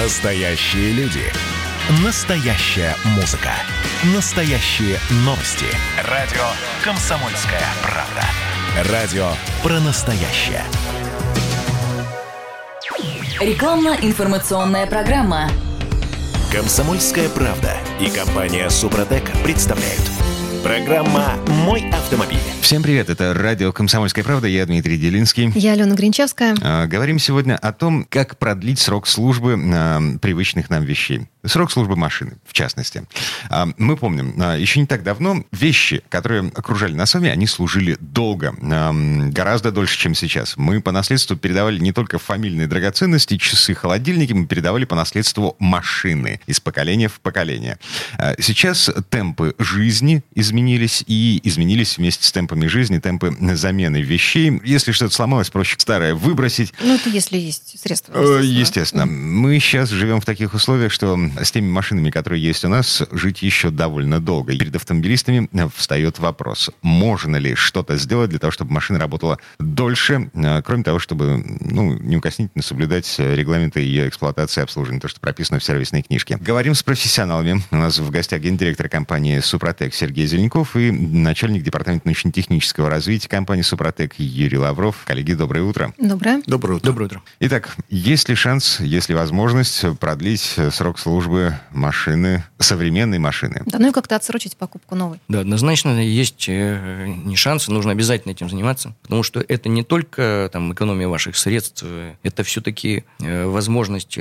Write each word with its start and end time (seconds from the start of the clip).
Настоящие 0.00 0.92
люди. 0.92 1.24
Настоящая 2.04 2.94
музыка. 3.16 3.50
Настоящие 4.14 4.96
новости. 5.24 5.66
Радио 6.08 6.44
«Комсомольская 6.84 7.64
правда». 7.82 8.92
Радио 8.92 9.28
про 9.60 9.80
настоящее. 9.80 10.62
Рекламно-информационная 13.40 14.86
программа. 14.86 15.50
«Комсомольская 16.52 17.28
правда» 17.28 17.76
и 18.00 18.08
компания 18.08 18.70
«Супротек» 18.70 19.24
представляют. 19.42 20.02
Программа 20.62 21.34
«Мой 21.48 21.90
автомобиль». 21.90 22.57
Всем 22.60 22.82
привет, 22.82 23.08
это 23.08 23.32
радио 23.32 23.72
«Комсомольская 23.72 24.22
правда», 24.22 24.46
я 24.46 24.66
Дмитрий 24.66 24.98
Делинский. 24.98 25.50
Я 25.54 25.72
Алена 25.72 25.94
Гринчевская. 25.94 26.54
А, 26.60 26.86
Говорим 26.86 27.18
сегодня 27.18 27.56
о 27.56 27.72
том, 27.72 28.04
как 28.04 28.36
продлить 28.36 28.78
срок 28.78 29.06
службы 29.06 29.58
а, 29.58 30.02
привычных 30.20 30.68
нам 30.68 30.84
вещей. 30.84 31.28
Срок 31.46 31.72
службы 31.72 31.96
машины, 31.96 32.32
в 32.44 32.52
частности. 32.52 33.04
А, 33.48 33.68
Мы 33.78 33.96
помним, 33.96 34.38
еще 34.58 34.80
не 34.80 34.86
так 34.86 35.02
давно 35.02 35.44
вещи, 35.50 36.02
которые 36.10 36.52
окружали 36.54 36.92
нас 36.92 37.10
с 37.10 37.14
вами, 37.14 37.30
они 37.30 37.46
служили 37.46 37.96
долго, 38.00 38.54
гораздо 38.60 39.72
дольше, 39.72 39.98
чем 39.98 40.14
сейчас. 40.14 40.58
Мы 40.58 40.82
по 40.82 40.92
наследству 40.92 41.36
передавали 41.36 41.78
не 41.78 41.92
только 41.92 42.18
фамильные 42.18 42.66
драгоценности, 42.66 43.38
часы, 43.38 43.72
холодильники, 43.74 44.34
мы 44.34 44.46
передавали 44.46 44.84
по 44.84 44.94
наследству 44.94 45.56
машины 45.58 46.40
из 46.46 46.60
поколения 46.60 47.08
в 47.08 47.20
поколение. 47.20 47.78
Сейчас 48.38 48.90
темпы 49.08 49.54
жизни 49.58 50.22
изменились, 50.34 51.02
и 51.06 51.40
изменились 51.44 51.96
вместе 51.96 52.26
с 52.26 52.32
темпами 52.32 52.47
жизни 52.68 52.98
темпы 52.98 53.34
замены 53.54 54.02
вещей. 54.02 54.60
Если 54.64 54.92
что-то 54.92 55.14
сломалось, 55.14 55.50
проще 55.50 55.76
старое 55.78 56.14
выбросить. 56.14 56.72
Ну, 56.82 56.94
это 56.94 57.08
если 57.08 57.38
есть 57.38 57.80
средства. 57.80 58.12
Э, 58.14 58.40
Естественно. 58.42 59.06
Мы 59.06 59.58
сейчас 59.58 59.90
живем 59.90 60.20
в 60.20 60.24
таких 60.24 60.54
условиях, 60.54 60.92
что 60.92 61.18
с 61.40 61.50
теми 61.50 61.68
машинами, 61.68 62.10
которые 62.10 62.42
есть 62.42 62.64
у 62.64 62.68
нас, 62.68 63.02
жить 63.12 63.42
еще 63.42 63.70
довольно 63.70 64.20
долго. 64.20 64.52
И 64.52 64.58
перед 64.58 64.74
автомобилистами 64.76 65.48
встает 65.74 66.18
вопрос, 66.18 66.70
можно 66.82 67.36
ли 67.36 67.54
что-то 67.54 67.96
сделать 67.96 68.30
для 68.30 68.38
того, 68.38 68.50
чтобы 68.50 68.72
машина 68.72 68.98
работала 68.98 69.38
дольше, 69.58 70.30
э, 70.34 70.62
кроме 70.62 70.84
того, 70.84 70.98
чтобы 70.98 71.42
ну, 71.60 71.94
неукоснительно 71.98 72.62
соблюдать 72.62 73.14
регламенты 73.18 73.80
ее 73.80 74.08
эксплуатации 74.08 74.60
и 74.60 74.64
обслуживания, 74.64 75.00
то, 75.00 75.08
что 75.08 75.20
прописано 75.20 75.58
в 75.58 75.64
сервисной 75.64 76.02
книжке. 76.02 76.36
Говорим 76.36 76.74
с 76.74 76.82
профессионалами. 76.82 77.62
У 77.70 77.76
нас 77.76 77.98
в 77.98 78.10
гостях 78.10 78.40
гендиректор 78.40 78.88
компании 78.88 79.40
«Супротек» 79.40 79.94
Сергей 79.94 80.26
Зеленков 80.26 80.76
и 80.76 80.90
начальник 80.90 81.62
департамента 81.62 82.08
научно-технического 82.38 82.88
развития 82.88 83.28
компании 83.28 83.62
«Супротек» 83.62 84.14
Юрий 84.18 84.58
Лавров. 84.58 85.02
Коллеги, 85.04 85.32
доброе 85.32 85.62
утро. 85.62 85.92
Доброе. 85.98 86.42
Доброе 86.46 86.74
утро. 86.74 86.86
Доброе 86.86 87.04
утро. 87.06 87.22
Итак, 87.40 87.76
есть 87.88 88.28
ли 88.28 88.34
шанс, 88.34 88.80
есть 88.80 89.08
ли 89.08 89.14
возможность 89.14 89.84
продлить 89.98 90.56
срок 90.72 90.98
службы 90.98 91.58
машины, 91.72 92.44
современной 92.58 93.18
машины? 93.18 93.62
Да, 93.66 93.78
ну 93.78 93.88
и 93.88 93.92
как-то 93.92 94.16
отсрочить 94.16 94.56
покупку 94.56 94.94
новой. 94.94 95.18
Да, 95.28 95.40
однозначно 95.40 96.00
есть 96.04 96.46
э, 96.48 97.06
не 97.24 97.36
шансы, 97.36 97.72
нужно 97.72 97.92
обязательно 97.92 98.32
этим 98.32 98.48
заниматься, 98.48 98.94
потому 99.02 99.22
что 99.22 99.44
это 99.46 99.68
не 99.68 99.82
только 99.82 100.48
там, 100.52 100.72
экономия 100.72 101.08
ваших 101.08 101.36
средств, 101.36 101.82
э, 101.84 102.14
это 102.22 102.42
все-таки 102.44 103.04
э, 103.20 103.46
возможность 103.46 104.16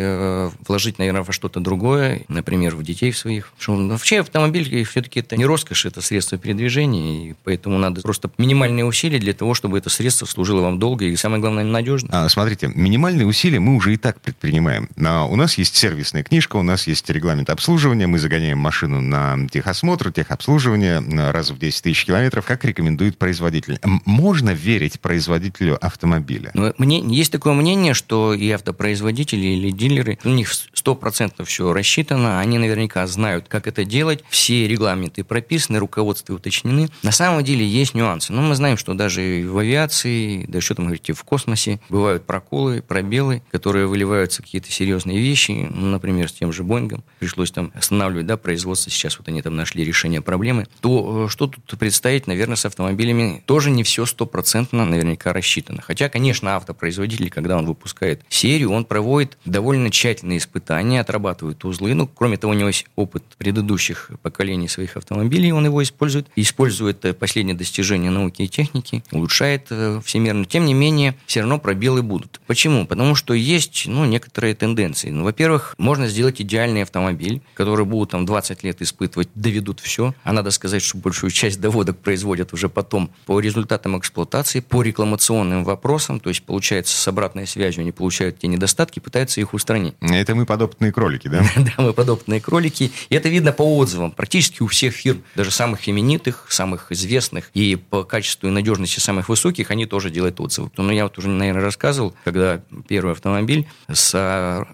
вложить, 0.67 0.97
наверное, 0.97 1.23
во 1.23 1.33
что-то 1.33 1.59
другое, 1.59 2.21
например, 2.27 2.75
в 2.75 2.83
детей 2.83 3.13
своих. 3.13 3.53
Вообще 3.67 4.21
автомобиль 4.21 4.83
все-таки 4.85 5.19
это 5.19 5.37
не 5.37 5.45
роскошь, 5.45 5.85
это 5.85 6.01
средство 6.01 6.37
передвижения, 6.37 7.31
и 7.31 7.35
поэтому 7.43 7.77
надо 7.77 8.01
просто 8.07 8.31
минимальные 8.37 8.85
усилия 8.85 9.19
для 9.19 9.33
того, 9.33 9.53
чтобы 9.53 9.77
это 9.77 9.89
средство 9.89 10.25
служило 10.25 10.61
вам 10.61 10.79
долго 10.79 11.03
и, 11.03 11.15
самое 11.17 11.41
главное, 11.41 11.65
надежно. 11.65 12.07
А, 12.13 12.29
смотрите, 12.29 12.71
минимальные 12.73 13.27
усилия 13.27 13.59
мы 13.59 13.75
уже 13.75 13.93
и 13.93 13.97
так 13.97 14.21
предпринимаем. 14.21 14.87
Но 14.95 15.29
у 15.29 15.35
нас 15.35 15.57
есть 15.57 15.75
сервисная 15.75 16.23
книжка, 16.23 16.55
у 16.55 16.63
нас 16.63 16.87
есть 16.87 17.09
регламент 17.09 17.49
обслуживания, 17.49 18.07
мы 18.07 18.17
загоняем 18.17 18.59
машину 18.59 19.01
на 19.01 19.37
техосмотр, 19.49 20.13
техобслуживание 20.13 21.03
раз 21.31 21.51
в 21.51 21.59
10 21.59 21.83
тысяч 21.83 22.05
километров, 22.05 22.45
как 22.45 22.63
рекомендует 22.63 23.17
производитель. 23.17 23.77
Можно 24.05 24.51
верить 24.51 25.01
производителю 25.01 25.77
автомобиля? 25.85 26.51
Но 26.53 26.73
мне, 26.77 27.03
есть 27.05 27.33
такое 27.33 27.53
мнение, 27.53 27.93
что 27.93 28.33
и 28.33 28.49
автопроизводители, 28.49 29.47
или 29.47 29.71
дилеры, 29.71 30.17
у 30.23 30.29
них 30.29 30.49
100% 30.49 31.43
все 31.43 31.73
рассчитано, 31.73 32.39
они 32.39 32.57
наверняка 32.57 33.05
знают, 33.07 33.49
как 33.49 33.67
это 33.67 33.83
делать, 33.83 34.23
все 34.29 34.65
регламенты 34.65 35.25
прописаны, 35.25 35.79
руководства 35.79 36.35
уточнены. 36.35 36.87
На 37.03 37.11
самом 37.11 37.43
деле 37.43 37.67
есть 37.67 37.93
нюансы. 37.97 38.31
Но 38.31 38.41
мы 38.41 38.55
знаем, 38.55 38.77
что 38.77 38.93
даже 38.93 39.43
в 39.47 39.57
авиации, 39.57 40.45
да 40.47 40.61
что 40.61 40.75
там 40.75 40.85
говорите, 40.85 41.13
в 41.13 41.23
космосе 41.23 41.79
бывают 41.89 42.25
проколы, 42.25 42.81
пробелы, 42.81 43.41
которые 43.51 43.87
выливаются 43.87 44.41
какие-то 44.41 44.71
серьезные 44.71 45.19
вещи, 45.19 45.67
ну, 45.69 45.87
например, 45.87 46.29
с 46.29 46.33
тем 46.33 46.53
же 46.53 46.63
Боингом, 46.63 47.03
пришлось 47.19 47.51
там 47.51 47.71
останавливать 47.75 48.25
да, 48.27 48.37
производство, 48.37 48.91
сейчас 48.91 49.17
вот 49.17 49.27
они 49.27 49.41
там 49.41 49.55
нашли 49.55 49.83
решение 49.83 50.21
проблемы, 50.21 50.67
то 50.81 51.25
э, 51.25 51.29
что 51.29 51.47
тут 51.47 51.79
представить, 51.79 52.27
наверное, 52.27 52.55
с 52.55 52.65
автомобилями 52.65 53.43
тоже 53.45 53.71
не 53.71 53.83
все 53.83 54.05
стопроцентно 54.05 54.85
наверняка 54.85 55.33
рассчитано. 55.33 55.81
Хотя, 55.81 56.09
конечно, 56.09 56.55
автопроизводитель, 56.55 57.29
когда 57.29 57.57
он 57.57 57.65
выпускает 57.65 58.21
серию, 58.29 58.71
он 58.71 58.85
проводит 58.85 59.37
довольно 59.45 59.89
тщательные 59.89 60.37
испытания, 60.37 61.01
отрабатывает 61.01 61.63
узлы. 61.65 61.93
Ну, 61.93 62.07
кроме 62.07 62.37
того, 62.37 62.53
у 62.53 62.55
него 62.55 62.67
есть 62.67 62.85
опыт 62.95 63.23
предыдущих 63.37 64.11
поколений 64.21 64.67
своих 64.67 64.97
автомобилей, 64.97 65.51
он 65.51 65.65
его 65.65 65.81
использует. 65.81 66.27
Использует 66.35 67.03
э, 67.05 67.13
последние 67.13 67.55
достижения 67.55 67.86
науки 67.95 68.41
и 68.43 68.47
техники, 68.47 69.03
улучшает 69.11 69.67
э, 69.69 70.01
всемирно. 70.03 70.45
Тем 70.45 70.65
не 70.65 70.73
менее, 70.73 71.15
все 71.25 71.41
равно 71.41 71.59
пробелы 71.59 72.01
будут. 72.01 72.39
Почему? 72.47 72.85
Потому 72.85 73.15
что 73.15 73.33
есть 73.33 73.85
ну, 73.87 74.05
некоторые 74.05 74.55
тенденции. 74.55 75.09
Ну, 75.09 75.23
во-первых, 75.23 75.75
можно 75.77 76.07
сделать 76.07 76.41
идеальный 76.41 76.83
автомобиль, 76.83 77.41
который 77.53 77.85
будут 77.85 78.11
там 78.11 78.25
20 78.25 78.63
лет 78.63 78.81
испытывать, 78.81 79.29
доведут 79.35 79.79
все. 79.79 80.13
А 80.23 80.33
надо 80.33 80.51
сказать, 80.51 80.81
что 80.81 80.97
большую 80.97 81.31
часть 81.31 81.61
доводок 81.61 81.97
производят 81.99 82.53
уже 82.53 82.69
потом 82.69 83.09
по 83.25 83.39
результатам 83.39 83.97
эксплуатации, 83.97 84.59
по 84.59 84.81
рекламационным 84.81 85.63
вопросам. 85.63 86.19
То 86.19 86.29
есть, 86.29 86.43
получается, 86.43 86.97
с 86.97 87.07
обратной 87.07 87.47
связью 87.47 87.81
они 87.81 87.91
получают 87.91 88.39
те 88.39 88.47
недостатки, 88.47 88.99
пытаются 88.99 89.41
их 89.41 89.53
устранить. 89.53 89.95
Это 90.01 90.35
мы 90.35 90.45
подопытные 90.45 90.91
кролики, 90.91 91.27
да? 91.27 91.43
Да, 91.57 91.83
мы 91.83 91.93
подопытные 91.93 92.39
кролики. 92.39 92.91
И 93.09 93.15
это 93.15 93.29
видно 93.29 93.51
по 93.51 93.63
отзывам. 93.77 94.11
Практически 94.11 94.63
у 94.63 94.67
всех 94.67 94.93
фирм, 94.93 95.23
даже 95.35 95.51
самых 95.51 95.87
именитых, 95.87 96.45
самых 96.49 96.91
известных 96.91 97.49
и 97.53 97.76
по 97.77 98.03
качеству 98.03 98.47
и 98.47 98.51
надежности 98.51 98.99
самых 98.99 99.29
высоких, 99.29 99.71
они 99.71 99.85
тоже 99.85 100.09
делают 100.09 100.39
отзывы. 100.39 100.71
Ну, 100.77 100.91
я 100.91 101.03
вот 101.03 101.17
уже, 101.17 101.29
наверное, 101.29 101.63
рассказывал, 101.63 102.13
когда 102.23 102.61
первый 102.87 103.13
автомобиль 103.13 103.67
с 103.91 104.13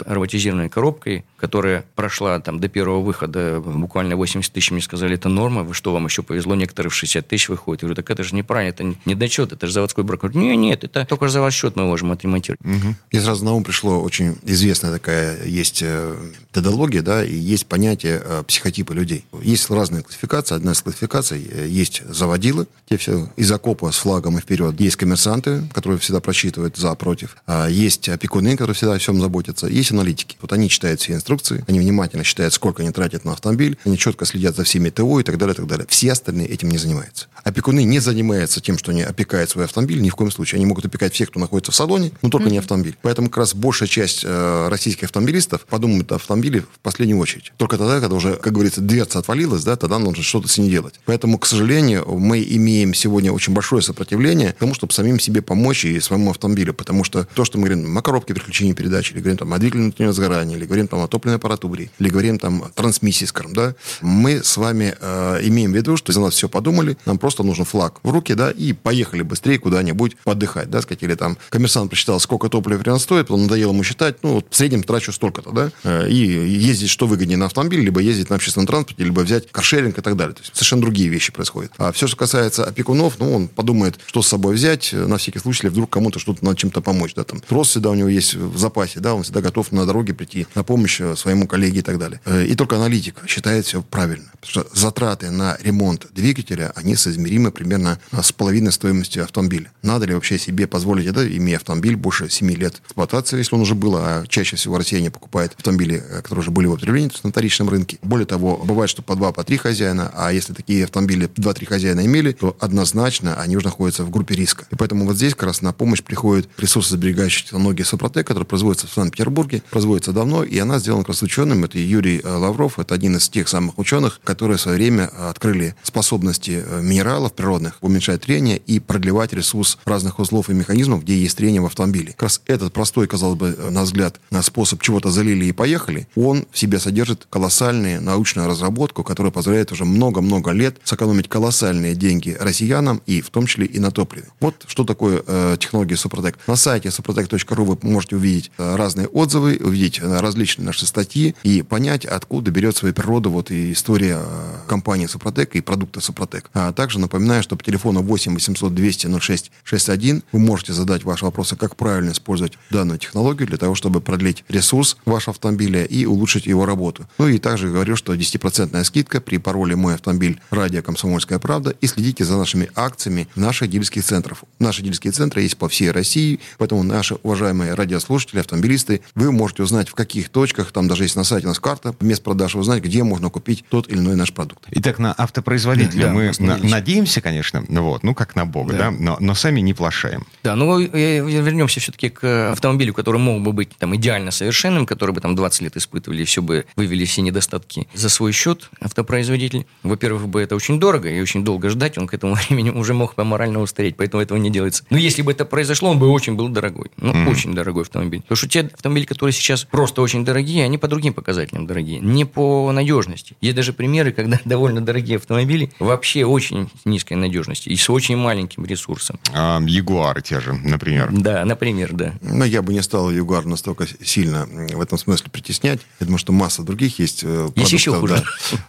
ароматизированной 0.06 0.70
коробкой, 0.70 1.26
которая 1.38 1.86
прошла 1.96 2.40
там 2.40 2.60
до 2.60 2.68
первого 2.70 3.02
выхода 3.02 3.62
буквально 3.64 4.16
80 4.16 4.52
тысяч, 4.52 4.72
мне 4.72 4.82
сказали, 4.82 5.16
это 5.16 5.30
норма, 5.30 5.64
вы 5.64 5.74
что, 5.74 5.94
вам 5.94 6.06
еще 6.06 6.24
повезло, 6.24 6.56
некоторые 6.56 6.90
в 6.90 6.96
60 6.96 7.28
тысяч 7.28 7.50
выходят. 7.50 7.84
Я 7.84 7.88
говорю, 7.88 7.96
так 7.96 8.10
это 8.10 8.24
же 8.24 8.36
неправильно, 8.36 8.70
это 8.70 8.84
не 8.84 8.98
недочет, 9.06 9.52
это 9.52 9.68
же 9.68 9.74
заводской 9.74 10.04
брак. 10.04 10.22
Говорю, 10.22 10.40
нет, 10.40 10.58
нет, 10.58 10.84
это 10.84 11.06
только 11.06 11.30
за 11.30 11.42
ваш 11.42 11.54
счет 11.54 11.76
мы 11.76 11.86
можем 11.86 12.12
отремонтировать. 12.12 12.62
Мне 12.64 13.22
сразу 13.22 13.46
на 13.46 13.54
ум 13.54 13.64
пришло 13.64 14.02
очень 14.02 14.38
известная 14.44 14.92
такая 14.92 15.44
есть 15.46 15.82
э, 15.84 16.16
методология, 16.50 17.02
да, 17.02 17.24
и 17.24 17.36
есть 17.36 17.68
понятие 17.68 18.22
э, 18.24 18.44
психотипа 18.48 18.94
людей. 18.94 19.26
Есть 19.42 19.70
разные 19.70 20.04
классификации. 20.04 20.56
Одна 20.56 20.72
из 20.72 20.82
классификаций 20.82 21.48
э, 21.50 21.68
есть 21.68 22.04
заводилы, 22.08 22.68
те 22.94 22.98
все 22.98 23.28
из 23.36 23.52
окопа 23.52 23.92
с 23.92 23.98
флагом 23.98 24.38
и 24.38 24.42
вперед. 24.42 24.80
Есть 24.80 24.98
коммерсанты, 24.98 25.64
которые 25.74 26.00
всегда 26.00 26.20
просчитывают 26.20 26.78
за, 26.78 26.94
против. 26.96 27.36
А 27.48 27.68
есть 27.68 28.08
опекуны, 28.10 28.52
которые 28.52 28.76
всегда 28.76 28.94
о 28.94 29.00
всем 29.00 29.20
заботятся. 29.20 29.68
Есть 29.68 29.92
аналитики. 29.92 30.38
Вот 30.42 30.54
они 30.54 30.70
читают 30.70 31.02
все 31.02 31.14
инструкции, 31.14 31.64
они 31.68 31.80
внимательно 31.80 32.24
считают, 32.24 32.54
сколько 32.54 32.84
они 32.84 32.92
тратят 32.92 33.26
на 33.26 33.34
автомобиль, 33.34 33.78
они 33.86 33.98
четко 33.98 34.26
следят 34.26 34.56
за 34.56 34.64
всеми 34.64 34.90
ТО 34.90 35.20
и 35.20 35.24
так 35.24 35.38
далее, 35.38 35.54
и 35.54 35.58
так 35.58 35.68
далее. 35.68 35.86
Все 35.90 36.12
остальные 36.12 36.48
этим 36.48 36.70
не 36.70 36.78
занимаются. 36.78 37.28
Опекуны 37.44 37.84
не 37.84 38.00
занимаются 38.00 38.62
тем, 38.62 38.78
что 38.78 38.92
они 38.92 39.02
опекают 39.02 39.50
свой 39.50 39.66
автомобиль, 39.66 40.02
ни 40.02 40.10
в 40.10 40.16
коем 40.16 40.32
случае. 40.32 40.58
Они 40.58 40.66
могут 40.66 40.86
опекать 40.86 41.14
всех, 41.14 41.30
кто 41.30 41.40
находится 41.40 41.72
в 41.72 41.76
салоне, 41.76 42.12
но 42.22 42.30
только 42.30 42.50
не 42.50 42.58
автомобиль. 42.58 42.96
Поэтому 43.02 43.30
как 43.30 43.38
раз 43.38 43.56
большая 43.56 43.90
часть 43.90 44.22
э, 44.24 44.68
российских 44.70 45.06
автомобилистов 45.06 45.66
подумают 45.66 46.12
о 46.12 46.16
автомобиле 46.16 46.62
в 46.62 46.80
последнюю 46.82 47.20
очередь. 47.20 47.52
Только 47.58 47.78
тогда, 47.78 48.00
когда 48.00 48.16
уже, 48.16 48.36
как 48.36 48.54
говорится, 48.54 48.82
дверца 48.82 49.20
отвалилась, 49.20 49.64
да, 49.64 49.76
тогда 49.76 50.00
нужно 50.00 50.24
что-то 50.24 50.48
с 50.48 50.58
ней 50.58 50.70
делать. 50.70 51.00
Поэтому, 51.06 51.38
к 51.40 51.46
сожалению, 51.46 52.06
мы 52.18 52.44
имеем 52.44 52.83
сегодня 52.94 53.32
очень 53.32 53.54
большое 53.54 53.82
сопротивление 53.82 54.56
тому, 54.60 54.74
чтобы 54.74 54.94
самим 54.94 55.20
себе 55.20 55.42
помочь 55.42 55.86
и 55.86 56.00
своему 56.00 56.32
автомобилю. 56.32 56.74
Потому 56.74 57.04
что 57.04 57.28
то, 57.34 57.46
что 57.46 57.58
мы 57.58 57.68
говорим 57.68 57.98
о 57.98 58.02
коробке 58.02 58.34
переключения 58.34 58.74
передач, 58.74 59.12
или 59.12 59.20
говорим 59.20 59.38
там, 59.38 59.54
о 59.54 59.60
двигателе 59.60 59.84
внутреннего 59.84 60.14
сгорания, 60.14 60.58
или 60.58 60.66
говорим 60.66 60.88
там, 60.88 61.02
о 61.02 61.08
топливной 61.08 61.38
аппаратуре, 61.38 61.92
или 62.00 62.10
говорим 62.10 62.40
там 62.40 62.64
о 62.64 62.70
трансмиссии, 62.70 63.26
скажем, 63.26 63.54
да, 63.54 63.76
мы 64.02 64.44
с 64.44 64.58
вами 64.58 64.96
э, 65.00 65.40
имеем 65.44 65.72
в 65.72 65.76
виду, 65.76 65.96
что 65.98 66.12
за 66.12 66.20
нас 66.20 66.34
все 66.34 66.50
подумали, 66.50 66.98
нам 67.06 67.18
просто 67.18 67.44
нужен 67.44 67.66
флаг 67.66 68.00
в 68.04 68.10
руки, 68.10 68.34
да, 68.34 68.52
и 68.52 68.74
поехали 68.74 69.22
быстрее 69.22 69.60
куда-нибудь 69.60 70.18
подыхать, 70.24 70.70
да, 70.70 70.82
сказать, 70.82 71.04
или 71.04 71.16
там 71.16 71.38
коммерсант 71.50 71.90
прочитал, 71.90 72.20
сколько 72.20 72.50
топлива 72.50 72.80
примерно 72.80 73.00
стоит, 73.00 73.28
потом 73.28 73.44
надоело 73.44 73.72
ему 73.72 73.84
считать, 73.84 74.24
ну, 74.24 74.36
вот 74.36 74.48
в 74.50 74.56
среднем 74.56 74.84
трачу 74.84 75.12
столько-то, 75.12 75.52
да, 75.52 75.72
э, 75.84 76.10
и 76.10 76.16
ездить 76.16 76.90
что 76.90 77.08
выгоднее 77.08 77.38
на 77.38 77.46
автомобиле, 77.46 77.84
либо 77.84 78.02
ездить 78.02 78.30
на 78.30 78.36
общественном 78.36 78.68
транспорте, 78.68 79.04
либо 79.04 79.22
взять 79.22 79.52
каршеринг 79.52 79.98
и 79.98 80.02
так 80.02 80.16
далее. 80.16 80.34
То 80.36 80.42
есть 80.42 80.56
совершенно 80.56 80.82
другие 80.82 81.10
вещи 81.10 81.32
происходят. 81.32 81.72
А 81.78 81.92
все, 81.92 82.08
что 82.08 82.18
касается 82.18 82.63
касается 82.64 82.70
опекунов, 82.70 83.20
ну, 83.20 83.34
он 83.34 83.48
подумает, 83.48 84.00
что 84.06 84.22
с 84.22 84.28
собой 84.28 84.56
взять, 84.56 84.94
на 84.94 85.18
всякий 85.18 85.40
случай, 85.40 85.68
если 85.68 85.70
вдруг 85.70 85.90
кому-то 85.90 86.20
что-то 86.20 86.44
надо 86.44 86.58
чем-то 86.58 86.82
помочь, 86.82 87.14
да, 87.16 87.24
там, 87.24 87.40
трос 87.40 87.70
всегда 87.70 87.90
у 87.90 87.96
него 87.96 88.10
есть 88.10 88.36
в 88.36 88.58
запасе, 88.58 89.00
да, 89.00 89.14
он 89.14 89.24
всегда 89.24 89.42
готов 89.42 89.72
на 89.72 89.86
дороге 89.86 90.14
прийти 90.14 90.48
на 90.56 90.64
помощь 90.64 91.02
э, 91.02 91.16
своему 91.16 91.48
коллеге 91.48 91.80
и 91.80 91.82
так 91.82 91.98
далее. 91.98 92.20
Э, 92.26 92.46
и 92.46 92.56
только 92.56 92.76
аналитик 92.76 93.16
считает 93.28 93.66
все 93.66 93.82
правильно. 93.82 94.32
Потому 94.42 94.66
что 94.66 94.80
затраты 94.80 95.32
на 95.32 95.58
ремонт 95.62 96.08
двигателя, 96.14 96.72
они 96.76 96.96
соизмеримы 96.96 97.52
примерно 97.52 98.00
с 98.12 98.32
половиной 98.32 98.72
стоимости 98.72 99.20
автомобиля. 99.20 99.72
Надо 99.82 100.06
ли 100.06 100.14
вообще 100.14 100.38
себе 100.38 100.68
позволить 100.68 101.08
это, 101.08 101.26
имея 101.38 101.58
автомобиль 101.58 101.96
больше 101.96 102.30
7 102.30 102.52
лет 102.52 102.82
эксплуатации, 102.86 103.38
если 103.38 103.56
он 103.56 103.62
уже 103.62 103.76
был, 103.76 103.96
а 103.98 104.26
чаще 104.28 104.56
всего 104.56 104.78
россияне 104.78 105.12
покупают 105.12 105.54
автомобили, 105.58 106.04
э, 106.10 106.22
которые 106.22 106.42
уже 106.42 106.52
были 106.52 106.68
в 106.68 106.74
употреблении, 106.74 107.12
на 107.24 107.30
вторичном 107.30 107.70
рынке. 107.70 107.98
Более 108.02 108.26
того, 108.26 108.58
бывает, 108.58 108.90
что 108.90 109.02
по 109.02 109.16
два, 109.16 109.32
по 109.32 109.44
три 109.44 109.58
хозяина, 109.58 110.12
а 110.16 110.32
если 110.32 110.54
такие 110.54 110.84
автомобили 110.86 111.28
2-3 111.28 111.66
хозяина 111.66 112.06
имели, 112.06 112.34
то 112.34 112.53
однозначно 112.60 113.36
они 113.36 113.58
уже 113.58 113.66
находятся 113.66 114.04
в 114.04 114.10
группе 114.10 114.36
риска. 114.36 114.66
И 114.72 114.76
поэтому 114.76 115.06
вот 115.06 115.16
здесь 115.16 115.34
как 115.34 115.44
раз 115.44 115.62
на 115.62 115.74
помощь 115.74 116.02
приходит 116.02 116.50
ресурсосберегающая 116.58 117.46
технология 117.46 117.86
Супротек, 117.86 118.28
которая 118.28 118.46
производится 118.46 118.88
в 118.88 118.94
Санкт-Петербурге, 118.94 119.64
производится 119.70 120.12
давно, 120.12 120.44
и 120.44 120.58
она 120.60 120.80
сделана 120.80 121.04
как 121.04 121.10
раз 121.10 121.24
ученым. 121.24 121.64
Это 121.64 121.78
Юрий 121.78 122.22
э, 122.24 122.28
Лавров, 122.28 122.80
это 122.80 122.96
один 122.96 123.18
из 123.18 123.30
тех 123.30 123.48
самых 123.48 123.78
ученых, 123.80 124.20
которые 124.24 124.58
в 124.58 124.62
свое 124.62 124.78
время 124.78 125.10
открыли 125.30 125.76
способности 125.84 126.64
э, 126.66 126.82
минералов 126.82 127.34
природных 127.34 127.78
уменьшать 127.82 128.22
трение 128.22 128.58
и 128.58 128.80
продлевать 128.80 129.34
ресурс 129.34 129.78
разных 129.86 130.20
узлов 130.20 130.50
и 130.50 130.54
механизмов, 130.54 131.04
где 131.04 131.18
есть 131.18 131.38
трение 131.38 131.62
в 131.62 131.66
автомобиле. 131.66 132.12
Как 132.14 132.24
раз 132.24 132.42
этот 132.48 132.74
простой, 132.74 133.08
казалось 133.08 133.38
бы, 133.38 133.58
на 133.72 133.84
взгляд, 133.84 134.20
способ 134.42 134.82
чего-то 134.82 135.10
залили 135.12 135.46
и 135.46 135.52
поехали, 135.52 136.08
он 136.16 136.46
в 136.52 136.58
себе 136.58 136.80
содержит 136.80 137.28
колоссальную 137.30 138.02
научную 138.02 138.48
разработку, 138.48 139.04
которая 139.04 139.32
позволяет 139.32 139.72
уже 139.72 139.86
много-много 139.86 140.52
лет 140.52 140.78
сэкономить 140.84 141.30
колоссальные 141.30 141.96
деньги 141.96 142.36
россиянам 142.44 143.02
и 143.06 143.22
в 143.22 143.30
том 143.30 143.46
числе 143.46 143.66
и 143.66 143.80
на 143.80 143.92
топливе. 143.92 144.28
Вот 144.40 144.66
что 144.68 144.84
такое 144.84 145.24
э, 145.26 145.58
технология 145.60 145.96
Супротек. 145.96 146.38
На 146.48 146.56
сайте 146.56 146.90
suprotec.ru 146.90 147.64
вы 147.64 147.78
можете 147.82 148.16
увидеть 148.16 148.52
э, 148.58 148.76
разные 148.76 149.08
отзывы, 149.08 149.60
увидеть 149.60 150.00
э, 150.02 150.20
различные 150.20 150.66
наши 150.66 150.86
статьи 150.86 151.36
и 151.44 151.62
понять, 151.62 152.06
откуда 152.06 152.52
берет 152.52 152.76
свою 152.78 152.94
природу 152.94 153.30
вот 153.30 153.52
и 153.52 153.72
история 153.72 154.20
э, 154.20 154.68
компании 154.68 155.08
Супротек 155.08 155.56
и 155.56 155.62
продукта 155.62 156.02
Супротек. 156.02 156.50
А 156.54 156.72
также 156.72 157.00
напоминаю, 157.00 157.44
что 157.44 157.56
по 157.56 157.64
телефону 157.64 158.02
8 158.02 158.34
800 158.34 158.74
200 158.74 159.20
06 159.20 159.52
61 159.64 160.24
вы 160.32 160.40
можете 160.40 160.74
задать 160.74 161.04
ваши 161.04 161.26
вопросы, 161.26 161.56
как 161.56 161.76
правильно 161.76 162.12
использовать 162.12 162.54
данную 162.70 163.00
технологию 163.00 163.48
для 163.48 163.58
того, 163.58 163.76
чтобы 163.76 164.02
продлить 164.02 164.44
ресурс 164.50 164.98
вашего 165.06 165.32
автомобиля 165.32 165.84
и 165.84 166.06
улучшить 166.06 166.46
его 166.46 166.66
работу. 166.66 167.06
Ну 167.18 167.28
и 167.28 167.40
также 167.40 167.70
говорю, 167.70 167.96
что 167.96 168.14
10% 168.14 168.84
скидка 168.84 169.22
при 169.22 169.38
пароле 169.38 169.76
«Мой 169.76 169.96
автомобиль» 169.96 170.40
радио 170.50 170.82
«Комсомольская 170.82 171.40
правда» 171.40 171.76
и 171.82 171.88
следите 171.88 172.26
за 172.26 172.33
нашими 172.38 172.70
акциями 172.76 173.28
в 173.36 173.40
наших 173.40 173.70
дилерских 173.70 174.04
центрах. 174.04 174.44
Наши 174.60 174.82
дилерские 174.82 175.12
центры 175.14 175.42
есть 175.42 175.58
по 175.58 175.68
всей 175.70 175.92
России, 175.92 176.40
поэтому 176.58 176.84
наши 176.84 177.16
уважаемые 177.24 177.74
радиослушатели, 177.74 178.40
автомобилисты, 178.40 179.02
вы 179.16 179.32
можете 179.32 179.64
узнать, 179.64 179.90
в 179.90 179.96
каких 179.96 180.30
точках, 180.30 180.72
там 180.72 180.88
даже 180.88 181.04
есть 181.04 181.16
на 181.16 181.24
сайте 181.24 181.48
у 181.48 181.50
нас 181.50 181.60
карта, 181.60 181.96
мест 182.02 182.24
продажи 182.24 182.58
узнать, 182.58 182.82
где 182.84 183.04
можно 183.04 183.30
купить 183.30 183.66
тот 183.70 183.88
или 183.90 183.98
иной 183.98 184.16
наш 184.16 184.34
продукт. 184.34 184.64
Итак, 184.72 185.00
на 185.00 185.14
автопроизводителя 185.14 186.08
Да, 186.08 186.14
мы 186.14 186.32
на- 186.40 186.58
надеемся, 186.58 187.22
конечно, 187.22 187.64
ну 187.68 187.84
вот, 187.84 188.04
ну 188.04 188.14
как 188.16 188.36
на 188.36 188.46
Бога, 188.46 188.74
да, 188.74 188.78
Да. 188.78 188.92
но, 188.92 189.18
но 189.20 189.36
сами 189.36 189.60
не 189.60 189.74
плашаем. 189.74 190.26
Да, 190.44 190.56
ну 190.56 190.80
э, 190.80 190.88
вернемся 191.20 191.80
все-таки 191.80 192.10
к 192.10 192.52
автомобилю, 192.52 192.94
который 192.94 193.20
мог 193.20 193.42
бы 193.44 193.52
быть 193.52 193.70
там 193.78 193.96
идеально 193.96 194.32
совершенным, 194.32 194.86
который 194.86 195.12
бы 195.14 195.20
там 195.22 195.36
20 195.36 195.62
лет 195.62 195.78
испытывали, 195.78 196.24
все 196.24 196.42
бы 196.42 196.66
вывели 196.76 197.06
все 197.06 197.22
недостатки 197.22 197.88
за 197.94 198.10
свой 198.10 198.32
счет 198.32 198.70
автопроизводитель. 198.80 199.66
Во-первых, 199.84 200.28
бы 200.30 200.42
это 200.42 200.56
очень 200.56 200.80
дорого 200.80 201.10
и 201.10 201.20
очень 201.20 201.44
долго 201.44 201.70
ждать, 201.70 201.98
он 201.98 202.08
к 202.08 202.14
этому 202.14 202.23
времени 202.34 202.70
уже 202.70 202.94
мог 202.94 203.16
бы 203.16 203.24
морально 203.24 203.62
устареть, 203.62 203.96
поэтому 203.98 204.24
этого 204.24 204.38
не 204.38 204.50
делается. 204.50 204.84
Но 204.90 204.98
если 204.98 205.22
бы 205.22 205.32
это 205.32 205.46
произошло, 205.46 205.90
он 205.90 206.00
бы 206.00 206.10
очень 206.10 206.36
был 206.36 206.50
дорогой. 206.50 206.92
Ну, 206.98 207.30
очень 207.30 207.54
дорогой 207.54 207.84
автомобиль. 207.84 208.22
Потому 208.22 208.38
что 208.38 208.48
те 208.48 208.62
автомобили, 208.62 209.06
которые 209.06 209.34
сейчас 209.34 209.64
просто 209.66 210.02
очень 210.02 210.26
дорогие, 210.26 210.64
они 210.64 210.78
по 210.78 210.88
другим 210.88 211.14
показателям 211.14 211.68
дорогие, 211.68 212.00
не 212.00 212.26
по 212.26 212.72
надежности. 212.72 213.36
Есть 213.42 213.56
даже 213.56 213.74
примеры, 213.74 214.12
когда 214.12 214.40
довольно 214.46 214.82
дорогие 214.82 215.18
автомобили 215.18 215.72
вообще 215.80 216.26
очень 216.26 216.70
низкой 216.86 217.14
надежности 217.14 217.70
и 217.70 217.76
с 217.76 217.90
очень 217.90 218.18
маленьким 218.18 218.66
ресурсом. 218.66 219.20
А, 219.34 219.62
Ягуары 219.66 220.22
те 220.22 220.40
же, 220.40 220.54
например. 220.54 221.10
Да, 221.12 221.46
например, 221.46 221.94
да. 221.94 222.14
Но 222.22 222.46
я 222.46 222.62
бы 222.62 222.74
не 222.74 222.82
стал 222.82 223.12
Югар 223.12 223.46
настолько 223.46 223.88
сильно 224.04 224.48
в 224.48 224.82
этом 224.82 224.98
смысле 224.98 225.30
притеснять. 225.32 225.80
Я 226.00 226.06
думаю, 226.06 226.20
что 226.20 226.32
масса 226.34 226.64
других 226.64 227.00
есть 227.00 227.24
э, 227.24 227.50
Есть 227.56 227.74
еще 227.74 227.94
хуже. 227.94 228.24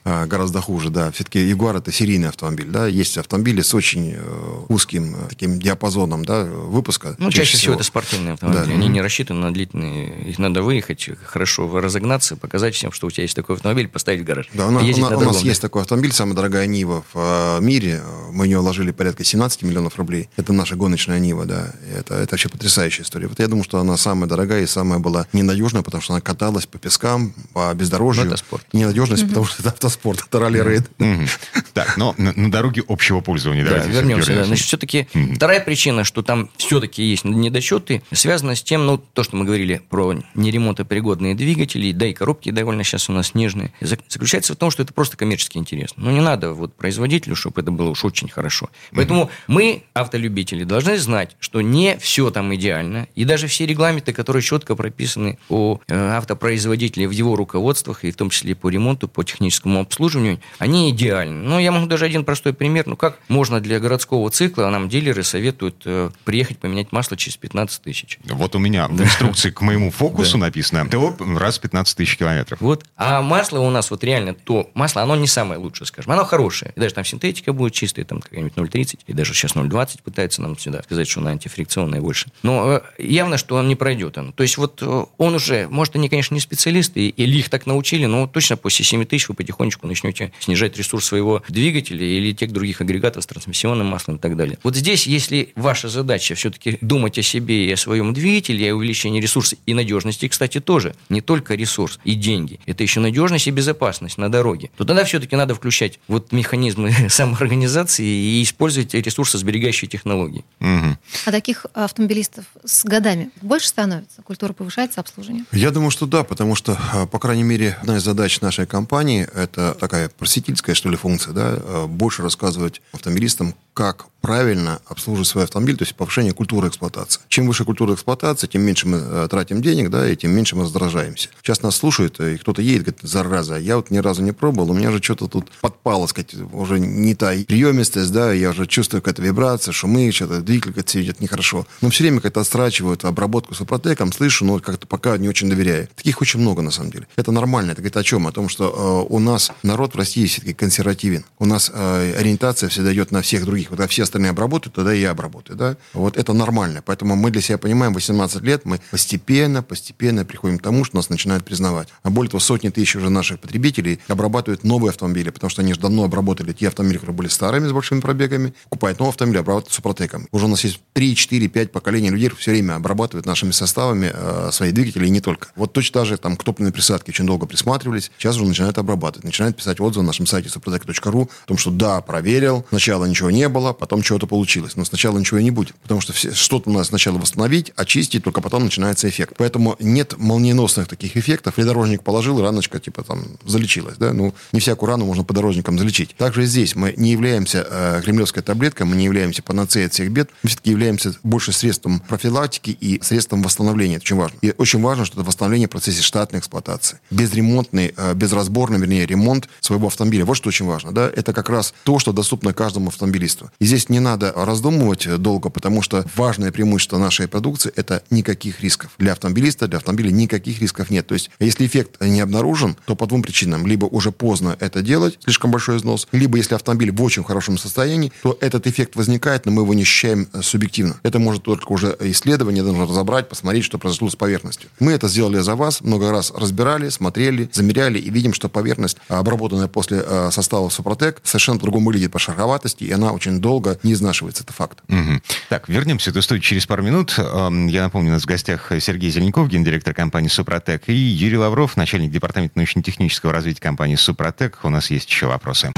да, 0.04 0.26
гораздо 0.26 0.60
хуже, 0.60 0.90
да. 0.90 1.10
Все-таки 1.12 1.40
Ягуар 1.40 1.76
это 1.76 1.92
серийный 1.92 2.28
автомобиль, 2.28 2.66
да. 2.68 2.86
Есть 2.86 3.18
автомобили 3.44 3.62
с 3.62 3.74
очень 3.74 4.14
э, 4.16 4.64
узким 4.68 5.14
э, 5.14 5.28
таким 5.28 5.58
диапазоном, 5.58 6.24
да, 6.24 6.44
выпуска. 6.44 7.14
Ну, 7.18 7.30
чаще, 7.30 7.58
всего, 7.58 7.74
это 7.74 7.84
спортивные 7.84 8.34
автомобили. 8.34 8.64
Да. 8.64 8.72
Они 8.72 8.88
не 8.88 9.02
рассчитаны 9.02 9.40
на 9.40 9.52
длительные. 9.52 10.30
Их 10.30 10.38
надо 10.38 10.62
выехать, 10.62 11.10
хорошо 11.24 11.68
разогнаться, 11.80 12.36
показать 12.36 12.74
всем, 12.74 12.90
что 12.92 13.06
у 13.06 13.10
тебя 13.10 13.24
есть 13.24 13.36
такой 13.36 13.56
автомобиль, 13.56 13.88
поставить 13.88 14.22
в 14.22 14.24
гараж. 14.24 14.48
Да, 14.54 14.68
у 14.68 14.70
нас, 14.70 14.82
Ездить 14.82 15.04
у 15.04 15.10
на 15.10 15.16
у 15.16 15.20
нас 15.20 15.42
есть 15.42 15.60
такой 15.60 15.82
автомобиль, 15.82 16.12
самая 16.12 16.34
дорогая 16.34 16.66
Нива 16.66 17.04
в 17.12 17.58
э, 17.58 17.60
мире. 17.60 18.02
Мы 18.30 18.44
в 18.44 18.46
нее 18.46 18.60
вложили 18.60 18.92
порядка 18.92 19.24
17 19.24 19.62
миллионов 19.62 19.96
рублей. 19.98 20.28
Это 20.36 20.52
наша 20.52 20.76
гоночная 20.76 21.18
Нива, 21.18 21.44
да. 21.44 21.72
Это, 21.94 22.14
это 22.14 22.32
вообще 22.32 22.48
потрясающая 22.48 23.04
история. 23.04 23.26
Вот 23.26 23.38
я 23.40 23.48
думаю, 23.48 23.64
что 23.64 23.78
она 23.78 23.96
самая 23.96 24.28
дорогая 24.28 24.62
и 24.62 24.66
самая 24.66 25.00
была 25.00 25.26
ненадежная, 25.32 25.82
потому 25.82 26.02
что 26.02 26.14
она 26.14 26.20
каталась 26.20 26.66
по 26.66 26.78
пескам, 26.78 27.34
по 27.52 27.72
бездорожью. 27.74 28.24
Это 28.26 28.36
спорт. 28.36 28.64
Ненадежность, 28.72 29.28
потому 29.28 29.44
что 29.44 29.60
это 29.60 29.70
автоспорт, 29.70 30.24
это 30.26 30.38
ралли-рейд. 30.38 30.90
Мгм. 30.98 31.28
Так, 31.74 31.96
но 31.96 32.14
на, 32.16 32.32
на 32.32 32.50
дороге 32.50 32.82
общего 32.88 33.20
пользования. 33.20 33.33
Да, 33.64 33.70
давайте 33.70 33.90
всё-таки 33.90 34.08
вернемся. 34.08 34.34
Да. 34.34 34.44
Значит, 34.44 34.66
все-таки 34.66 35.06
вторая 35.34 35.60
причина, 35.60 36.04
что 36.04 36.22
там 36.22 36.50
все-таки 36.56 37.02
есть 37.02 37.24
недочеты, 37.24 38.02
связана 38.12 38.54
с 38.54 38.62
тем, 38.62 38.86
ну, 38.86 38.98
то, 38.98 39.22
что 39.24 39.36
мы 39.36 39.44
говорили 39.44 39.80
про 39.90 40.14
неремонтопригодные 40.34 41.34
двигатели, 41.34 41.92
да 41.92 42.06
и 42.06 42.12
коробки 42.12 42.50
довольно 42.50 42.84
сейчас 42.84 43.08
у 43.08 43.12
нас 43.12 43.34
нежные, 43.34 43.72
зак- 43.80 44.00
заключается 44.08 44.54
в 44.54 44.56
том, 44.56 44.70
что 44.70 44.82
это 44.82 44.92
просто 44.92 45.16
коммерчески 45.16 45.58
интересно. 45.58 46.04
Ну, 46.04 46.10
не 46.10 46.20
надо 46.20 46.52
вот 46.52 46.74
производителю, 46.74 47.36
чтобы 47.36 47.60
это 47.60 47.70
было 47.70 47.90
уж 47.90 48.04
очень 48.04 48.28
хорошо. 48.28 48.70
Поэтому 48.92 49.30
мы, 49.46 49.82
автолюбители, 49.94 50.64
должны 50.64 50.98
знать, 50.98 51.36
что 51.40 51.60
не 51.60 51.98
все 51.98 52.30
там 52.30 52.54
идеально, 52.54 53.08
и 53.14 53.24
даже 53.24 53.46
все 53.46 53.66
регламенты, 53.66 54.12
которые 54.12 54.42
четко 54.42 54.76
прописаны 54.76 55.38
у 55.48 55.78
э, 55.88 55.94
автопроизводителя 55.94 57.08
в 57.08 57.12
его 57.12 57.36
руководствах, 57.36 58.04
и 58.04 58.10
в 58.10 58.16
том 58.16 58.30
числе 58.30 58.54
по 58.54 58.68
ремонту, 58.68 59.08
по 59.08 59.22
техническому 59.24 59.80
обслуживанию, 59.80 60.40
они 60.58 60.90
идеальны. 60.90 61.34
Но 61.48 61.58
я 61.60 61.72
могу 61.72 61.86
даже 61.86 62.04
один 62.04 62.24
простой 62.24 62.52
пример. 62.54 62.86
Ну, 62.86 62.96
как 62.96 63.18
можно 63.28 63.60
для 63.60 63.80
городского 63.80 64.30
цикла, 64.30 64.68
нам 64.70 64.88
дилеры 64.88 65.22
советуют 65.22 65.82
э, 65.84 66.10
приехать 66.24 66.58
поменять 66.58 66.92
масло 66.92 67.16
через 67.16 67.36
15 67.36 67.82
тысяч. 67.82 68.18
Вот 68.24 68.54
у 68.54 68.58
меня 68.58 68.88
в 68.88 69.00
инструкции 69.00 69.50
к 69.50 69.60
моему 69.60 69.90
фокусу 69.90 70.38
написано 70.38 70.88
ТО 70.88 71.16
раз 71.38 71.58
в 71.58 71.60
15 71.62 71.96
тысяч 71.96 72.16
километров. 72.16 72.60
Вот. 72.60 72.84
А 72.96 73.22
масло 73.22 73.60
у 73.60 73.70
нас 73.70 73.90
вот 73.90 74.04
реально 74.04 74.34
то 74.34 74.70
масло, 74.74 75.02
оно 75.02 75.16
не 75.16 75.26
самое 75.26 75.60
лучшее, 75.60 75.86
скажем. 75.86 76.12
Оно 76.12 76.24
хорошее. 76.24 76.72
И 76.76 76.80
даже 76.80 76.94
там 76.94 77.04
синтетика 77.04 77.52
будет 77.52 77.72
чистая, 77.72 78.04
там 78.04 78.20
какая-нибудь 78.20 78.54
0,30, 78.54 79.00
и 79.06 79.12
даже 79.12 79.34
сейчас 79.34 79.54
0,20 79.54 80.00
пытается 80.02 80.42
нам 80.42 80.58
сюда 80.58 80.82
сказать, 80.82 81.08
что 81.08 81.20
она 81.20 81.30
антифрикционная 81.30 82.00
больше. 82.00 82.28
Но 82.42 82.76
э, 82.76 83.02
явно, 83.02 83.38
что 83.38 83.56
он 83.56 83.68
не 83.68 83.76
пройдет. 83.76 84.18
Он. 84.18 84.32
То 84.32 84.42
есть 84.42 84.56
вот 84.56 84.82
э, 84.82 85.04
он 85.18 85.34
уже, 85.34 85.68
может, 85.68 85.96
они, 85.96 86.08
конечно, 86.08 86.34
не 86.34 86.40
специалисты, 86.40 87.08
или 87.08 87.38
их 87.38 87.48
так 87.48 87.66
научили, 87.66 88.06
но 88.06 88.26
точно 88.26 88.56
после 88.56 88.84
7 88.84 89.04
тысяч 89.04 89.28
вы 89.28 89.34
потихонечку 89.34 89.86
начнете 89.86 90.32
снижать 90.40 90.76
ресурс 90.76 91.04
своего 91.04 91.42
двигателя 91.48 92.04
или 92.04 92.32
тех 92.32 92.52
других 92.52 92.80
агрегатов 92.80 93.13
с 93.20 93.26
трансмиссионным 93.26 93.86
маслом 93.86 94.16
и 94.16 94.18
так 94.18 94.36
далее. 94.36 94.58
Вот 94.62 94.76
здесь, 94.76 95.06
если 95.06 95.52
ваша 95.56 95.88
задача 95.88 96.34
все-таки 96.34 96.78
думать 96.80 97.18
о 97.18 97.22
себе 97.22 97.66
и 97.66 97.72
о 97.72 97.76
своем 97.76 98.12
двигателе, 98.12 98.66
и 98.66 98.68
о 98.70 98.76
увеличении 98.76 99.20
ресурса 99.20 99.56
и 99.66 99.74
надежности, 99.74 100.28
кстати, 100.28 100.60
тоже, 100.60 100.94
не 101.08 101.20
только 101.20 101.54
ресурс 101.54 101.98
и 102.04 102.14
деньги, 102.14 102.60
это 102.66 102.82
еще 102.82 103.00
надежность 103.00 103.46
и 103.46 103.50
безопасность 103.50 104.18
на 104.18 104.30
дороге, 104.30 104.70
то 104.76 104.84
тогда 104.84 105.04
все-таки 105.04 105.36
надо 105.36 105.54
включать 105.54 105.98
вот 106.08 106.32
механизмы 106.32 106.92
самоорганизации 107.08 108.04
и 108.06 108.42
использовать 108.42 108.94
ресурсосберегающие 108.94 109.88
технологии. 109.88 110.44
Мгм. 110.60 110.98
А 111.26 111.30
таких 111.30 111.66
автомобилистов 111.74 112.44
с 112.64 112.84
годами 112.84 113.30
больше 113.42 113.68
становится? 113.68 114.22
Культура 114.22 114.52
повышается, 114.52 115.00
обслуживание? 115.00 115.44
Я 115.52 115.70
думаю, 115.70 115.90
что 115.90 116.06
да, 116.06 116.24
потому 116.24 116.54
что, 116.54 116.78
э, 116.92 117.06
по 117.06 117.18
крайней 117.18 117.42
мере, 117.42 117.76
одна 117.80 117.96
из 117.96 118.02
задач 118.02 118.40
нашей 118.40 118.66
компании– 118.66 119.26
это 119.34 119.74
такая 119.74 120.08
просветительская, 120.08 120.74
что 120.74 120.88
ли, 120.88 120.96
функция, 120.96 121.32
да, 121.32 121.56
э, 121.56 121.86
больше 121.86 122.22
рассказывать 122.22 122.82
автомобилистам, 122.94 123.54
как 123.74 124.06
правильно 124.20 124.80
обслуживать 124.86 125.28
свой 125.28 125.44
автомобиль, 125.44 125.76
то 125.76 125.82
есть 125.82 125.94
повышение 125.94 126.32
культуры 126.32 126.68
эксплуатации. 126.68 127.20
Чем 127.28 127.46
выше 127.46 127.64
культура 127.64 127.94
эксплуатации, 127.94 128.46
тем 128.46 128.62
меньше 128.62 128.88
мы 128.88 128.98
э, 128.98 129.28
тратим 129.28 129.60
денег, 129.60 129.90
да, 129.90 130.08
и 130.08 130.16
тем 130.16 130.30
меньше 130.30 130.56
мы 130.56 130.62
раздражаемся. 130.62 131.28
Сейчас 131.42 131.60
нас 131.60 131.76
слушают, 131.76 132.20
э, 132.20 132.34
и 132.34 132.38
кто-то 132.38 132.62
едет, 132.62 132.84
говорит, 132.84 133.00
зараза, 133.02 133.56
я 133.56 133.76
вот 133.76 133.90
ни 133.90 133.98
разу 133.98 134.22
не 134.22 134.32
пробовал, 134.32 134.70
у 134.70 134.74
меня 134.74 134.92
же 134.92 135.02
что-то 135.02 135.28
тут 135.28 135.50
подпало, 135.60 136.06
сказать, 136.06 136.34
уже 136.52 136.78
не 136.78 137.14
та 137.14 137.32
приемистость, 137.46 138.12
да, 138.12 138.32
я 138.32 138.50
уже 138.50 138.66
чувствую 138.66 139.02
какая-то 139.02 139.20
вибрация, 139.20 139.72
шумы, 139.72 140.10
что-то 140.12 140.40
двигатель 140.40 140.72
как-то 140.72 141.02
идет 141.02 141.20
нехорошо. 141.20 141.66
Но 141.82 141.90
все 141.90 142.04
время 142.04 142.20
как-то 142.20 142.40
отстрачивают 142.40 143.04
обработку 143.04 143.54
супротеком, 143.54 144.12
слышу, 144.12 144.44
но 144.44 144.58
как-то 144.60 144.86
пока 144.86 145.18
не 145.18 145.28
очень 145.28 145.50
доверяю. 145.50 145.88
Таких 145.96 146.20
очень 146.22 146.40
много, 146.40 146.62
на 146.62 146.70
самом 146.70 146.90
деле. 146.90 147.06
Это 147.16 147.32
нормально. 147.32 147.72
Это 147.72 147.80
говорит 147.80 147.96
о 147.96 148.02
чем? 148.02 148.26
О 148.26 148.32
том, 148.32 148.48
что 148.48 149.06
э, 149.08 149.12
у 149.12 149.18
нас 149.18 149.52
народ 149.62 149.94
в 149.94 149.98
России 149.98 150.26
все-таки 150.26 150.54
консервативен. 150.54 151.24
У 151.38 151.46
нас 151.46 151.70
э, 151.74 152.14
ориентация 152.18 152.68
всегда 152.68 152.83
идет 152.92 153.10
на 153.10 153.22
всех 153.22 153.44
других. 153.44 153.68
Когда 153.68 153.86
все 153.86 154.02
остальные 154.02 154.30
обработают, 154.30 154.74
тогда 154.74 154.94
и 154.94 155.00
я 155.00 155.10
обработаю, 155.10 155.56
да. 155.56 155.76
Вот 155.92 156.16
это 156.16 156.32
нормально. 156.32 156.82
Поэтому 156.84 157.16
мы 157.16 157.30
для 157.30 157.40
себя 157.40 157.58
понимаем, 157.58 157.92
18 157.94 158.42
лет 158.42 158.64
мы 158.64 158.80
постепенно, 158.90 159.62
постепенно 159.62 160.24
приходим 160.24 160.58
к 160.58 160.62
тому, 160.62 160.84
что 160.84 160.96
нас 160.96 161.10
начинают 161.10 161.44
признавать. 161.44 161.88
А 162.02 162.10
более 162.10 162.30
того, 162.30 162.40
сотни 162.40 162.68
тысяч 162.68 162.96
уже 162.96 163.10
наших 163.10 163.40
потребителей 163.40 164.00
обрабатывают 164.08 164.64
новые 164.64 164.90
автомобили, 164.90 165.30
потому 165.30 165.50
что 165.50 165.62
они 165.62 165.74
же 165.74 165.80
давно 165.80 166.04
обработали 166.04 166.52
те 166.52 166.68
автомобили, 166.68 166.98
которые 166.98 167.16
были 167.16 167.28
старыми, 167.28 167.66
с 167.68 167.72
большими 167.72 168.00
пробегами, 168.00 168.54
покупают 168.64 168.98
новые 168.98 169.10
автомобили, 169.10 169.38
обрабатывают 169.38 169.74
супротеком. 169.74 170.28
Уже 170.32 170.46
у 170.46 170.48
нас 170.48 170.64
есть 170.64 170.80
3, 170.92 171.16
4, 171.16 171.48
5 171.48 171.72
поколений 171.72 172.10
людей, 172.10 172.30
все 172.30 172.50
время 172.50 172.76
обрабатывают 172.76 173.26
нашими 173.26 173.50
составами 173.50 174.10
э, 174.12 174.50
свои 174.52 174.72
двигатели 174.72 175.06
и 175.06 175.10
не 175.10 175.20
только. 175.20 175.48
Вот 175.56 175.72
точно 175.72 176.00
так 176.00 176.06
же 176.06 176.16
там 176.16 176.36
к 176.36 176.44
топливной 176.44 176.72
присадке 176.72 177.12
очень 177.12 177.26
долго 177.26 177.46
присматривались, 177.46 178.10
сейчас 178.18 178.36
уже 178.36 178.46
начинают 178.46 178.78
обрабатывать, 178.78 179.24
начинают 179.24 179.56
писать 179.56 179.80
отзывы 179.80 180.02
на 180.02 180.08
нашем 180.08 180.26
сайте 180.26 180.48
suprotec.ru 180.48 181.22
о 181.24 181.46
том, 181.46 181.56
что 181.56 181.70
да, 181.70 182.00
проверил, 182.00 182.66
сначала 182.74 183.04
ничего 183.04 183.30
не 183.30 183.48
было, 183.48 183.72
потом 183.72 184.02
чего-то 184.02 184.26
получилось, 184.26 184.74
но 184.74 184.84
сначала 184.84 185.16
ничего 185.18 185.38
не 185.38 185.52
будет, 185.52 185.76
потому 185.76 186.00
что 186.00 186.12
все, 186.12 186.34
что-то 186.34 186.70
надо 186.70 186.84
сначала 186.84 187.18
восстановить, 187.18 187.72
очистить, 187.76 188.24
только 188.24 188.40
потом 188.40 188.64
начинается 188.64 189.08
эффект. 189.08 189.34
Поэтому 189.38 189.76
нет 189.78 190.14
молниеносных 190.18 190.88
таких 190.88 191.16
эффектов. 191.16 191.54
Придорожник 191.54 192.02
положил, 192.02 192.40
раночка 192.40 192.80
типа 192.80 193.04
там 193.04 193.24
залечилась, 193.44 193.96
да, 193.96 194.12
ну 194.12 194.34
не 194.50 194.58
всякую 194.58 194.90
рану 194.90 195.04
можно 195.04 195.22
подорожником 195.22 195.78
залечить. 195.78 196.16
Также 196.16 196.46
здесь 196.46 196.74
мы 196.74 196.94
не 196.96 197.12
являемся 197.12 197.64
э, 197.70 198.00
кремлевской 198.02 198.42
таблеткой, 198.42 198.86
мы 198.86 198.96
не 198.96 199.04
являемся 199.04 199.42
панацеей 199.44 199.86
от 199.86 199.92
всех 199.92 200.10
бед, 200.10 200.30
мы 200.42 200.48
все-таки 200.48 200.70
являемся 200.70 201.14
больше 201.22 201.52
средством 201.52 202.00
профилактики 202.00 202.70
и 202.70 203.00
средством 203.02 203.42
восстановления. 203.42 203.96
Это 203.96 204.02
очень 204.02 204.16
важно. 204.16 204.38
И 204.42 204.52
очень 204.58 204.82
важно, 204.82 205.04
что 205.04 205.20
это 205.20 205.26
восстановление 205.26 205.68
в 205.68 205.70
процессе 205.70 206.02
штатной 206.02 206.40
эксплуатации. 206.40 206.98
Безремонтный, 207.12 207.94
э, 207.96 208.14
безразборный, 208.14 208.80
вернее, 208.80 209.06
ремонт 209.06 209.48
своего 209.60 209.86
автомобиля. 209.86 210.24
Вот 210.24 210.36
что 210.36 210.48
очень 210.48 210.66
важно. 210.66 210.92
Да? 210.92 211.08
Это 211.14 211.32
как 211.32 211.48
раз 211.48 211.72
то, 211.84 212.00
что 212.00 212.12
доступно 212.12 212.52
каждому 212.52 212.63
автомобилисту. 212.64 213.50
И 213.58 213.66
здесь 213.66 213.88
не 213.88 214.00
надо 214.00 214.32
раздумывать 214.34 215.08
долго, 215.18 215.50
потому 215.50 215.82
что 215.82 216.04
важное 216.16 216.52
преимущество 216.52 216.98
нашей 216.98 217.28
продукции– 217.28 217.72
это 217.76 218.02
никаких 218.10 218.60
рисков. 218.60 218.92
Для 218.98 219.12
автомобилиста, 219.12 219.68
для 219.68 219.78
автомобиля 219.78 220.10
никаких 220.10 220.60
рисков 220.60 220.90
нет. 220.90 221.06
То 221.06 221.14
есть, 221.14 221.30
если 221.38 221.66
эффект 221.66 222.00
не 222.00 222.20
обнаружен, 222.20 222.76
то 222.86 222.94
по 222.94 223.06
двум 223.06 223.22
причинам. 223.22 223.66
Либо 223.66 223.86
уже 223.86 224.12
поздно 224.12 224.56
это 224.60 224.82
делать, 224.82 225.18
слишком 225.22 225.50
большой 225.50 225.78
износ, 225.78 226.08
либо 226.12 226.38
если 226.38 226.54
автомобиль 226.54 226.92
в 226.92 227.02
очень 227.02 227.24
хорошем 227.24 227.58
состоянии, 227.58 228.12
то 228.22 228.36
этот 228.40 228.66
эффект 228.66 228.96
возникает, 228.96 229.46
но 229.46 229.52
мы 229.52 229.62
его 229.62 229.74
не 229.74 229.82
ощущаем 229.82 230.28
э, 230.32 230.42
субъективно. 230.42 230.96
Это 231.02 231.18
может 231.18 231.42
только 231.42 231.72
уже 231.72 231.96
исследование, 232.00 232.62
нужно 232.62 232.86
разобрать, 232.86 233.28
посмотреть, 233.28 233.64
что 233.64 233.78
произошло 233.78 234.08
с 234.10 234.16
поверхностью. 234.16 234.70
Мы 234.78 234.92
это 234.92 235.08
сделали 235.08 235.38
за 235.40 235.56
вас, 235.56 235.80
много 235.80 236.10
раз 236.10 236.32
разбирали, 236.34 236.88
смотрели, 236.88 237.48
замеряли 237.52 237.98
и 237.98 238.10
видим, 238.10 238.32
что 238.32 238.48
поверхность, 238.48 238.96
обработанная 239.08 239.68
после 239.68 240.02
э, 240.04 240.30
состава 240.30 240.68
Супротек, 240.68 241.20
совершенно 241.24 241.58
по-другому 241.58 241.86
выглядит 241.86 242.12
по 242.12 242.18
шероховатости, 242.54 242.84
и 242.84 242.92
она 242.92 243.12
очень 243.12 243.40
долго 243.40 243.78
не 243.82 243.92
изнашивается. 243.92 244.42
Это 244.44 244.52
факт. 244.52 244.78
Угу. 244.88 245.20
Так, 245.48 245.68
вернемся 245.68 246.10
в 246.10 246.12
эту 246.12 246.22
студию 246.22 246.42
через 246.42 246.66
пару 246.66 246.82
минут. 246.82 247.14
Эм, 247.18 247.66
я 247.66 247.82
напомню, 247.82 248.10
у 248.10 248.12
нас 248.12 248.22
в 248.22 248.26
гостях 248.26 248.72
Сергей 248.80 249.10
Зеленков, 249.10 249.48
гендиректор 249.48 249.94
компании 249.94 250.28
Супротек, 250.28 250.88
и 250.88 250.94
Юрий 250.94 251.38
Лавров, 251.38 251.76
начальник 251.76 252.10
департамента 252.10 252.58
научно-технического 252.58 253.32
развития 253.32 253.60
компании 253.60 253.96
Супротек. 253.96 254.60
У 254.62 254.68
нас 254.68 254.90
есть 254.90 255.08
еще 255.08 255.26
вопросы. 255.26 255.72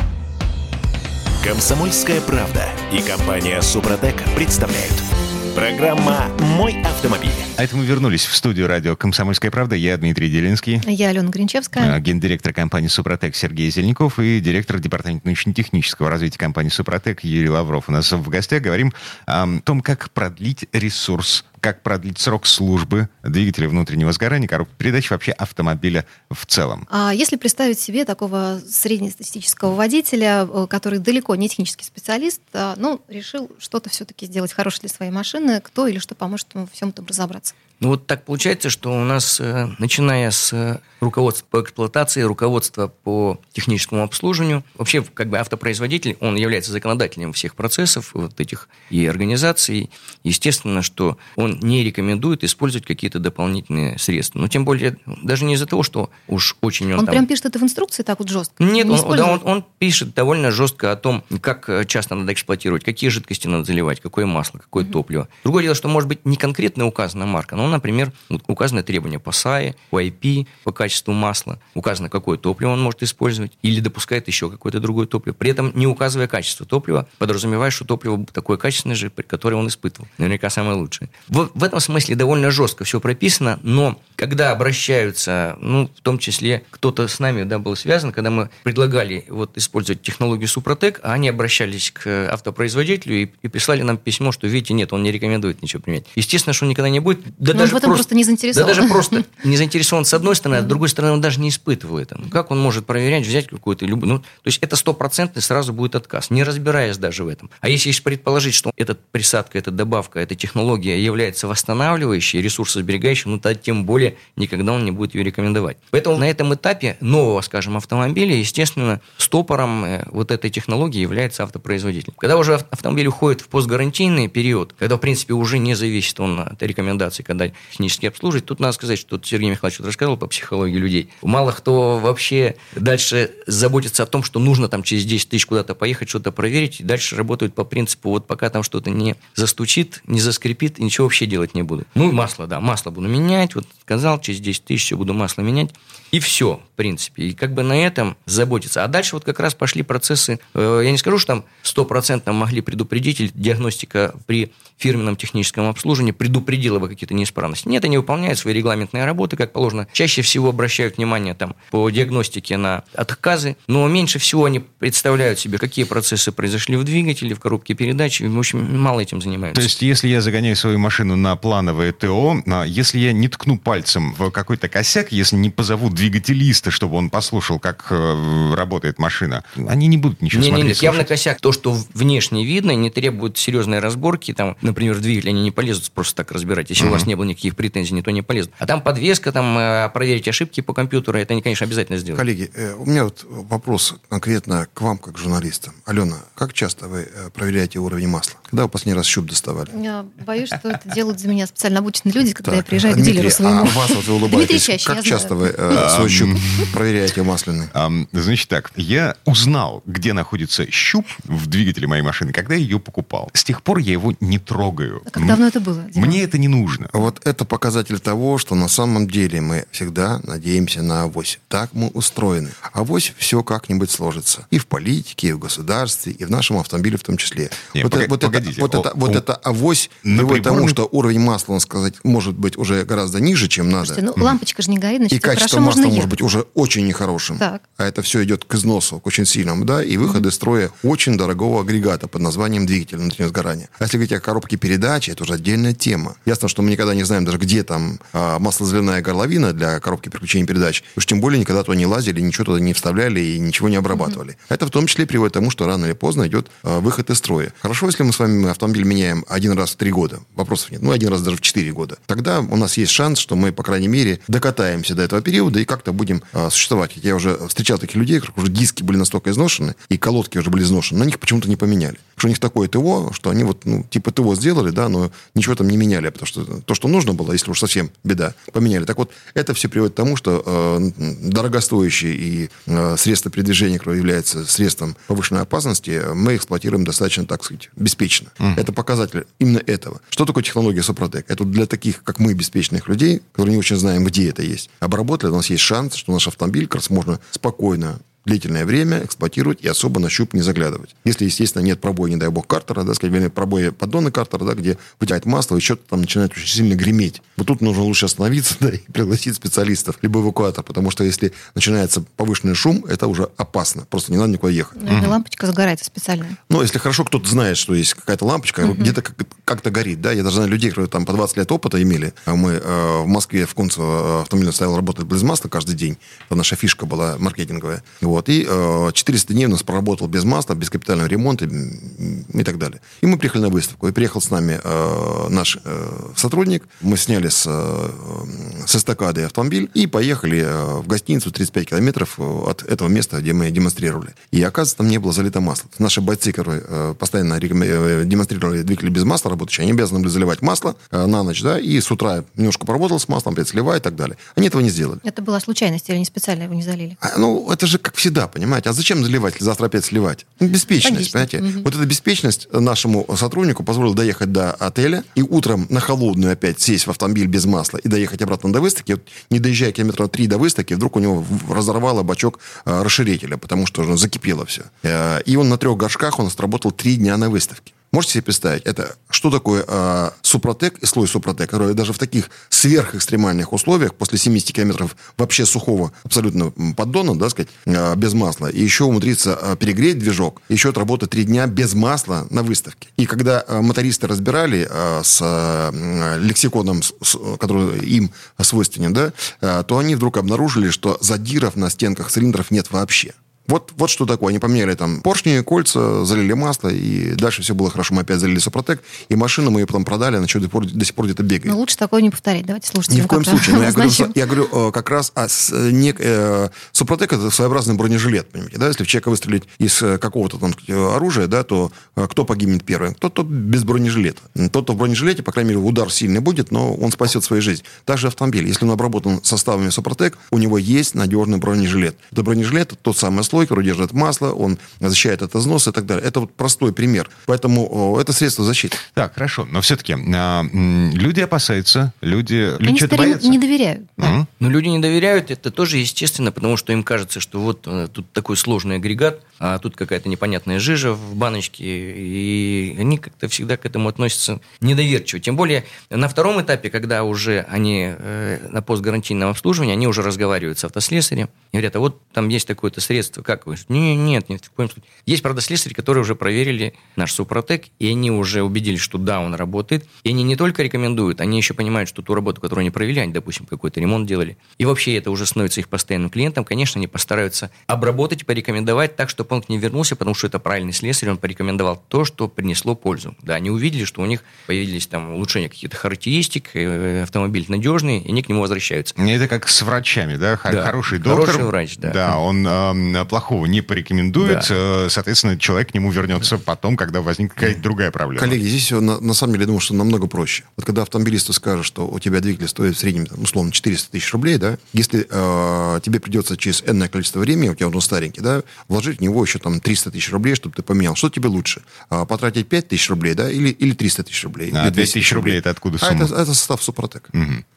Комсомольская 1.45 2.21
правда 2.21 2.65
и 2.93 3.01
компания 3.01 3.61
Супротек 3.63 4.17
представляют. 4.35 5.26
Программа 5.57 6.29
«Мой 6.59 6.83
автомобиль». 6.83 7.31
А 7.57 7.65
это 7.65 7.79
мы 7.79 7.87
вернулись 7.87 8.27
в 8.27 8.37
студию 8.37 8.67
радио 8.67 8.95
«Комсомольская 8.95 9.51
правда». 9.51 9.75
Я 9.75 9.97
Дмитрий 9.97 10.29
Делинский. 10.31 10.83
Я 10.85 11.09
Алена 11.09 11.31
Гринчевская. 11.31 11.99
Гендиректор 11.99 12.53
компании 12.53 12.89
«Супротек» 12.89 13.35
Сергей 13.35 13.71
Зеленков 13.71 14.19
и 14.19 14.39
директор 14.41 14.79
департамента 14.79 15.27
научно-технического 15.27 16.11
развития 16.11 16.39
компании 16.39 16.69
«Супротек» 16.69 17.25
Юрий 17.25 17.49
Лавров. 17.49 17.89
У 17.89 17.93
нас 17.93 18.13
в 18.13 18.29
гостях 18.29 18.61
говорим 18.61 18.93
о 19.25 19.47
том, 19.65 19.81
как 19.81 20.11
продлить 20.11 20.67
ресурс 20.75 21.47
как 21.67 21.83
продлить 21.83 22.21
срок 22.21 22.47
службы 22.47 23.09
двигателя 23.25 23.69
внутреннего 23.69 24.13
сгорания, 24.13 24.47
коробки 24.47 24.73
передач 24.79 25.11
вообще 25.11 25.33
автомобиля 25.33 26.07
в 26.31 26.47
целом. 26.47 26.87
А 26.89 27.13
если 27.13 27.35
представить 27.35 27.81
себе 27.81 28.05
такого 28.05 28.61
среднестатистического 28.69 29.75
водителя, 29.75 30.47
э, 30.49 30.67
который 30.71 31.01
далеко 31.01 31.35
не 31.35 31.49
технический 31.49 31.85
специалист, 31.85 32.41
а, 32.53 32.75
ну, 32.77 33.01
решил 33.09 33.51
что-то 33.59 33.91
все-таки 33.91 34.27
сделать 34.27 34.53
хорошее 34.53 34.83
для 34.83 34.91
своей 34.91 35.11
машины, 35.11 35.61
кто 35.61 35.89
или 35.89 35.99
что 35.99 36.15
поможет 36.15 36.55
ему 36.55 36.69
всем 36.73 36.91
этом 36.91 37.05
разобраться? 37.05 37.55
Ну 37.81 37.89
вот 37.89 38.07
так 38.07 38.25
получается, 38.25 38.71
что 38.71 38.91
у 38.91 39.05
нас, 39.05 39.39
э, 39.39 39.69
начиная 39.79 40.31
с 40.31 40.53
э, 40.53 40.79
руководства 41.01 41.47
по 41.51 41.63
эксплуатации, 41.63 42.23
руководства 42.23 42.89
по 42.89 43.39
техническому 43.53 44.03
обслуживанию, 44.03 44.65
вообще 44.77 45.03
как 45.03 45.29
бы 45.29 45.39
автопроизводитель, 45.39 46.17
он 46.21 46.37
является 46.37 46.73
законодателем 46.73 47.35
всех 47.35 47.55
процессов 47.55 48.13
вот 48.15 48.41
этих 48.41 48.69
и 48.89 49.07
организаций. 49.07 49.91
Естественно, 50.25 50.81
что 50.81 51.19
он 51.37 51.59
не 51.61 51.85
рекомендует 51.85 52.45
использовать 52.45 52.87
какие-то 52.87 53.19
дополнительные 53.19 53.99
средства. 53.99 54.39
Но 54.39 54.49
тем 54.49 54.65
более, 54.65 54.97
даже 55.07 55.45
не 55.45 55.55
из-за 55.55 55.67
того, 55.67 55.83
что 55.83 56.11
уж 56.29 56.57
очень 56.63 56.93
он... 56.93 57.01
Он 57.01 57.07
там... 57.07 57.13
прям 57.13 57.27
пишет 57.27 57.47
это 57.47 57.59
в 57.59 57.63
инструкции 57.63 58.03
так 58.03 58.19
вот 58.19 58.29
жестко? 58.29 58.63
Нет, 58.63 58.87
не 58.87 58.99
он, 58.99 59.17
да, 59.17 59.27
он, 59.27 59.41
он 59.45 59.65
пишет 59.79 60.15
довольно 60.15 60.51
жестко 60.51 60.93
о 60.93 60.97
том, 60.97 61.25
как 61.43 61.69
э, 61.69 61.85
часто 61.85 62.15
надо 62.15 62.33
эксплуатировать, 62.33 62.85
какие 62.85 63.11
жидкости 63.11 63.49
надо 63.49 63.65
заливать, 63.65 64.01
какое 64.01 64.25
масло, 64.25 64.59
какое 64.59 64.85
mm-hmm. 64.85 64.91
топливо. 64.91 65.29
Другое 65.43 65.65
дело, 65.65 65.75
что 65.75 65.89
может 65.89 66.09
быть 66.09 66.25
не 66.25 66.37
конкретно 66.37 66.87
указана 66.87 67.27
марка, 67.27 67.55
но 67.55 67.66
ну, 67.67 67.73
например, 67.73 68.13
указаны 68.47 68.83
требования 68.83 69.19
по 69.19 69.33
САИ, 69.33 69.73
по 69.91 70.03
IP, 70.03 70.47
по 70.65 70.73
качеству 70.73 71.13
масла, 71.13 71.59
указано, 71.75 72.09
какое 72.09 72.39
топливо 72.39 72.71
он 72.71 72.83
может 72.83 73.03
использовать, 73.03 73.53
или 73.63 73.81
допускает 73.81 74.29
еще 74.29 74.51
какое-то 74.51 74.81
другое 74.81 75.07
топливо. 75.07 75.35
При 75.35 75.51
этом, 75.51 75.73
не 75.75 75.87
указывая 75.87 76.29
качество 76.29 76.67
топлива, 76.67 77.09
подразумевая, 77.19 77.71
что 77.71 77.85
топливо 77.85 78.25
такое 78.33 78.57
качественное 78.57 78.97
же, 78.97 79.11
которое 79.11 79.57
он 79.57 79.69
испытывал. 79.69 80.09
Наверняка 80.19 80.51
самое 80.51 80.77
лучшее. 80.77 81.11
В, 81.29 81.51
в 81.55 81.65
этом 81.65 81.81
смысле 81.81 82.15
довольно 82.15 82.51
жестко 82.51 82.85
все 82.85 83.01
прописано, 83.01 83.59
но 83.63 84.01
когда 84.17 84.51
обращаются, 84.53 85.57
ну, 85.61 85.91
в 85.95 86.01
том 86.01 86.19
числе 86.19 86.65
кто-то 86.71 87.09
с 87.09 87.19
нами 87.19 87.45
да, 87.45 87.59
был 87.59 87.77
связан, 87.77 88.13
когда 88.13 88.31
мы 88.31 88.51
предлагали 88.63 89.25
вот, 89.29 89.57
использовать 89.57 90.03
технологию 90.03 90.49
Супротек, 90.49 91.01
а 91.03 91.13
они 91.13 91.29
обращались 91.29 91.91
к 91.91 92.29
автопроизводителю 92.33 93.23
и, 93.23 93.31
и 93.43 93.49
прислали 93.49 93.83
нам 93.83 93.99
письмо, 93.99 94.33
что, 94.33 94.47
видите, 94.47 94.75
нет, 94.75 94.93
он 94.93 95.03
не 95.03 95.13
рекомендует 95.13 95.63
ничего 95.63 95.83
применять. 95.83 96.07
Естественно, 96.15 96.53
что 96.53 96.65
он 96.65 96.71
никогда 96.71 96.89
не 96.89 97.01
будет. 97.01 97.21
Да 97.39 97.53
Но 97.57 97.63
даже 97.63 97.75
в 97.75 97.77
этом 97.77 97.91
просто, 97.91 98.05
просто 98.05 98.15
не 98.15 98.25
заинтересован. 98.25 98.69
Да 98.69 98.75
даже 98.75 98.89
просто 98.89 99.25
не 99.45 99.57
заинтересован 99.57 100.05
с 100.05 100.15
одной 100.15 100.37
стороны, 100.37 100.59
а 100.59 100.63
с 100.63 100.65
другой 100.65 100.89
стороны 100.89 101.13
он 101.13 101.21
даже 101.21 101.41
не 101.41 101.49
испытывает. 101.49 102.13
Ну, 102.17 102.29
как 102.31 102.51
он 102.51 102.59
может 102.59 102.87
проверять, 102.87 103.27
взять 103.27 103.49
какую-то 103.49 103.87
любую... 103.87 104.13
Ну, 104.15 104.19
то 104.19 104.25
есть 104.45 104.59
это 104.63 104.77
стопроцентный 104.77 105.43
сразу 105.43 105.73
будет 105.73 105.95
отказ, 105.95 106.31
не 106.31 106.43
разбираясь 106.43 106.99
даже 106.99 107.25
в 107.25 107.29
этом. 107.29 107.51
А 107.61 107.69
если 107.69 107.91
предположить, 108.03 108.55
что 108.55 108.71
эта 108.77 108.95
присадка, 108.95 109.59
эта 109.59 109.71
добавка, 109.71 110.21
эта 110.21 110.35
технология 110.35 111.03
является 111.03 111.49
восстанавливающей, 111.49 112.41
ресурсосберегающей, 112.41 113.31
ну, 113.31 113.39
тогда 113.39 113.59
тем 113.59 113.85
более 113.85 114.17
никогда 114.37 114.73
он 114.73 114.85
не 114.85 114.91
будет 114.91 115.15
ее 115.15 115.25
рекомендовать. 115.25 115.79
Поэтому 115.91 116.17
на 116.19 116.29
этом 116.29 116.55
этапе 116.55 116.97
нового, 117.01 117.41
скажем, 117.41 117.77
автомобиля, 117.77 118.37
естественно, 118.37 119.01
стопором 119.17 119.85
э, 119.85 120.05
вот 120.11 120.31
этой 120.31 120.51
технологии 120.51 121.01
является 121.01 121.43
автопроизводитель. 121.43 122.13
Когда 122.19 122.37
уже 122.37 122.55
автомобиль 122.55 123.07
уходит 123.07 123.41
в 123.41 123.49
постгарантийный 123.49 124.29
период, 124.29 124.75
когда, 124.79 124.97
в 124.97 125.01
принципе, 125.01 125.35
уже 125.35 125.59
не 125.59 125.75
зависит 125.75 126.19
он 126.21 126.41
от 126.41 126.63
рекомендаций, 126.63 127.25
когда 127.25 127.46
технически 127.71 128.07
обслуживать. 128.07 128.47
Тут 128.47 128.61
надо 128.61 128.73
сказать, 128.73 128.99
что 128.99 129.21
Сергей 129.23 129.51
Михайлович 129.51 129.79
вот 129.79 129.87
рассказывал 129.87 130.17
по 130.17 130.27
психологии 130.27 130.77
людей. 130.77 131.11
Мало 131.23 131.53
кто 131.53 131.99
вообще 131.99 132.57
дальше 132.75 133.31
заботится 133.47 134.03
о 134.03 134.07
том, 134.07 134.23
что 134.23 134.39
нужно 134.39 134.69
там 134.69 134.83
через 134.83 135.05
10 135.05 135.29
тысяч 135.29 135.47
куда-то 135.47 135.75
поехать, 135.75 136.09
что-то 136.09 136.33
проверить, 136.33 136.81
и 136.81 136.85
дальше 136.85 137.17
работают 137.17 137.55
по 137.55 137.65
принципу, 137.65 138.11
вот 138.11 138.27
пока 138.27 138.51
там 138.51 138.63
что-то 138.63 138.91
не 138.91 139.17
застучит, 139.35 140.03
не 140.07 140.21
заскрипит, 140.21 140.79
ничего 140.79 141.07
вообще 141.07 141.27
делать 141.27 141.55
не 141.55 141.63
буду. 141.63 141.85
Ну 141.95 142.09
и 142.11 142.13
масло, 142.13 142.47
да, 142.47 142.61
масло 142.61 142.91
буду 142.91 143.09
менять, 143.09 143.55
вот 143.55 143.67
сказал, 143.81 144.21
через 144.21 144.41
10 144.41 144.65
тысяч 144.65 144.85
все 144.85 144.97
буду 144.97 145.15
масло 145.15 145.43
менять. 145.43 145.71
И 146.13 146.21
все, 146.21 146.61
в 146.73 146.77
принципе. 146.77 147.25
И 147.25 147.33
как 147.35 147.53
бы 147.53 147.63
на 147.63 147.75
этом 147.75 148.17
заботиться. 148.27 148.85
А 148.85 148.89
дальше 148.89 149.17
вот 149.17 149.25
как 149.25 149.41
раз 149.41 149.55
пошли 149.55 149.83
процессы, 149.83 150.39
э, 150.55 150.81
я 150.85 150.91
не 150.91 150.99
скажу, 150.99 151.19
что 151.19 151.29
там 151.29 151.45
стопроцентно 151.63 152.33
могли 152.33 152.61
предупредить, 152.61 153.21
или 153.21 153.31
диагностика 153.35 154.15
при 154.27 154.53
фирменном 154.79 155.17
техническом 155.17 155.69
обслуживании 155.69 156.13
предупредила 156.13 156.79
бы 156.79 156.89
какие-то 156.89 157.15
неисправности. 157.15 157.69
Нет, 157.69 157.85
они 157.85 157.97
выполняют 157.97 158.39
свои 158.39 158.55
регламентные 158.55 159.05
работы, 159.05 159.37
как 159.37 159.53
положено. 159.53 159.87
Чаще 159.93 160.23
всего 160.23 160.51
обращают 160.51 160.97
внимание 160.97 161.35
там, 161.35 161.57
по 161.71 161.89
диагностике 161.91 162.57
на 162.57 162.85
отказы, 162.95 163.57
но 163.67 163.87
меньше 163.89 164.19
всего 164.19 164.45
они 164.45 164.61
представляют 164.61 165.39
себе, 165.39 165.59
какие 165.59 165.85
процессы 165.85 166.33
произошли 166.33 166.77
в 166.77 166.85
двигателе, 166.85 167.35
в 167.35 167.41
коробке 167.41 167.75
передач, 167.75 168.21
в 168.21 168.39
общем, 168.39 168.81
мало 168.81 169.01
этим 169.01 169.21
занимаются. 169.21 169.61
То 169.61 169.65
есть, 169.65 169.83
если 169.83 170.09
я 170.09 170.21
загоняю 170.21 170.57
свою 170.57 170.79
машину 170.79 171.17
на 171.17 171.37
плановое 171.37 171.93
ТО, 171.93 172.43
если 172.67 172.99
я 172.99 173.13
не 173.13 173.29
ткну 173.29 173.59
пальцем 173.59 174.15
в 174.15 174.31
какой-то 174.31 174.69
косяк, 174.69 175.13
если 175.13 175.37
не 175.37 175.51
позову 175.51 175.91
двигателиста, 175.91 176.71
чтобы 176.71 176.97
он 176.97 177.11
послушал, 177.11 177.59
как 177.59 177.87
э, 177.91 178.55
работает 178.55 178.99
машина, 178.99 179.45
они 179.69 179.87
не 179.87 179.97
будут 179.97 180.23
ничего 180.23 180.43
не, 180.43 180.49
смотреть. 180.49 180.67
Не, 180.67 180.81
не, 180.81 180.85
явно 180.85 181.05
косяк. 181.05 181.41
То, 181.41 181.53
что 181.53 181.77
внешне 181.95 182.45
видно, 182.45 182.73
не 182.73 182.91
требует 182.91 183.39
серьезной 183.39 183.81
разборки. 183.81 184.33
Там, 184.33 184.57
например, 184.67 184.95
в 184.95 185.01
двигатель 185.01 185.31
они 185.31 185.43
не 185.43 185.51
полезут 185.51 185.91
просто 185.93 186.17
так 186.17 186.33
разбирать. 186.33 186.71
Если 186.71 186.87
у 186.87 186.91
вас 186.91 187.07
не 187.07 187.15
было 187.15 187.25
никаких 187.25 187.57
претензий, 187.57 187.95
никто 187.95 188.11
не 188.11 188.23
полезут. 188.23 188.53
А 188.59 188.67
там 188.67 188.83
подвеска, 188.83 189.33
там 189.33 189.57
э, 189.59 189.89
проверить 189.91 190.29
ошибки 190.29 190.61
по 190.61 190.75
компьютеру, 190.75 191.19
это 191.19 191.33
они, 191.33 191.43
конечно, 191.43 191.65
обязательно 191.67 191.99
сделают. 191.99 192.19
Коллеги, 192.19 192.51
э, 192.55 192.75
у 192.75 192.85
меня 192.85 193.05
вот 193.05 193.25
вопрос 193.29 193.95
конкретно 194.09 194.67
к 194.75 194.81
вам, 194.81 194.99
как 194.99 195.17
журналистам. 195.19 195.75
Алена, 195.85 196.19
как 196.35 196.53
часто 196.53 196.89
вы 196.89 197.09
э, 197.11 197.31
проверяете 197.31 197.79
уровень 197.79 198.09
масла? 198.09 198.39
Когда 198.51 198.65
вы 198.65 198.69
последний 198.69 198.95
раз 198.95 199.07
щуп 199.07 199.27
доставали? 199.27 199.71
Я 199.83 200.05
боюсь, 200.25 200.49
что 200.49 200.71
это 200.71 200.89
делают 200.95 201.21
за 201.21 201.29
меня 201.29 201.47
специально 201.47 201.79
обученные 201.81 202.13
люди, 202.15 202.33
когда 202.33 202.53
Так, 202.53 202.59
я 202.59 202.65
приезжаю 202.65 202.95
к 202.95 202.97
Дмитрий, 202.97 203.15
дилеру 203.15 203.31
своему. 203.31 203.61
А 203.63 203.65
вас 203.65 203.91
вот 203.91 204.05
вы 204.05 204.19
Дмитрий 204.19 204.37
улыбаетесь. 204.37 204.65
чаще, 204.65 204.87
как 204.87 205.03
часто 205.05 205.37
знаю. 205.37 205.41
вы 205.41 205.55
э, 205.57 205.89
свой 205.97 206.09
щуп 206.09 206.31
проверяете 206.73 207.23
масляный? 207.23 207.69
Значит 208.13 208.49
так, 208.49 208.73
я 208.77 209.17
узнал, 209.25 209.83
где 209.87 210.13
находится 210.13 210.71
щуп 210.71 211.07
в 211.25 211.47
двигателе 211.47 211.87
моей 211.87 212.03
машины, 212.03 212.33
когда 212.33 212.55
я 212.55 212.61
ее 212.61 212.79
покупал. 212.79 213.31
С 213.33 213.45
тех 213.45 213.63
пор 213.63 213.79
я 213.79 213.93
его 213.93 214.15
не 214.21 214.39
трогаю. 214.57 215.03
А 215.05 215.11
Как 215.11 215.27
давно 215.27 215.47
это 215.47 215.61
было? 215.61 215.83
Дима? 215.91 216.07
Мне 216.07 216.23
это 216.23 216.39
не 216.39 216.49
нужно. 216.49 216.89
Вот 216.93 217.21
это 217.27 217.45
показатель 217.45 217.99
того, 217.99 218.39
что 218.39 218.55
на 218.55 218.69
самом 218.69 219.09
деле 219.09 219.41
мы 219.41 219.67
всегда 219.71 220.21
надеемся 220.25 220.83
на 220.83 221.03
авось. 221.03 221.39
Так 221.49 221.71
мы 221.73 221.89
устроены. 221.89 222.51
Авось 222.73 223.13
все 223.19 223.43
как-нибудь 223.43 223.91
сложится. 223.91 224.47
И 224.51 224.59
в 224.59 224.67
политике, 224.67 225.29
и 225.29 225.33
в 225.33 225.39
государстве, 225.39 226.13
и 226.13 226.25
в 226.25 226.31
нашем 226.31 226.59
автомобиле 226.59 226.97
в 226.97 227.03
том 227.03 227.17
числе. 227.17 227.51
Не, 227.75 227.83
вот, 227.83 227.95
э- 227.97 228.07
вот 228.09 228.21
погодите. 228.21 228.53
это, 228.53 228.61
вот, 228.63 228.75
О- 228.75 228.81
это, 228.81 228.93
вот 228.95 229.11
о- 229.15 229.19
это 229.19 229.35
авось 229.35 229.91
приводит 230.03 230.45
к 230.45 230.49
тому, 230.49 230.69
что 230.69 230.89
уровень 230.91 231.21
масла, 231.21 231.55
он 231.55 231.61
сказать, 231.61 231.95
может 232.05 232.37
быть 232.37 232.57
уже 232.57 232.85
гораздо 232.85 233.21
ниже, 233.21 233.49
чем 233.49 233.69
надо. 233.71 233.87
Слушайте, 233.87 234.13
ну 234.17 234.25
лампочка 234.25 234.63
же 234.63 234.71
не 234.71 234.79
горит, 234.79 234.99
значит, 234.99 235.19
и 235.19 235.21
качество 235.21 235.59
масла 235.61 235.67
можно 235.67 235.83
может 235.83 235.97
ехать. 235.97 236.11
быть 236.11 236.23
уже 236.23 236.41
очень 236.55 236.87
нехорошим. 236.87 237.39
Так. 237.39 237.63
А 237.77 237.85
это 237.85 238.03
все 238.03 238.23
идет 238.25 238.45
к 238.45 238.55
износу, 238.55 239.01
к 239.01 239.07
очень 239.07 239.27
сильному, 239.27 239.65
да, 239.65 239.83
и 239.83 239.97
выходы 239.97 240.29
из 240.29 240.35
строя 240.35 240.71
очень 240.83 241.17
дорогого 241.17 241.61
агрегата 241.63 242.07
под 242.09 242.23
названием 242.23 242.67
двигатель 242.67 242.99
внутреннего 242.99 243.29
сгорания. 243.31 243.69
А 243.79 243.85
если 243.85 243.97
говорить 243.97 244.13
о 244.13 244.21
коробке 244.21 244.46
передач, 244.55 245.09
это 245.09 245.25
уже 245.25 245.35
отдельная 245.35 245.75
тема. 245.75 246.17
Ясно, 246.25 246.47
что 246.47 246.63
мы 246.63 246.71
никогда 246.71 246.95
не 246.95 247.03
знаем 247.03 247.25
даже, 247.25 247.39
где 247.39 247.65
там 247.65 247.99
а, 248.13 248.39
маслозаливная 248.39 249.03
горловина 249.03 249.53
для 249.53 249.81
коробки 249.81 250.09
переключения 250.09 250.47
передач. 250.47 250.85
Уж 250.97 251.07
тем 251.07 251.21
более 251.21 251.41
никогда 251.41 251.65
туда 251.65 251.77
не 251.77 251.87
лазили, 251.87 252.21
ничего 252.21 252.45
туда 252.45 252.61
не 252.61 252.73
вставляли 252.73 253.21
и 253.21 253.39
ничего 253.39 253.69
не 253.69 253.77
обрабатывали. 253.77 254.37
Это 254.49 254.67
в 254.67 254.71
том 254.71 254.87
числе 254.87 255.07
приводит 255.07 255.33
к 255.33 255.35
тому, 255.35 255.51
что 255.51 255.67
рано 255.67 255.87
или 255.87 255.93
поздно 255.93 256.29
идет 256.29 256.51
а, 256.63 256.79
выход 256.79 257.11
из 257.11 257.19
строя. 257.19 257.53
Хорошо, 257.61 257.87
если 257.87 258.05
мы 258.05 258.13
с 258.13 258.19
вами 258.21 258.49
автомобиль 258.49 258.85
меняем 258.85 259.25
один 259.29 259.53
раз 259.53 259.71
в 259.73 259.77
три 259.77 259.91
года. 259.91 260.21
Вопросов 260.37 260.71
нет. 260.71 260.83
Ну, 260.83 260.93
один 260.93 261.09
раз 261.09 261.23
даже 261.23 261.39
в 261.39 261.41
четыре 261.41 261.73
года. 261.73 261.99
Тогда 262.07 262.41
у 262.41 262.57
нас 262.57 262.77
есть 262.77 262.93
шанс, 262.93 263.19
что 263.19 263.35
мы, 263.35 263.53
по 263.53 263.63
крайней 263.63 263.89
мере, 263.89 264.21
докатаемся 264.29 264.95
до 264.95 265.03
этого 265.03 265.21
периода 265.23 265.59
и 265.59 265.65
как-то 265.65 265.93
будем 265.93 266.23
а, 266.33 266.51
существовать. 266.51 266.93
Я 266.97 267.17
уже 267.17 267.37
встречал 267.49 267.79
таких 267.79 267.97
людей, 267.97 268.21
как 268.21 268.37
уже 268.39 268.49
диски 268.49 268.83
были 268.83 268.97
настолько 268.97 269.31
изношены, 269.31 269.75
и 269.89 269.99
колодки 269.99 270.39
уже 270.39 270.51
были 270.51 270.63
изношены, 270.63 270.99
но 270.99 271.05
них 271.05 271.19
почему-то 271.19 271.49
не 271.49 271.57
поменяли. 271.57 271.99
Потому 272.15 272.19
что 272.19 272.27
у 272.27 272.31
них 272.31 272.39
такое 272.39 272.69
ТО, 272.69 273.13
что 273.13 273.31
они 273.31 273.45
вот, 273.45 273.65
ну, 273.65 273.85
типа 273.85 274.13
ТО 274.13 274.35
сделали, 274.37 274.71
да, 274.71 274.89
но 274.89 275.11
ничего 275.35 275.55
там 275.55 275.69
не 275.69 275.77
меняли, 275.77 276.09
потому 276.11 276.27
что 276.27 276.45
то, 276.61 276.75
что 276.75 276.89
нужно 276.89 277.15
было, 277.15 277.33
если 277.33 277.51
уж 277.51 277.59
совсем 277.61 277.91
беда, 278.05 278.35
поменяли. 278.53 278.85
Так 278.85 278.99
вот, 278.99 279.11
это 279.35 279.55
все 279.55 279.69
приводит 279.69 279.95
к 279.95 279.97
тому, 279.97 280.17
что 280.17 280.43
э, 280.45 280.91
дорогостоящие 281.23 282.15
и 282.15 282.51
э, 282.67 282.97
средства 282.97 283.31
передвижения, 283.31 283.79
которые 283.79 283.99
являются 283.99 284.45
средством 284.45 284.97
повышенной 285.07 285.43
опасности, 285.43 286.03
мы 286.15 286.37
эксплуатируем 286.37 286.85
достаточно, 286.85 287.27
так 287.27 287.45
сказать, 287.45 287.71
беспечно. 287.77 288.31
Это 288.57 288.73
показатель 288.73 289.27
именно 289.39 289.63
этого. 289.67 290.01
Что 290.11 290.25
такое 290.25 290.45
технология 290.45 290.83
Супротек? 290.83 291.27
Это 291.29 291.45
для 291.45 291.67
таких, 291.67 292.03
как 292.03 292.19
мы, 292.19 292.35
беспечных 292.35 292.89
людей, 292.89 293.23
которые 293.33 293.55
не 293.55 293.59
очень 293.59 293.77
знаем, 293.77 294.05
где 294.05 294.29
это 294.29 294.43
есть. 294.43 294.71
Обработали, 294.81 295.31
у 295.31 295.37
нас 295.37 295.51
есть 295.51 295.63
шанс, 295.63 295.95
что 295.95 296.13
наш 296.13 296.29
автомобиль 296.29 296.67
как 296.67 296.77
раз 296.77 296.91
можно 296.91 297.21
спокойно 297.31 297.99
длительное 298.27 298.67
время 298.67 299.03
эксплуатировать 299.05 299.61
и 299.63 299.69
особо 299.69 300.01
на 300.01 300.11
щуп 300.11 300.35
не 300.35 300.43
заглядывать. 300.43 300.95
Если, 301.05 301.25
естественно, 301.25 301.63
нет 301.63 301.81
пробоя, 301.81 302.11
не 302.11 302.17
дай 302.17 302.29
бог, 302.29 302.47
картера, 302.47 302.83
да, 302.83 302.93
сказать, 302.95 303.15
вернее, 303.15 303.31
пробоя 303.31 303.71
поддона 303.73 304.11
картера, 304.11 304.45
да, 304.45 304.55
где 304.55 304.77
вытягивает 305.01 305.25
масло, 305.27 305.57
и 305.57 305.61
что-то 305.61 305.83
там 305.91 306.01
начинает 306.01 306.33
очень 306.33 306.47
сильно 306.49 306.75
греметь. 306.75 307.23
Вот 307.37 307.47
тут 307.47 307.61
нужно 307.61 307.85
лучше 307.85 308.07
остановиться, 308.07 308.57
да, 308.61 308.71
и 308.71 308.79
пригласить 308.93 309.37
специалистов, 309.37 309.97
либо 310.03 310.21
эвакуатор, 310.21 310.65
потому 310.65 310.91
что 310.91 311.05
если 311.05 311.33
начинается 311.55 312.03
повышенный 312.17 312.55
шум, 312.55 312.85
это 312.89 313.07
уже 313.07 313.31
опасно. 313.37 313.87
Просто 313.89 314.11
не 314.13 314.19
надо 314.19 314.33
никуда 314.33 314.53
ехать. 314.53 314.83
Наверное, 314.83 315.09
лампочка 315.09 315.47
загорается 315.47 315.85
специальная. 315.85 316.37
Но 316.49 316.63
если 316.63 316.79
хорошо 316.79 317.05
кто-то 317.05 317.29
знает, 317.31 317.57
что 317.57 317.75
есть 317.75 317.95
какая-то 317.95 318.25
лампочка, 318.25 318.67
где-то 318.67 319.03
как- 319.03 319.17
как-то 319.45 319.71
горит, 319.71 320.01
да, 320.01 320.11
я 320.11 320.25
даже 320.25 320.37
знаю 320.37 320.51
людей, 320.51 320.71
которые 320.71 320.89
там 320.91 321.07
по 321.07 321.13
20 321.13 321.37
лет 321.37 321.53
опыта 321.53 321.81
имели. 321.81 322.13
А 322.25 322.35
Мы 322.35 322.55
э, 322.55 323.03
в 323.03 323.07
Москве 323.07 323.47
в 323.47 323.55
Кунцево 323.55 324.23
автомобильный 324.23 324.53
стоял, 324.53 324.75
работать 324.75 325.07
без 325.07 325.23
масла 325.23 325.49
каждый 325.49 325.77
день. 325.77 325.97
Это 326.27 326.35
наша 326.35 326.57
фишка 326.57 326.87
была 326.87 327.17
маркетинговая. 327.19 327.85
Вот. 328.01 328.16
И 328.29 328.47
э, 328.49 328.91
400 328.93 329.33
дней 329.35 329.47
у 329.47 329.51
нас 329.51 329.63
проработал 329.63 330.09
без 330.09 330.25
масла, 330.25 330.55
без 330.55 330.71
капитального 330.71 331.07
ремонта 331.07 331.45
м, 331.45 332.25
и 332.33 332.43
так 332.45 332.59
далее. 332.59 332.81
И 333.01 333.07
мы 333.07 333.19
приехали 333.19 333.43
на 333.43 333.49
выставку. 333.49 333.89
И 333.89 333.93
приехал 333.93 334.21
с 334.21 334.31
нами 334.31 334.61
э, 334.63 335.27
наш 335.29 335.59
э, 335.65 335.89
сотрудник. 336.17 336.65
Мы 336.81 336.97
сняли 336.97 337.29
с, 337.29 337.45
э, 337.47 338.67
с 338.67 338.77
эстакады 338.77 339.23
автомобиль 339.23 339.71
и 339.75 339.87
поехали 339.87 340.41
э, 340.45 340.81
в 340.81 340.87
гостиницу 340.87 341.31
35 341.31 341.69
километров 341.71 342.15
э, 342.19 342.23
от 342.51 342.63
этого 342.63 342.89
места, 342.89 343.21
где 343.21 343.33
мы 343.33 343.51
демонстрировали. 343.51 344.15
И 344.31 344.43
оказывается, 344.43 344.79
там 344.79 344.89
не 344.89 344.99
было 344.99 345.13
залито 345.13 345.41
масло. 345.41 345.69
Наши 345.79 346.01
бойцы, 346.01 346.33
которые 346.33 346.63
э, 346.67 346.95
постоянно 346.99 347.35
э, 347.35 348.05
демонстрировали 348.05 348.63
двигатели 348.63 348.91
без 348.91 349.05
масла 349.05 349.31
работающие, 349.31 349.63
они 349.65 349.73
обязаны 349.73 350.01
были 350.01 350.11
заливать 350.11 350.43
масло 350.43 350.77
э, 350.91 351.07
на 351.07 351.23
ночь, 351.23 351.43
да, 351.43 351.59
и 351.59 351.81
с 351.81 351.91
утра 351.91 352.25
немножко 352.37 352.67
поработал 352.67 352.99
с 352.99 353.09
маслом, 353.09 353.35
опять 353.35 353.49
сливай 353.49 353.79
и 353.79 353.81
так 353.81 353.97
далее. 353.97 354.17
Они 354.35 354.49
этого 354.49 354.61
не 354.63 354.71
сделали. 354.71 355.01
Это 355.05 355.23
была 355.23 355.41
случайность 355.41 355.89
или 355.89 355.99
не 355.99 356.05
специально 356.05 356.45
его 356.45 356.55
не 356.55 356.63
залили? 356.63 356.97
А, 357.01 357.19
Ну, 357.19 357.51
это 357.51 357.67
же 357.67 357.79
как 357.79 357.95
всегда, 358.07 358.29
понимаете. 358.29 358.71
А 358.71 358.73
зачем 358.73 359.03
заливать, 359.05 359.35
завтра 359.41 359.67
опять 359.67 359.85
сливать? 359.85 360.27
Ну, 360.39 360.47
беспечность, 360.47 361.13
Логично. 361.13 361.39
понимаете. 361.41 361.61
Вот 361.63 361.75
эта 361.75 361.85
беспечность 361.87 362.49
нашему 362.53 363.05
сотруднику 363.17 363.65
позволила 363.65 363.97
доехать 363.97 364.31
до 364.31 364.53
отеля 364.53 365.03
и 365.17 365.23
утром 365.23 365.67
на 365.71 365.81
холодную 365.81 366.33
опять 366.33 366.61
сесть 366.61 366.87
в 366.87 366.91
автомобиль 366.91 367.27
без 367.27 367.47
масла 367.47 367.79
и 367.79 367.89
доехать 367.89 368.23
обратно 368.23 368.53
до 368.53 368.61
выставки. 368.61 368.93
Вот, 368.93 369.03
не 369.31 369.41
доезжая 369.41 369.73
километра 369.73 370.07
три 370.07 370.29
до 370.29 370.39
выставки, 370.39 370.75
вдруг 370.75 370.97
у 370.97 371.01
него 371.01 371.25
разорвало 371.51 372.05
бачок 372.05 372.39
э, 372.65 372.83
расширителя, 372.83 373.37
потому 373.39 373.67
что 373.67 373.83
уже 373.83 373.97
закипело 373.97 374.47
все. 374.47 374.63
Э, 374.85 375.21
и 375.23 375.35
он 375.37 375.49
на 375.49 375.59
трех 375.59 375.77
горшках, 375.77 376.21
он 376.21 376.31
сработал 376.31 376.71
три 376.71 376.97
дня 376.97 377.17
на 377.17 377.29
выставке. 377.29 377.73
Можете 377.93 378.15
себе 378.15 378.23
представить, 378.25 378.63
это 378.65 378.97
что 379.11 379.31
такое 379.31 379.65
э, 379.67 380.11
супротек 380.23 380.79
и 380.79 380.87
слой 380.87 381.09
супротек, 381.09 381.49
который 381.51 381.73
даже 381.75 381.93
в 381.93 381.99
таких 381.99 382.29
сверхэкстремальных 382.51 383.53
условиях, 383.53 383.95
после 383.95 384.19
70 384.19 384.53
километров 384.53 384.97
вообще 385.17 385.47
сухого 385.47 385.93
абсолютно 386.05 386.51
поддона, 386.77 387.17
да, 387.19 387.31
сказать, 387.31 387.49
э, 387.65 387.95
без 387.97 388.13
масла, 388.13 388.49
и 388.49 388.61
еще 388.63 388.85
умудриться 388.85 389.39
э, 389.41 389.57
перегреть 389.57 389.99
движок, 389.99 390.43
еще 390.49 390.71
отработать 390.71 391.11
три 391.11 391.25
дня 391.25 391.47
без 391.47 391.75
масла 391.75 392.27
на 392.31 392.43
выставке. 392.43 392.89
И 392.97 393.07
когда 393.07 393.45
э, 393.47 393.61
мотористы 393.61 394.07
разбирали 394.07 394.67
э, 394.69 395.01
с 395.05 395.19
э, 395.23 396.19
лексиконом, 396.21 396.83
с- 396.83 396.93
с- 397.03 397.19
который 397.39 397.79
им 397.87 398.11
свойственен, 398.41 398.93
да, 398.93 399.13
э, 399.41 399.63
то 399.67 399.79
они 399.79 399.95
вдруг 399.95 400.17
обнаружили, 400.19 400.71
что 400.71 400.99
задиров 401.01 401.57
на 401.57 401.71
стенках 401.71 402.11
цилиндров 402.11 402.51
нет 402.51 402.71
вообще. 402.73 403.15
Вот, 403.49 403.73
вот 403.77 403.91
что 403.91 404.07
такое. 404.07 404.31
Они 404.31 404.39
поменяли 404.39 404.75
там 404.75 405.01
поршни, 405.01 405.41
кольца, 405.43 406.05
залили 406.05 406.33
масло, 406.33 406.69
и 406.69 407.15
дальше 407.15 407.43
все 407.43 407.55
было 407.55 407.71
хорошо. 407.71 407.95
Мы 407.95 408.03
опять 408.03 408.21
залили 408.21 408.39
Супротек, 408.39 408.83
и 409.09 409.17
машину 409.17 409.51
мы 409.51 409.61
ее 409.61 409.67
потом 409.67 409.85
продали, 409.85 410.17
она 410.17 410.25
еще 410.25 410.41
до, 410.41 410.49
до 410.49 410.85
сих 410.85 410.95
пор 410.95 411.07
где-то 411.07 411.23
бегает. 411.23 411.47
Но 411.53 411.59
лучше 411.59 411.77
такое 411.77 412.03
не 412.03 412.11
повторять. 412.11 412.47
Давайте 412.47 412.69
слушать. 412.69 412.93
Ни 412.93 413.01
в 413.01 413.07
коем 413.07 413.25
случае. 413.25 413.57
Но 413.57 413.63
я 413.63 413.73
говорю, 413.73 413.91
я 414.15 414.27
говорю 414.27 414.49
э, 414.53 414.73
как 414.73 414.91
раз 414.91 415.13
о 415.15 415.29
с- 415.29 415.51
не, 415.73 415.95
э, 415.97 416.49
Супротек 416.73 417.13
это 417.13 417.31
своеобразный 417.31 417.75
бронежилет, 417.75 418.29
понимаете, 418.31 418.59
да? 418.59 418.69
Если 418.69 418.85
в 418.85 418.87
человека 418.87 419.11
выстрелить 419.11 419.45
из 419.59 419.81
э, 419.83 419.99
какого-то 419.99 420.39
там 420.39 420.55
э, 420.67 420.95
оружия, 420.95 421.27
да, 421.27 421.43
то 421.45 421.73
э, 421.97 422.07
кто 422.11 422.25
погибнет 422.25 422.65
первым? 422.65 422.95
Тот, 422.95 423.13
кто 423.13 423.23
без 423.23 423.65
бронежилета. 423.65 424.21
Тот, 424.53 424.65
кто 424.65 424.73
в 424.73 424.77
бронежилете, 424.77 425.23
по 425.23 425.33
крайней 425.33 425.51
мере, 425.51 425.61
удар 425.61 425.91
сильный 425.91 426.21
будет, 426.21 426.51
но 426.51 426.75
он 426.75 426.91
спасет 426.93 427.25
свою 427.25 427.43
жизнь. 427.43 427.63
Также 427.85 428.09
автомобиль. 428.09 428.47
Если 428.47 428.65
он 428.65 428.71
обработан 428.73 429.21
составами 429.23 429.71
Супротек, 429.71 430.19
у 430.31 430.39
него 430.39 430.59
есть 430.59 430.95
надежный 430.95 431.39
бронежилет. 431.39 431.97
Это 432.13 432.23
бронежилет 432.23 432.67
это 432.67 432.75
тот 432.77 432.97
самый 432.97 433.23
слой, 433.23 433.36
прослойкой, 433.37 433.59
удерживает 433.59 433.93
масло, 433.93 434.33
он 434.33 434.59
защищает 434.81 435.23
от 435.23 435.35
износа 435.35 435.71
и 435.71 435.73
так 435.73 435.87
далее. 435.87 436.07
Это 436.07 436.21
вот 436.21 436.33
простой 436.33 436.73
пример. 436.73 437.11
Поэтому 437.27 437.99
это 438.01 438.13
средство 438.13 438.45
защиты. 438.45 438.77
Так, 438.95 439.15
хорошо. 439.15 439.47
Но 439.51 439.61
все-таки 439.61 439.95
а, 440.15 440.45
люди 440.53 441.21
опасаются, 441.21 441.93
люди, 442.01 442.53
люди 442.59 442.79
что-то 442.79 442.97
боятся. 442.97 443.29
не 443.29 443.39
доверяют. 443.39 443.83
да. 443.97 444.27
Но 444.41 444.49
люди 444.49 444.69
не 444.69 444.79
доверяют, 444.79 445.31
это 445.31 445.51
тоже 445.51 445.79
естественно, 445.79 446.33
потому 446.33 446.57
что 446.57 446.73
им 446.73 446.83
кажется, 446.83 447.21
что 447.21 447.41
вот 447.41 447.63
э, 447.67 447.89
тут 447.93 448.11
такой 448.13 448.37
сложный 448.37 448.77
агрегат, 448.77 449.21
а 449.39 449.59
тут 449.59 449.77
какая-то 449.77 450.09
непонятная 450.09 450.59
жижа 450.59 450.93
в 450.93 451.15
баночке, 451.15 451.65
и 451.65 452.77
они 452.79 452.99
как-то 452.99 453.29
всегда 453.29 453.57
к 453.57 453.67
этому 453.67 453.89
относятся 453.89 454.41
недоверчиво. 454.61 455.21
Тем 455.21 455.37
более 455.37 455.65
на 455.91 456.09
втором 456.09 456.41
этапе, 456.41 456.71
когда 456.71 457.05
уже 457.05 457.47
они 457.51 457.95
э, 457.97 458.49
на 458.51 458.63
постгарантийном 458.63 459.31
обслуживании, 459.31 459.73
они 459.73 459.87
уже 459.87 460.03
разговаривают 460.03 460.59
с 460.59 460.65
автослесарем 460.65 461.29
и 461.53 461.57
говорят, 461.57 461.77
а 461.77 461.81
вот 461.81 462.03
там 462.13 462.29
есть 462.29 462.47
такое-то 462.47 462.81
средство, 462.81 463.23
как 463.27 463.47
вы? 463.47 463.57
Не, 463.69 463.97
нет, 463.97 464.29
нет, 464.29 464.45
в 464.45 464.51
коем 464.51 464.71
случае. 464.71 464.89
Есть, 465.05 465.23
правда, 465.23 465.41
слесари, 465.41 465.75
которые 465.75 466.03
уже 466.03 466.15
проверили 466.15 466.75
наш 466.97 467.13
Супротек, 467.13 467.65
и 467.79 467.89
они 467.89 468.11
уже 468.11 468.43
убедились, 468.43 468.81
что 468.81 468.97
да, 468.99 469.21
он 469.21 469.35
работает, 469.35 469.87
и 470.05 470.11
они 470.11 470.23
не 470.23 470.37
только 470.37 470.63
рекомендуют, 470.63 471.21
они 471.21 471.37
еще 471.37 471.53
понимают, 471.55 471.89
что 471.89 472.03
ту 472.03 472.15
работу, 472.15 472.41
которую 472.41 472.63
они 472.63 472.71
провели, 472.71 473.01
они, 473.01 473.13
допустим, 473.13 473.45
какой-то 473.47 473.81
ремонт 473.81 474.07
делали, 474.07 474.37
и 474.59 474.65
вообще 474.65 474.97
это 474.97 475.11
уже 475.11 475.27
становится 475.27 475.61
их 475.61 475.69
постоянным 475.69 476.09
клиентом, 476.11 476.45
конечно, 476.45 476.79
они 476.79 476.87
постараются 476.87 477.51
обработать 477.67 478.23
и 478.23 478.25
порекомендовать 478.25 478.97
так, 478.97 479.11
чтобы 479.11 479.35
он 479.37 479.43
к 479.43 479.49
ним 479.49 479.61
вернулся, 479.61 479.97
потому 479.97 480.15
что 480.15 480.29
это 480.29 480.39
правильный 480.39 480.73
слесарь, 480.73 481.11
он 481.11 481.19
порекомендовал 481.19 481.83
то, 481.89 482.05
что 482.05 482.29
принесло 482.29 482.75
пользу. 482.75 483.17
Да, 483.23 483.35
они 483.35 483.51
увидели, 483.51 483.85
что 483.85 484.01
у 484.03 484.07
них 484.07 484.23
появились 484.47 484.87
там 484.87 485.15
улучшения 485.15 485.49
каких-то 485.49 485.77
характеристик, 485.77 486.51
э, 486.55 487.03
автомобиль 487.03 487.45
надежный, 487.49 487.99
и 487.99 488.09
они 488.11 488.23
к 488.23 488.29
нему 488.29 488.41
возвращаются. 488.41 488.95
Это 488.97 489.27
как 489.29 489.49
с 489.49 489.63
врачами, 489.63 490.17
да? 490.17 490.37
Х- 490.37 490.53
Да. 490.53 490.67
Хороший 490.67 490.99
доктор. 490.99 491.27
Хороший 491.27 491.45
врач, 491.45 491.77
да. 491.79 491.91
Да, 491.91 492.19
он 492.19 492.47
эм, 492.47 492.97
плохого 493.17 493.47
не 493.47 493.63
порекомендует. 493.63 494.47
Да. 494.49 494.55
э, 494.85 494.89
Соответственно, 494.91 495.39
человек 495.39 495.71
к 495.71 495.75
нему 495.75 495.91
вернется 495.91 496.37
потом, 496.39 496.77
когда 496.77 497.01
возникнет 497.01 497.33
какая-то 497.35 497.61
другая 497.63 497.91
проблема. 497.91 498.21
Коллеги, 498.21 498.47
здесь 498.47 498.71
на, 498.71 499.01
на 499.01 499.15
самом 499.15 499.33
деле, 499.33 499.43
я 499.43 499.47
думаю, 499.47 499.61
что 499.61 499.75
намного 499.75 500.07
проще. 500.07 500.45
Вот 500.57 500.67
когда 500.67 500.83
автомобилисту 500.83 501.33
скажут, 501.33 501.65
что 501.65 501.87
у 501.89 501.99
тебя 501.99 502.21
двигатель 502.21 502.49
стоит 502.49 502.77
в 502.77 502.79
среднем, 502.79 503.07
там, 503.07 503.23
условно, 503.23 503.53
400 503.53 503.91
тысяч 503.91 504.13
рублей, 504.13 504.37
да, 504.37 504.59
если 504.75 505.07
э, 505.09 505.81
тебе 505.83 505.99
придется 506.01 506.37
через 506.37 506.63
энное 506.67 506.89
количество 506.89 507.21
времени, 507.21 507.49
у 507.49 507.55
тебя 507.55 507.69
он 507.69 507.81
старенький, 507.81 508.21
да, 508.21 508.43
вложить 508.69 508.99
в 508.99 509.01
него 509.03 509.25
еще 509.25 509.39
там 509.39 509.61
300 509.61 509.91
тысяч 509.93 510.11
рублей, 510.13 510.35
чтобы 510.35 510.55
ты 510.55 510.63
поменял, 510.63 510.95
что 510.95 511.09
тебе 511.09 511.29
лучше? 511.29 511.63
А, 511.89 512.05
потратить 512.05 512.49
5 512.49 512.69
тысяч 512.69 512.89
рублей, 512.91 513.15
да, 513.15 513.31
или, 513.31 513.49
или 513.49 513.73
300 513.73 514.03
тысяч 514.05 514.25
рублей? 514.25 514.51
А, 514.55 514.67
или 514.67 514.75
5 514.75 514.93
тысяч 514.93 515.13
рублей 515.13 515.39
это 515.39 515.51
откуда 515.51 515.79
А 515.81 515.87
сумма? 515.89 516.05
это, 516.05 516.15
это 516.15 516.35
состав 516.35 516.63
Супротек. 516.63 517.09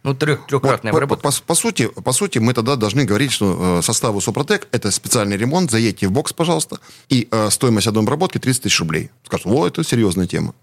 Ну, 0.04 0.14
трех, 0.14 0.48
трехкратная 0.48 0.94
Вот, 0.94 1.00
по, 1.00 1.06
обработка. 1.06 1.30
по- 1.32 1.48
по 1.48 1.56
сути, 1.56 1.88
по 1.88 2.12
сути, 2.14 2.38
мы 2.40 2.54
тогда 2.54 2.76
должны 2.78 3.04
говорить, 3.06 3.32
что 3.32 3.80
э, 3.80 3.82
составу 3.86 4.22
Супротек 4.22 4.68
это 4.72 4.92
специальный 4.92 5.36
ремонт, 5.40 5.72
заедьте 5.72 6.08
в 6.08 6.12
бокс, 6.12 6.34
пожалуйста, 6.34 6.80
и 7.10 7.28
э, 7.32 7.50
стоимость 7.50 7.88
одной 7.88 8.04
обработки 8.04 8.38
30 8.38 8.64
тысяч 8.64 8.80
рублей. 8.80 9.10
Скажут, 9.26 9.48
о, 9.48 9.68
это 9.68 9.84
серьезная 9.84 10.28
тема. 10.28 10.54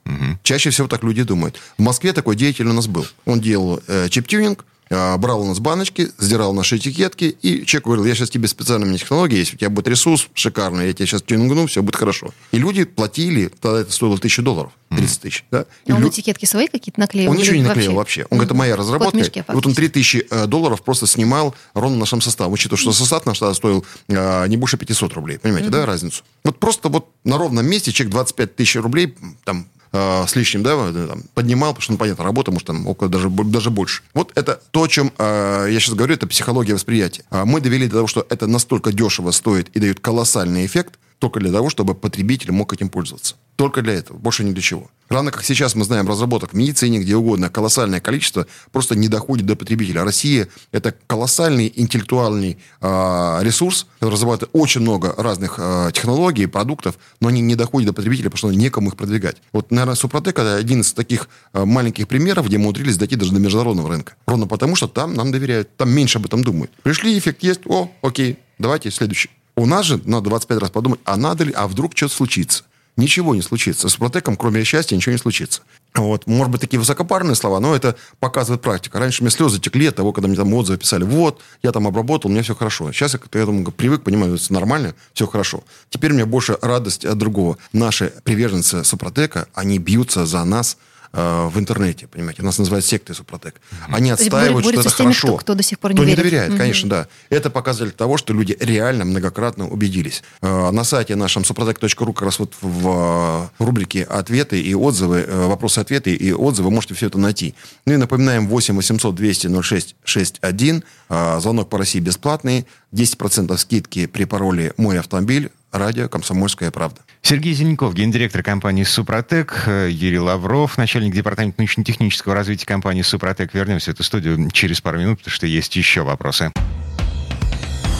Чаще 0.42 0.70
всего 0.70 0.88
так 0.88 1.02
люди 1.02 1.22
думают. 1.22 1.58
В 1.78 1.82
Москве 1.82 2.12
такой 2.12 2.36
деятель 2.36 2.66
у 2.66 2.72
нас 2.72 2.86
был. 2.86 3.06
Он 3.24 3.40
делал 3.40 3.80
э, 3.86 4.08
чип-тюнинг, 4.08 4.64
брал 4.88 5.42
у 5.42 5.46
нас 5.46 5.58
баночки, 5.58 6.10
сдирал 6.18 6.52
наши 6.52 6.76
этикетки, 6.76 7.36
и 7.42 7.64
человек 7.66 7.86
говорил, 7.86 8.04
я 8.04 8.14
сейчас 8.14 8.30
тебе 8.30 8.46
специальная 8.48 8.86
у 8.86 8.88
меня 8.88 8.98
технология 8.98 9.38
есть, 9.38 9.54
у 9.54 9.56
тебя 9.56 9.70
будет 9.70 9.88
ресурс 9.88 10.28
шикарный, 10.34 10.86
я 10.86 10.92
тебе 10.92 11.06
сейчас 11.06 11.22
тюнингну, 11.22 11.66
все 11.66 11.82
будет 11.82 11.96
хорошо. 11.96 12.32
И 12.52 12.58
люди 12.58 12.84
платили, 12.84 13.50
тогда 13.60 13.80
это 13.80 13.92
стоило 13.92 14.16
тысячу 14.18 14.42
долларов, 14.42 14.72
30 14.90 15.20
тысяч. 15.20 15.44
Да? 15.50 15.64
И 15.84 15.92
А 15.92 15.96
он 15.96 16.02
лю- 16.02 16.08
этикетки 16.08 16.44
свои 16.44 16.68
какие-то 16.68 17.00
наклеил? 17.00 17.30
он 17.30 17.36
ничего 17.36 17.56
не 17.56 17.62
наклеил 17.62 17.94
вообще. 17.94 18.22
Он 18.30 18.38
говорит, 18.38 18.46
это 18.46 18.54
моя 18.54 18.76
разработка. 18.76 19.16
мешке, 19.16 19.40
и 19.40 19.52
вот 19.52 19.66
он 19.66 19.74
фактически. 19.74 19.92
3000 19.92 20.26
э, 20.30 20.46
долларов 20.46 20.82
просто 20.82 21.06
снимал 21.06 21.54
ровно 21.74 21.98
нашим 21.98 22.20
составом. 22.20 22.52
Учитывая, 22.52 22.78
что 22.78 22.92
состав 22.92 23.26
наш 23.26 23.38
тогда 23.38 23.54
стоил 23.54 23.84
э, 24.08 24.46
не 24.48 24.56
больше 24.56 24.76
500 24.76 25.12
рублей. 25.14 25.38
Понимаете, 25.38 25.68
да, 25.68 25.84
разницу? 25.86 26.22
Вот 26.44 26.60
просто 26.60 26.88
вот 26.88 27.08
на 27.24 27.38
ровном 27.38 27.66
месте 27.66 27.92
человек 27.92 28.12
25 28.12 28.56
тысяч 28.56 28.76
рублей 28.76 29.14
там 29.44 29.66
с 29.92 30.36
лишним, 30.36 30.62
да, 30.62 30.72
э, 30.92 31.16
поднимал, 31.34 31.70
потому 31.70 31.82
что, 31.82 31.92
ну, 31.92 31.98
понятно, 31.98 32.24
работа, 32.24 32.50
может, 32.50 32.66
там 32.66 32.86
около 32.86 33.08
даже, 33.08 33.28
даже 33.30 33.70
больше. 33.70 34.02
Вот 34.14 34.32
это 34.34 34.60
то, 34.70 34.82
о 34.82 34.88
чем 34.88 35.12
э, 35.18 35.68
я 35.70 35.80
сейчас 35.80 35.94
говорю, 35.94 36.14
это 36.14 36.26
психология 36.26 36.74
восприятия. 36.74 37.24
А 37.30 37.44
мы 37.44 37.60
довели 37.60 37.86
до 37.86 37.96
того, 37.96 38.06
что 38.06 38.26
это 38.28 38.46
настолько 38.46 38.92
дешево 38.92 39.30
стоит 39.30 39.68
и 39.70 39.80
дает 39.80 40.00
колоссальный 40.00 40.66
эффект, 40.66 40.98
только 41.18 41.40
для 41.40 41.50
того, 41.50 41.70
чтобы 41.70 41.94
потребитель 41.94 42.52
мог 42.52 42.72
этим 42.72 42.88
пользоваться. 42.88 43.36
Только 43.56 43.80
для 43.80 43.94
этого, 43.94 44.18
больше 44.18 44.44
ни 44.44 44.52
для 44.52 44.60
чего. 44.60 44.90
Равно 45.08 45.30
как 45.30 45.42
сейчас 45.42 45.74
мы 45.74 45.84
знаем 45.84 46.06
разработок 46.06 46.52
в 46.52 46.56
медицине, 46.56 46.98
где 46.98 47.16
угодно, 47.16 47.48
колоссальное 47.48 48.00
количество 48.00 48.46
просто 48.70 48.96
не 48.96 49.08
доходит 49.08 49.46
до 49.46 49.56
потребителя. 49.56 50.04
Россия– 50.04 50.48
это 50.72 50.94
колоссальный 51.06 51.72
интеллектуальный 51.74 52.58
а, 52.82 53.40
ресурс, 53.42 53.86
который 53.94 54.14
разрабатывает 54.14 54.50
очень 54.52 54.82
много 54.82 55.14
разных 55.16 55.54
а, 55.58 55.90
технологий, 55.90 56.46
продуктов, 56.46 56.98
но 57.20 57.28
они 57.28 57.40
не 57.40 57.54
доходят 57.54 57.86
до 57.86 57.92
потребителя, 57.94 58.30
потому 58.30 58.50
что 58.50 58.58
некому 58.58 58.88
их 58.88 58.96
продвигать. 58.96 59.36
Вот, 59.52 59.70
наверное, 59.70 59.94
Супротек– 59.94 60.38
это 60.38 60.56
один 60.56 60.82
из 60.82 60.92
таких 60.92 61.28
а, 61.54 61.64
маленьких 61.64 62.08
примеров, 62.08 62.46
где 62.48 62.58
мы 62.58 62.64
умудрились 62.64 62.98
дойти 62.98 63.16
даже 63.16 63.32
до 63.32 63.38
международного 63.38 63.88
рынка. 63.88 64.16
Ровно 64.26 64.46
потому, 64.46 64.76
что 64.76 64.86
там 64.86 65.14
нам 65.14 65.32
доверяют, 65.32 65.74
там 65.76 65.90
меньше 65.90 66.18
об 66.18 66.26
этом 66.26 66.44
думают. 66.44 66.72
Пришли, 66.82 67.16
эффект 67.16 67.42
есть, 67.42 67.60
о, 67.64 67.90
окей, 68.02 68.38
давайте 68.58 68.90
следующий. 68.90 69.30
У 69.56 69.64
нас 69.64 69.86
же 69.86 70.00
надо 70.04 70.28
25 70.28 70.58
раз 70.58 70.70
подумать, 70.70 71.00
а 71.04 71.16
надо 71.16 71.44
ли, 71.44 71.52
а 71.52 71.66
вдруг 71.66 71.96
что-то 71.96 72.14
случится. 72.14 72.64
Ничего 72.98 73.34
не 73.34 73.42
случится. 73.42 73.88
С 73.88 73.96
Протеком, 73.96 74.36
кроме 74.36 74.64
счастья, 74.64 74.96
ничего 74.96 75.12
не 75.12 75.18
случится. 75.18 75.62
Вот. 75.94 76.26
Может 76.26 76.50
быть, 76.50 76.60
такие 76.60 76.78
высокопарные 76.78 77.34
слова, 77.34 77.58
но 77.60 77.74
это 77.74 77.96
показывает 78.20 78.62
практика. 78.62 78.98
Раньше 78.98 79.22
мне 79.22 79.30
слезы 79.30 79.58
текли 79.58 79.86
от 79.86 79.96
того, 79.96 80.12
когда 80.12 80.28
мне 80.28 80.36
там 80.36 80.52
отзывы 80.52 80.78
писали. 80.78 81.04
Вот, 81.04 81.40
я 81.62 81.72
там 81.72 81.86
обработал, 81.86 82.30
у 82.30 82.32
меня 82.32 82.42
все 82.42 82.54
хорошо. 82.54 82.92
Сейчас 82.92 83.14
я 83.14 83.18
к 83.18 83.34
этому 83.34 83.70
привык, 83.70 84.02
понимаю, 84.02 84.34
это 84.34 84.52
нормально, 84.52 84.94
все 85.14 85.26
хорошо. 85.26 85.62
Теперь 85.90 86.12
у 86.12 86.14
меня 86.14 86.26
больше 86.26 86.58
радость 86.60 87.04
от 87.04 87.16
другого. 87.16 87.56
Наши 87.72 88.12
приверженцы 88.24 88.84
Супротека, 88.84 89.48
они 89.54 89.78
бьются 89.78 90.26
за 90.26 90.44
нас 90.44 90.76
э, 91.16 91.48
в 91.52 91.58
интернете, 91.58 92.06
понимаете. 92.06 92.42
Нас 92.42 92.58
называют 92.58 92.84
сектой 92.84 93.16
Супротек. 93.16 93.60
Они 93.88 94.10
есть 94.10 94.20
отстаивают, 94.22 94.64
что 94.64 94.72
борются 94.72 94.88
это 94.88 94.96
теми, 94.98 95.06
хорошо. 95.12 95.28
кто- 95.28 95.36
кто 95.38 95.54
до 95.54 95.62
сих 95.62 95.78
пор 95.78 95.92
не 95.92 95.96
Кто 95.96 96.04
не 96.04 96.10
верит. 96.10 96.22
доверяет, 96.22 96.48
Мгм. 96.50 96.58
конечно, 96.58 96.88
да. 96.90 97.06
Это 97.30 97.50
показатель 97.50 97.92
того, 97.92 98.16
что 98.18 98.32
люди 98.34 98.56
реально 98.60 99.04
многократно 99.04 99.68
убедились. 99.68 100.22
Э, 100.42 100.70
На 100.70 100.84
сайте 100.84 101.16
нашем 101.16 101.42
suprotec.ru 101.42 102.12
как 102.12 102.22
раз 102.22 102.38
вот 102.38 102.54
в 102.60 103.48
э, 103.58 103.64
рубрике 103.64 104.02
«Ответы 104.04 104.60
и 104.60 104.74
отзывы», 104.74 105.24
э, 105.26 105.46
«Вопросы-ответы 105.46 106.14
и 106.14 106.32
отзывы» 106.32 106.70
можете 106.70 106.94
все 106.94 107.06
это 107.06 107.18
найти. 107.18 107.54
Ну 107.86 107.94
и 107.94 107.96
напоминаем 107.96 108.46
8 108.48 108.76
800 108.76 109.14
200 109.14 109.48
06 109.62 109.96
61. 110.04 110.84
Э, 111.08 111.38
Звонок 111.40 111.68
по 111.70 111.78
России 111.78 112.00
бесплатный. 112.00 112.66
10% 112.92 113.56
скидки 113.58 114.06
при 114.06 114.24
пароле 114.24 114.72
«Мой 114.76 114.98
автомобиль». 114.98 115.50
Радио 115.76 116.08
«Комсомольская 116.08 116.70
правда». 116.70 117.02
Сергей 117.20 117.52
Зеленков, 117.52 117.92
гендиректор 117.92 118.42
компании 118.42 118.82
«Супротек», 118.82 119.64
Юрий 119.66 120.18
Лавров, 120.18 120.78
начальник 120.78 121.12
департамента 121.12 121.60
научно-технического 121.60 122.34
развития 122.34 122.64
компании 122.64 123.02
«Супротек». 123.02 123.52
Вернемся 123.52 123.90
в 123.90 123.94
эту 123.94 124.02
студию 124.02 124.50
через 124.52 124.80
пару 124.80 124.98
минут, 124.98 125.18
потому 125.18 125.34
что 125.34 125.46
есть 125.46 125.76
еще 125.76 126.00
вопросы. 126.00 126.50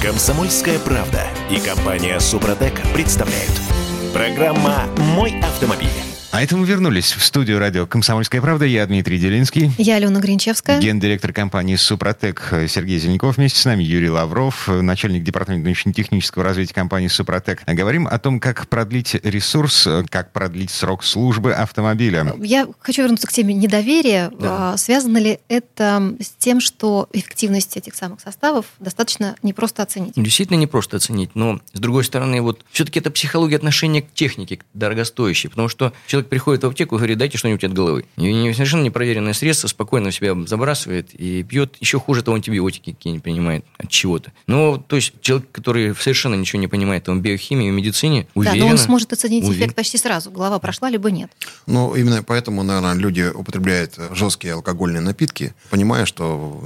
Комсомольская 0.03 0.79
правда 0.79 1.27
и 1.51 1.59
компания 1.59 2.19
Супротек 2.19 2.81
представляют. 2.95 3.53
Программа 4.15 4.85
«Мой 5.15 5.39
автомобиль». 5.41 6.06
А 6.37 6.43
это 6.43 6.55
мы 6.55 6.67
вернулись 6.67 7.13
в 7.13 7.25
студию 7.25 7.59
радио 7.59 7.87
«Комсомольская 7.87 8.43
правда». 8.43 8.67
Я 8.67 8.87
Дмитрий 8.87 9.19
Делинский. 9.19 9.71
Я 9.79 9.95
Алена 9.95 10.21
Гринчевская. 10.21 10.79
Гендиректор 10.81 11.33
компании 11.33 11.77
«Супротек» 11.77 12.53
Сергей 12.69 12.99
Зеленков. 12.99 13.39
Вместе 13.39 13.59
с 13.59 13.65
нами 13.65 13.83
Юрий 13.83 14.11
Лавров, 14.11 14.69
начальник 14.69 15.25
департамента 15.25 15.65
научно-технического 15.65 16.45
развития 16.45 16.75
компании 16.75 17.09
«Супротек». 17.09 17.63
Говорим 17.67 18.07
о 18.07 18.19
том, 18.19 18.39
как 18.39 18.69
продлить 18.69 19.15
ресурс, 19.23 19.89
как 20.11 20.35
продлить 20.35 20.71
срок 20.71 21.05
службы 21.05 21.55
автомобиля. 21.55 22.35
Я 22.43 22.69
хочу 22.81 23.01
вернуться 23.01 23.27
к 23.27 23.33
теме 23.33 23.55
недоверия. 23.55 24.31
А, 24.43 24.77
Связано 24.77 25.17
ли 25.17 25.39
это 25.49 26.17
с 26.21 26.29
тем, 26.37 26.61
что 26.61 27.09
эффективность 27.15 27.79
этих 27.79 27.95
самых 27.95 28.21
составов 28.21 28.67
достаточно 28.79 29.37
непросто 29.43 29.85
оценить? 29.85 30.13
Действительно 30.17 30.59
не 30.59 30.67
просто 30.67 30.99
оценить, 30.99 31.31
но 31.33 31.63
с 31.73 31.81
другой 31.81 32.05
стороны, 32.05 32.43
вот 32.43 32.63
все-таки 32.71 32.99
это 32.99 33.11
психология 33.11 33.57
отношения 33.57 34.03
к 34.03 34.13
технике, 34.13 34.59
к 34.59 34.65
дорогостоящей, 34.75 35.49
потому 35.49 35.71
что 35.71 35.95
человек 36.07 36.26
приходит 36.29 36.63
в 36.63 36.67
аптеку 36.67 36.95
и 36.97 36.99
говорит, 36.99 37.19
дайте 37.19 37.39
что-нибудь 37.39 37.65
от 37.65 37.73
головы. 37.73 38.05
И 38.17 38.53
совершенно 38.53 38.83
непроверенное 38.83 39.33
средство 39.33 39.69
спокойно 39.69 40.11
в 40.11 40.15
себя 40.15 40.35
забрасывает 40.47 41.15
и 41.15 41.43
пьет, 41.43 41.77
еще 41.81 41.99
хуже 41.99 42.23
того, 42.23 42.37
антибиотики 42.37 42.93
какие-нибудь 42.93 43.23
принимает 43.25 43.65
от 43.79 43.89
чего-то. 43.91 44.33
Ну, 44.47 44.79
то 44.79 44.97
есть 44.97 45.13
человек, 45.21 45.51
который 45.53 45.95
совершенно 45.95 46.35
ничего 46.35 46.61
не 46.61 46.69
понимает 46.69 47.09
в 47.09 47.21
биохимии, 47.21 47.71
в 47.71 47.75
медицине, 47.75 48.23
Да, 48.35 48.41
уверенно... 48.41 48.65
но 48.65 48.71
он 48.73 48.79
сможет 48.79 49.13
оценить 49.13 49.45
уверен- 49.45 49.59
эффект 49.65 49.75
почти 49.77 49.99
сразу. 49.99 50.31
Голова 50.31 50.59
прошла, 50.59 50.91
либо 50.91 51.11
нет. 51.11 51.31
Ну, 51.67 51.95
именно 51.95 52.23
поэтому, 52.23 52.63
наверное, 52.63 52.95
люди 52.95 53.31
употребляют 53.35 53.99
жесткие 54.13 54.55
алкогольные 54.55 55.01
напитки, 55.01 55.55
понимая, 55.71 56.07
что 56.07 56.63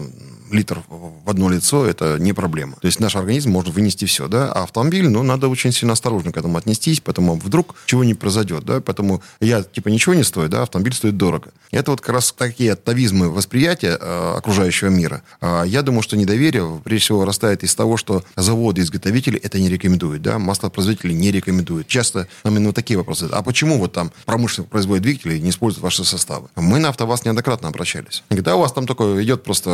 литр 0.52 0.82
в 0.88 1.28
одно 1.28 1.48
лицо– 1.48 1.86
это 1.86 2.18
не 2.18 2.32
проблема. 2.32 2.76
То 2.80 2.86
есть 2.86 3.00
наш 3.00 3.16
организм 3.16 3.50
может 3.50 3.74
вынести 3.74 4.04
все, 4.04 4.28
да, 4.28 4.52
а 4.52 4.64
автомобиль, 4.64 5.08
ну, 5.08 5.22
надо 5.22 5.48
очень 5.48 5.72
сильно 5.72 5.92
осторожно 5.92 6.32
к 6.32 6.36
этому 6.36 6.58
отнестись, 6.58 7.00
поэтому 7.00 7.36
вдруг 7.36 7.74
чего 7.86 8.04
не 8.04 8.14
произойдет, 8.14 8.64
да, 8.64 8.80
поэтому 8.80 9.22
я 9.40 9.62
типа 9.62 9.88
ничего 9.88 10.14
не 10.14 10.24
стою, 10.24 10.48
да, 10.48 10.62
автомобиль 10.62 10.94
стоит 10.94 11.16
дорого. 11.16 11.52
Это 11.70 11.92
вот 11.92 12.00
как 12.00 12.14
раз 12.14 12.32
такие 12.32 12.72
атовизмы 12.72 13.30
восприятия 13.30 13.96
э, 14.00 14.34
окружающего 14.36 14.88
мира. 14.88 15.22
Э, 15.40 15.62
я 15.66 15.82
думаю, 15.82 16.02
что 16.02 16.16
недоверие, 16.16 16.80
прежде 16.82 17.04
всего, 17.04 17.24
растает 17.24 17.62
из 17.62 17.74
того, 17.74 17.96
что 17.96 18.24
заводы, 18.36 18.82
изготовители 18.82 19.38
это 19.38 19.58
не 19.60 19.68
рекомендуют, 19.68 20.22
да, 20.22 20.38
маслопроизводители 20.38 21.12
не 21.12 21.30
рекомендуют. 21.30 21.86
Часто 21.86 22.28
нам 22.44 22.56
именно 22.56 22.72
такие 22.72 22.98
вопросы. 22.98 23.28
А 23.30 23.42
почему 23.42 23.78
вот 23.78 23.92
там 23.92 24.10
промышленник 24.26 24.68
производит 24.68 25.02
двигатели 25.02 25.36
и 25.36 25.40
не 25.40 25.50
использует 25.50 25.82
ваши 25.82 26.04
составы? 26.04 26.48
Мы 26.56 26.78
на 26.78 26.88
АвтоВАЗ 26.88 27.24
неоднократно 27.24 27.68
обращались. 27.68 28.22
Говорит, 28.28 28.44
да, 28.44 28.56
у 28.56 28.60
вас 28.60 28.72
там 28.72 28.86
только 28.86 29.22
идет 29.22 29.42
просто 29.42 29.70